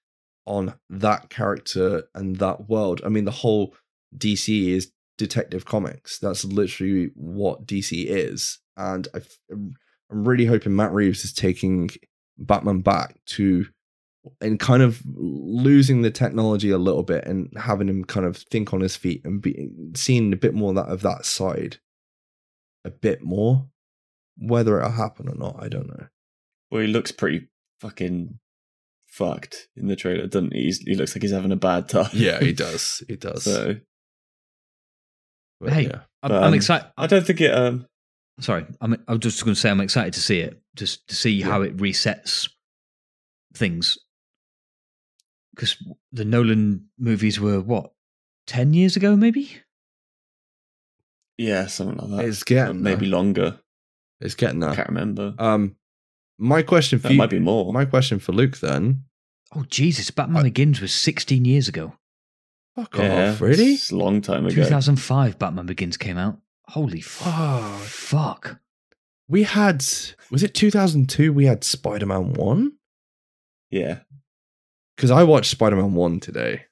[0.45, 3.01] on that character and that world.
[3.03, 3.73] I mean, the whole
[4.15, 6.19] DC is detective comics.
[6.19, 8.59] That's literally what DC is.
[8.77, 9.21] And I,
[9.51, 11.89] I'm really hoping Matt Reeves is taking
[12.37, 13.65] Batman back to
[14.39, 18.73] and kind of losing the technology a little bit and having him kind of think
[18.73, 21.77] on his feet and be seeing a bit more of that of that side
[22.85, 23.67] a bit more
[24.37, 26.07] whether it'll happen or not i don't know
[26.69, 27.47] Well, he looks pretty
[27.79, 28.37] fucking
[29.07, 30.63] fucked in the trailer, doesn't he?
[30.63, 32.09] He's, he looks like he's having a bad time.
[32.13, 33.75] yeah he does he does so
[35.59, 36.01] But Hey, yeah.
[36.23, 36.87] I'm, But, I'm um, excited.
[36.97, 37.53] I don't think it.
[37.53, 37.85] Um,
[38.39, 41.15] Sorry, I'm, I was just going to say I'm excited to see it, just to
[41.15, 42.49] see how it resets
[43.53, 43.97] things.
[45.61, 45.77] Because
[46.11, 47.91] the Nolan movies were what
[48.47, 49.57] ten years ago, maybe.
[51.37, 52.25] yeah, something like that.
[52.27, 53.15] it's getting Or maybe there.
[53.17, 53.59] longer.
[54.19, 54.71] it's getting that.
[54.71, 55.35] I can't remember.
[55.37, 55.75] um
[56.39, 57.71] my question for that you might be more.
[57.71, 59.03] my question for luke then
[59.53, 60.09] Oh Jesus!
[60.11, 61.93] Batman I- Begins was 16 years ago.
[62.75, 64.55] fuck yeah, off really It's a long time ago.
[64.55, 66.39] 2005, Batman Begins came out.
[66.69, 68.59] Holy f- oh, fuck!
[69.27, 69.85] we had
[70.31, 72.71] was it 2002 we had spider-man 1
[73.69, 73.99] Yeah,
[75.01, 76.65] because i watched spider-man 1 today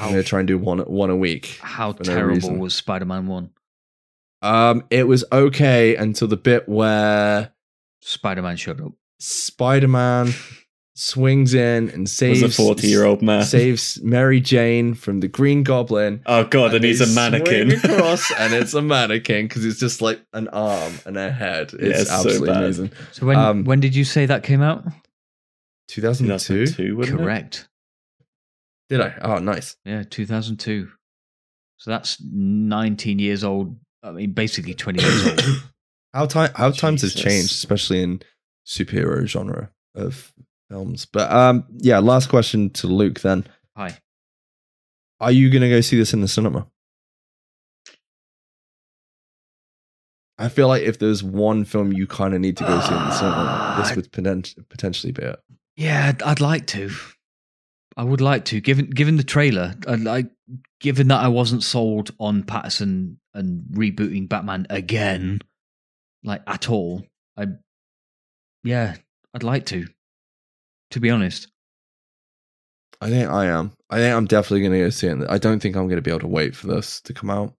[0.00, 3.28] i'm gonna try and do one one a week how for no terrible was Spider-Man
[3.28, 3.50] One?
[4.42, 7.52] Um, it was okay until the bit where
[8.02, 8.92] Spider-Man showed up.
[9.20, 10.32] Spider-Man
[10.94, 13.44] swings in and was saves a forty-year-old man.
[13.44, 16.22] saves Mary Jane from the Green Goblin.
[16.26, 17.78] oh god, and, he's they a mannequin.
[17.78, 21.72] swing across, and it's a mannequin because it's just like an arm and a head.
[21.72, 22.62] It's Yeah, it's so absolutely bad.
[22.64, 22.90] amazing.
[23.12, 24.84] So when Um, when did you say that came out?
[25.88, 26.66] 2002.
[26.66, 27.22] 2002, wasn't it?
[27.22, 27.68] Correct.
[28.88, 29.14] Did I?
[29.20, 29.76] Oh, nice.
[29.84, 30.88] Yeah, 2002.
[31.76, 33.76] So that's 19 years old.
[34.02, 35.62] I mean, basically 20 years old.
[36.14, 37.22] how time how times have Jesus.
[37.22, 38.22] changed, especially in
[38.66, 40.32] superhero genre of
[40.70, 41.06] films.
[41.06, 41.98] But um, yeah.
[41.98, 43.20] Last question to Luke.
[43.20, 43.46] Then,
[43.76, 43.98] Hi.
[45.20, 46.66] are you gonna go see this in the cinema?
[50.40, 53.00] I feel like if there's one film you kind of need to go see in
[53.00, 55.40] the cinema, this would potent- potentially be it.
[55.78, 56.90] Yeah, I'd, I'd like to.
[57.96, 58.60] I would like to.
[58.60, 60.26] Given given the trailer, I'd like
[60.80, 65.40] given that I wasn't sold on Pattinson and rebooting Batman again,
[66.24, 67.04] like at all.
[67.36, 67.46] I,
[68.64, 68.96] yeah,
[69.32, 69.86] I'd like to.
[70.90, 71.46] To be honest,
[73.00, 73.70] I think I am.
[73.88, 75.18] I think I'm definitely going to go see it.
[75.28, 77.54] I don't think I'm going to be able to wait for this to come out.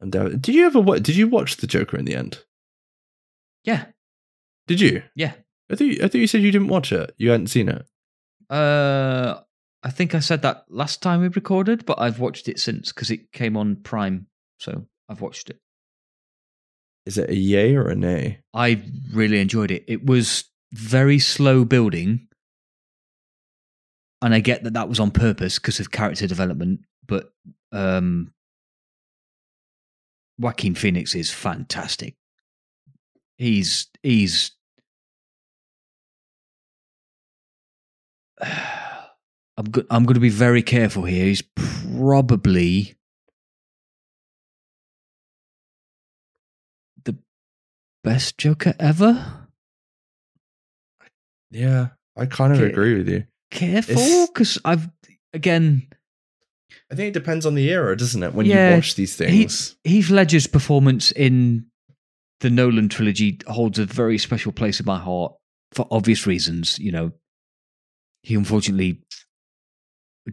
[0.00, 0.82] And uh, did you ever?
[0.98, 2.42] Did you watch the Joker in the end?
[3.62, 3.84] yeah,
[4.66, 5.02] Did you?
[5.14, 5.34] yeah.
[5.70, 7.14] I thought you, I thought you said you didn't watch it.
[7.18, 7.86] You hadn't seen it.
[8.50, 9.40] Uh,
[9.82, 13.10] I think I said that last time we recorded, but I've watched it since because
[13.10, 14.26] it came on Prime,
[14.58, 15.60] so I've watched it.
[17.06, 18.40] Is it a yay or a nay?
[18.52, 18.82] I
[19.12, 19.84] really enjoyed it.
[19.88, 22.28] It was very slow building,
[24.20, 26.80] and I get that that was on purpose because of character development.
[27.06, 27.30] But
[27.72, 28.32] um,
[30.38, 32.16] Joaquin Phoenix is fantastic.
[33.36, 34.52] He's he's.
[38.40, 41.24] I'm go- I'm going to be very careful here.
[41.26, 42.96] He's probably
[47.04, 47.16] the
[48.04, 49.48] best Joker ever.
[51.50, 52.70] Yeah, I kind of Okay.
[52.70, 53.24] agree with you.
[53.50, 54.88] careful because I've
[55.32, 55.88] again
[56.90, 58.34] I think it depends on the era, doesn't it?
[58.34, 59.76] When Yeah, you watch these things.
[59.84, 61.66] Heath Ledger's performance in
[62.40, 65.32] the Nolan trilogy holds a very special place in my heart
[65.72, 66.78] for obvious reasons.
[66.78, 67.12] You know,
[68.22, 69.02] he unfortunately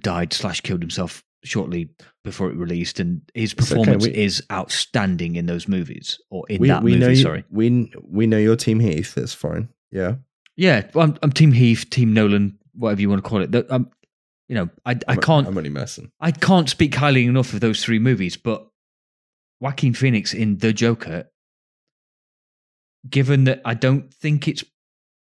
[0.02, 1.90] died slash killed himself shortly
[2.24, 6.46] before it released, and his It's okay, performance we- is outstanding in those movies or
[6.50, 7.00] in we that we movie.
[7.02, 9.18] know you, sorry, we we know your team Heath.
[9.18, 9.70] It's fine.
[9.92, 10.16] Yeah,
[10.58, 13.52] yeah, I'm, I'm Team Heath, Team Nolan, whatever you want to call it.
[13.52, 13.90] The- Um,
[14.50, 16.12] you know, I I I'm- can't I'm only messing.
[16.20, 18.68] I can't speak highly enough of those three movies, but
[19.62, 21.30] Joaquin Phoenix in The Joker,
[23.10, 24.64] given that I don't think it's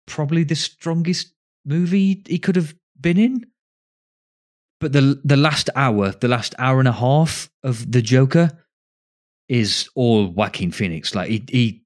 [0.07, 1.34] probably the strongest
[1.65, 3.45] movie he could have been in,
[4.81, 8.51] but the the last hour, the last hour and a half of The Joker
[9.49, 11.15] is all Joaquin Phoenix.
[11.15, 11.83] Like he he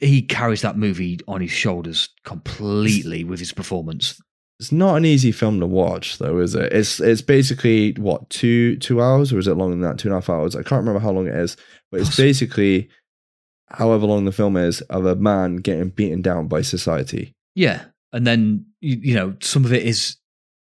[0.00, 4.20] he carries that movie on his shoulders completely with his performance.
[4.58, 6.72] it's not an easy film to watch, though, is it?
[6.72, 9.98] It's it's basically what two two hours, or is it longer than that?
[9.98, 10.54] Two and a half hours.
[10.56, 11.56] I can't remember how long it is,
[11.90, 12.88] but it's Poss- basically
[13.68, 17.32] however long the film is of a man getting beaten down by society.
[17.54, 20.16] Yeah, and then you, you know some of it is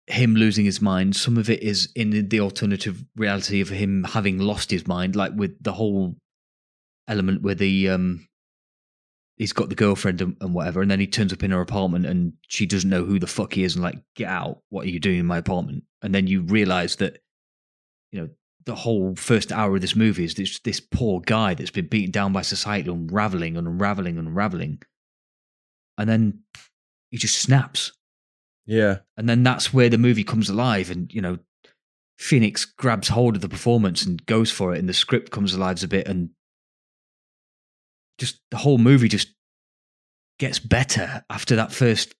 [0.06, 1.16] him losing his mind.
[1.16, 5.32] Some of it is in the alternative reality of him having lost his mind, like
[5.34, 6.16] with the whole
[7.08, 8.26] element where the um
[9.36, 12.06] he's got the girlfriend and, and whatever, and then he turns up in her apartment
[12.06, 14.60] and she doesn't know who the fuck he is and like get out.
[14.68, 15.84] What are you doing in my apartment?
[16.02, 17.18] And then you realize that
[18.12, 18.28] you know
[18.66, 22.10] the whole first hour of this movie is this this poor guy that's been beaten
[22.10, 24.82] down by society, unraveling and unraveling and unraveling,
[25.98, 26.40] and then
[27.10, 27.92] he just snaps.
[28.66, 31.38] Yeah, and then that's where the movie comes alive and you know
[32.18, 35.82] phoenix grabs hold of the performance and goes for it and the script comes alive
[35.82, 36.28] a bit and
[38.18, 39.28] just the whole movie just
[40.38, 42.14] gets better after that first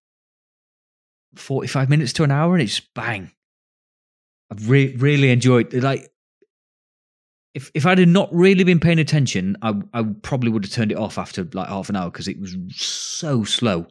[1.37, 3.31] 45 minutes to an hour and it's bang.
[4.51, 6.11] I've re- really enjoyed it like
[7.55, 10.93] if if i'd have not really been paying attention i i probably would have turned
[10.93, 13.87] it off after like half an hour because it was so slow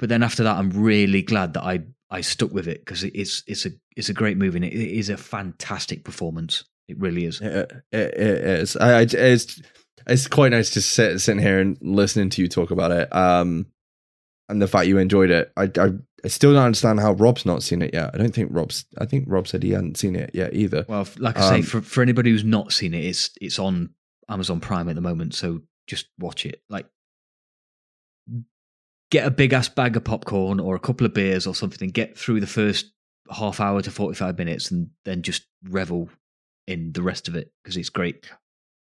[0.00, 3.44] but then after that, I'm really glad that I I stuck with it because it's
[3.46, 6.64] it's a it's a great movie and it, is a fantastic performance.
[6.88, 7.40] It really is.
[7.40, 8.76] it, it, it is.
[8.76, 9.62] I, I, it's
[10.06, 13.14] it's quite nice to sit sitting here and listening to you talk about it.
[13.14, 13.66] Um,
[14.48, 15.52] and the fact you enjoyed it.
[15.56, 15.90] I, I
[16.24, 18.10] I still don't understand how Rob's not seen it yet.
[18.12, 18.84] I don't think Rob's.
[18.98, 20.84] I think Rob said he hadn't seen it yet either.
[20.88, 23.90] Well, like I say, Um, for for anybody who's not seen it, it's it's on
[24.28, 26.62] Amazon Prime at the moment, so just watch it.
[26.68, 26.86] Like,
[29.10, 31.94] get a big ass bag of popcorn or a couple of beers or something, and
[31.94, 32.92] get through the first
[33.30, 36.08] half hour to forty five minutes, and then just revel
[36.66, 38.30] in the rest of it because it's great.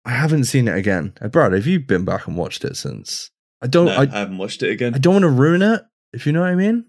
[0.05, 1.15] I haven't seen it again.
[1.21, 3.31] Uh, Brad, have you been back and watched it since?
[3.61, 3.87] I don't.
[3.87, 4.95] No, I, I haven't watched it again.
[4.95, 5.83] I don't want to ruin it,
[6.13, 6.87] if you know what I mean.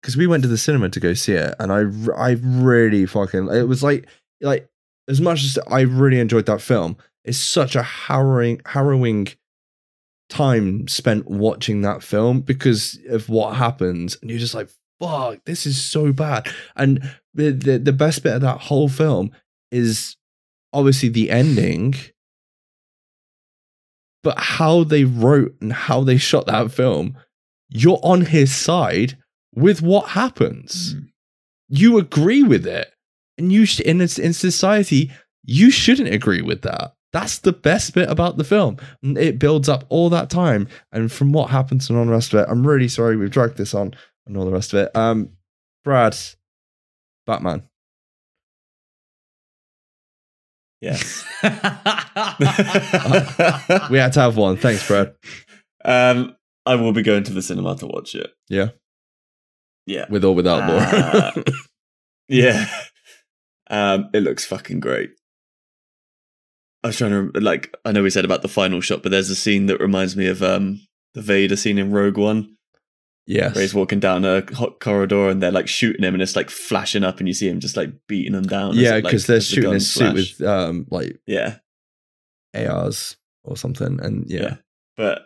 [0.00, 1.84] Because we went to the cinema to go see it, and I,
[2.14, 3.48] I really fucking.
[3.48, 4.06] It was like,
[4.40, 4.68] like
[5.08, 9.28] as much as I really enjoyed that film, it's such a harrowing, harrowing
[10.28, 14.70] time spent watching that film because of what happens, and you're just like,
[15.00, 16.48] fuck, this is so bad.
[16.76, 17.02] And
[17.34, 19.30] the the, the best bit of that whole film
[19.70, 20.16] is
[20.72, 21.94] obviously the ending
[24.24, 27.16] but how they wrote and how they shot that film,
[27.68, 29.16] you're on his side
[29.54, 30.94] with what happens.
[30.94, 31.08] Mm.
[31.68, 32.90] You agree with it,
[33.38, 35.12] and you sh- in in society
[35.44, 36.94] you shouldn't agree with that.
[37.14, 38.76] That's the best bit about the film.
[39.02, 42.34] And it builds up all that time, and from what happens and all the rest
[42.34, 42.48] of it.
[42.50, 43.94] I'm really sorry we've dragged this on
[44.26, 44.90] and all the rest of it.
[44.96, 45.30] Um,
[45.84, 46.16] Brad,
[47.26, 47.62] Batman.
[50.80, 51.24] Yes.
[53.90, 54.56] We had to have one.
[54.56, 55.14] Thanks, Brad.
[55.84, 56.36] um,
[56.66, 58.30] I will be going to the cinema to watch it.
[58.48, 58.70] Yeah,
[59.86, 60.06] Yeah.
[60.10, 61.44] with or without Uh, Laura.
[62.28, 62.66] Yeah.
[63.68, 65.10] Um, it looks fucking great.
[66.84, 69.10] I was trying to remember, like I know we said about the final shot, but
[69.10, 72.56] there's a scene that reminds me of um the Vader scene in Rogue One,
[73.26, 73.54] yes.
[73.54, 76.50] where he's walking down a hot corridor and they're like shooting him, and it's like
[76.50, 78.74] flashing up, and you see him just like beating them down.
[78.74, 81.56] Yeah, it, like, because they're the shooting guns his suit with um like yeah,
[82.54, 84.56] ARs or something, and yeah, yeah.
[84.98, 85.22] But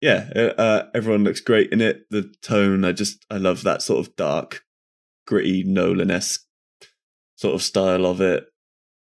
[0.00, 2.04] yeah, uh, uh, everyone looks great in it.
[2.10, 4.62] The tone, I just I love that sort of dark,
[5.26, 6.46] gritty Nolan esque
[7.34, 8.46] sort of style of it.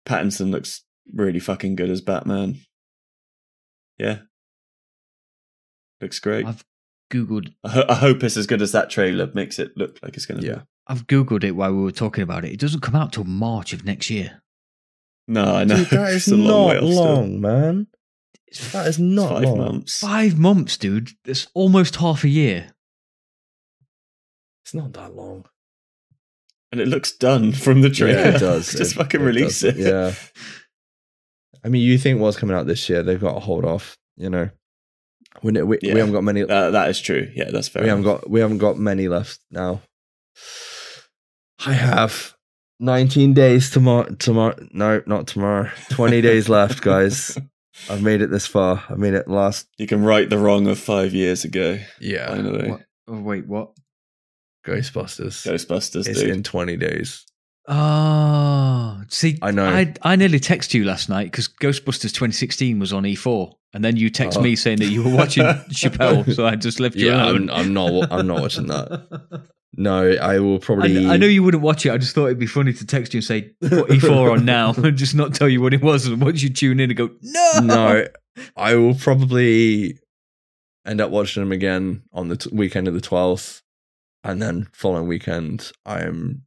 [0.07, 0.85] Pattinson looks
[1.15, 2.59] really fucking good as Batman.
[3.99, 4.19] Yeah,
[6.01, 6.47] looks great.
[6.47, 6.65] I've
[7.11, 10.17] googled I, ho- I hope it's as good as that trailer makes it look like
[10.17, 10.55] it's going to yeah.
[10.57, 10.61] be.
[10.87, 12.53] I've googled it while we were talking about it.
[12.53, 14.43] It doesn't come out till March of next year.
[15.27, 17.87] No, I know Dude, that is It's a long not long, man.
[18.47, 19.59] It's That is It's not five long.
[19.59, 19.99] months.
[19.99, 21.11] five months, dude.
[21.27, 22.71] It's almost half a year.
[24.65, 25.45] It's not that long.
[26.73, 28.19] and it looks done from the trailer.
[28.21, 28.73] Yeah, it does.
[28.77, 29.77] Just It- fucking it release does.
[29.77, 29.77] it.
[29.79, 30.15] Yeah.
[31.65, 33.03] I mean, you think what's coming out this year?
[33.03, 33.97] They've got to hold off.
[34.17, 34.51] You know,
[35.43, 35.95] we we, Yeah.
[35.95, 36.43] we haven't got many.
[36.43, 37.31] Uh, that is true.
[37.35, 37.83] Yeah, that's fair.
[37.83, 39.83] we haven't got we haven't got many left now.
[41.67, 42.35] I have
[42.81, 44.09] 19 days tomorrow.
[44.15, 45.71] Tomorrow, no, not tomorrow.
[45.91, 47.37] 20 days left, guys.
[47.91, 48.83] I've made it this far.
[48.89, 49.69] I made it last.
[49.79, 51.79] You can right the wrong of five years ago.
[52.01, 52.81] Yeah, Finally, What?
[53.09, 53.71] Oh, wait, what?
[54.67, 55.47] Ghostbusters.
[55.47, 56.31] Ghostbusters, it's dude.
[56.31, 57.25] in 20 days.
[57.69, 59.67] Oh, see, I know.
[59.67, 63.97] I, I nearly texted you last night because Ghostbusters 2016 was on E4, and then
[63.97, 64.43] you text Oh.
[64.43, 67.51] me saying that you were watching Chappelle, so I just left you Yeah, alone.
[67.51, 68.13] I'm, I'm not.
[68.13, 69.47] I'm not watching that.
[69.77, 71.07] No, I will I, probably.
[71.07, 71.93] I know you wouldn't watch it.
[71.93, 74.73] I just thought it'd be funny to text you and say put E4 on now,
[74.77, 76.07] and just not tell you what it was.
[76.07, 78.05] And once you tune in and go, no, no,
[78.57, 79.99] I will probably
[80.87, 83.61] end up watching them again on the t- weekend of the 12th
[84.25, 86.43] and then following weekend, I'm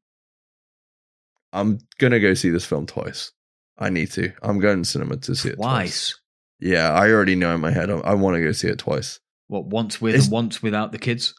[1.54, 3.32] I'm gonna go see this film twice.
[3.78, 4.32] I need to.
[4.44, 6.12] I'm going to cinema to see it twice.
[6.12, 6.20] Twice.
[6.60, 7.90] Yeah, I already know in my head.
[7.90, 9.20] I, I want to go see it twice.
[9.48, 11.34] What once with It's- and once without the kids?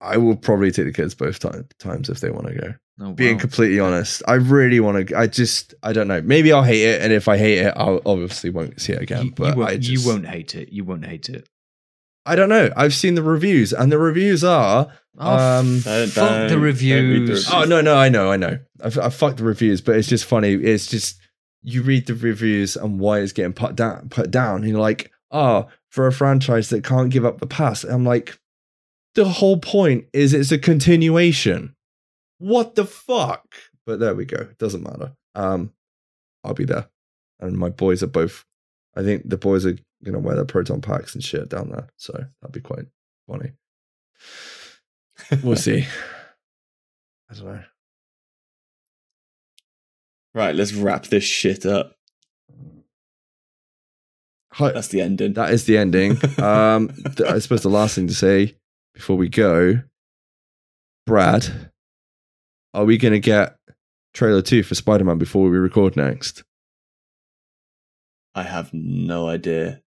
[0.00, 2.74] I will probably take the kids both time, times if they want to go.
[3.00, 5.16] Oh, Being completely honest, I really want to.
[5.18, 6.20] I just, I don't know.
[6.22, 9.26] Maybe I'll hate it, and if I hate it, I'll obviously won't see it again.
[9.26, 10.70] you, but you won't, I just, you won't hate it.
[10.70, 11.48] You won't hate it.
[12.26, 12.70] I don't know.
[12.76, 14.88] I've seen the reviews, and the reviews are.
[15.18, 17.20] Oh, Um, Don't- fuck don't- the don't the reviews.
[17.20, 17.50] reviews.
[17.52, 18.58] Oh no, no, I know, I know.
[18.82, 20.52] I, I fucked the reviews, but it's just funny.
[20.54, 21.18] It's just
[21.62, 24.08] you read the reviews and why it's getting put down.
[24.10, 27.84] Put down, and you're like, oh, for a franchise that can't give up the past.
[27.84, 28.38] I'm like,
[29.14, 31.74] the whole point is it's a continuation.
[32.38, 33.46] What the fuck?
[33.86, 34.36] But there we go.
[34.36, 35.12] It doesn't matter.
[35.34, 35.72] Um,
[36.44, 36.88] I'll be there,
[37.40, 38.44] and my boys are both.
[38.94, 42.12] I think the boys are gonna wear their proton packs and shit down there, so
[42.12, 42.86] that'd be quite
[43.28, 43.52] funny.
[45.42, 45.86] We'll see.
[47.30, 47.62] I don't know.
[50.34, 51.94] Right, let's wrap this shit up.
[54.52, 55.34] Hi, That's the ending.
[55.34, 56.18] that is the ending.
[56.38, 58.56] Um, th- I suppose the last thing to say
[58.94, 59.82] before we go,
[61.06, 61.70] Brad,
[62.74, 63.56] are we going to get
[64.14, 66.44] trailer two for Spider Man before we record next?
[68.34, 69.82] I have no idea,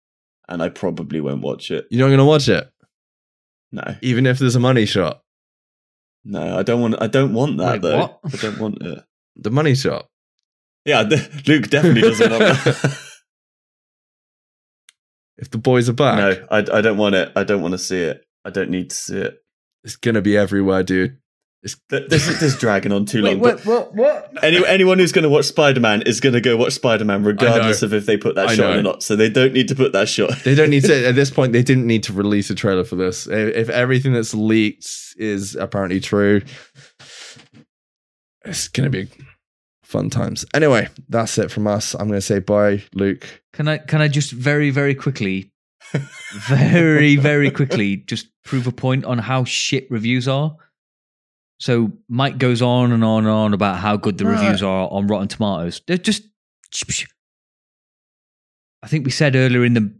[0.50, 1.86] and I probably won't watch it.
[1.90, 2.68] You're not going to watch it,
[3.72, 5.22] No, even if there's a money shot.
[6.24, 6.96] no, I don't want.
[7.00, 7.98] I don't want that Wait, though.
[7.98, 8.20] what?
[8.24, 9.04] I don't want it.
[9.36, 10.06] The money shot.
[10.84, 11.02] Yeah,
[11.46, 12.98] Luke definitely doesn't want that.
[15.38, 17.32] If the boys are back, no, I, I don't want it.
[17.34, 18.22] I don't want to see it.
[18.44, 19.38] I don't need to see it.
[19.84, 21.16] it's going to be everywhere, dude.
[21.90, 23.40] Th- This is this is dragging on too Wait, long.
[23.40, 23.66] what?
[23.66, 23.94] What?
[23.94, 24.32] What?
[24.42, 27.22] Any, anyone who's going to watch Spider Man is going to go watch Spider Man
[27.22, 28.78] regardless of if they put that I shot know.
[28.78, 29.02] or not.
[29.02, 30.38] So they don't need to put that shot.
[30.42, 32.96] They don't need to, at this point, they didn't need to release a trailer for
[32.96, 33.26] this.
[33.26, 34.86] If if everything that's leaked
[35.18, 36.40] is apparently true,
[38.44, 39.10] it's going to be
[39.82, 40.46] fun times.
[40.54, 41.92] Anyway, that's it from us.
[41.94, 43.26] I'm going to say bye, Luke.
[43.52, 43.78] Can I?
[43.78, 45.52] Can I just very, very quickly,
[46.48, 50.56] very, very quickly, just prove a point on how shit reviews are?
[51.60, 54.30] So Mike goes on and on and on about how good the No.
[54.30, 55.82] reviews are on Rotten Tomatoes.
[55.86, 56.22] They're just.
[58.82, 59.94] I think we said earlier in the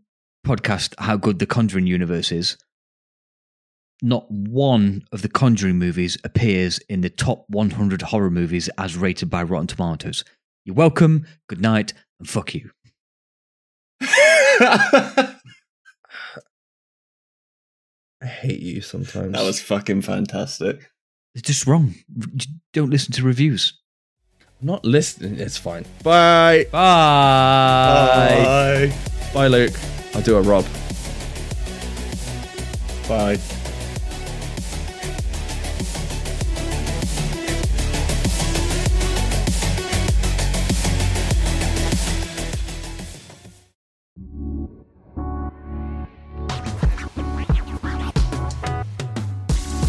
[0.46, 2.56] podcast how good the Conjuring universe is.
[4.02, 9.28] Not one of the Conjuring movies appears in the top 100 horror movies as rated
[9.28, 10.24] by Rotten Tomatoes.
[10.64, 12.70] You're welcome, good night, and fuck you.
[14.00, 15.36] I
[18.26, 19.32] hate you sometimes.
[19.32, 20.89] That was fucking fantastic.
[21.34, 21.94] It's just wrong.
[22.72, 23.74] Don't listen to reviews.
[24.60, 25.38] I'm not listening.
[25.38, 25.84] It's fine.
[26.02, 26.66] Bye.
[26.70, 28.42] Bye.
[28.44, 28.92] Bye.
[29.32, 29.74] Bye, Luke.
[30.14, 30.66] I'll do a Rob.
[33.08, 33.38] Bye.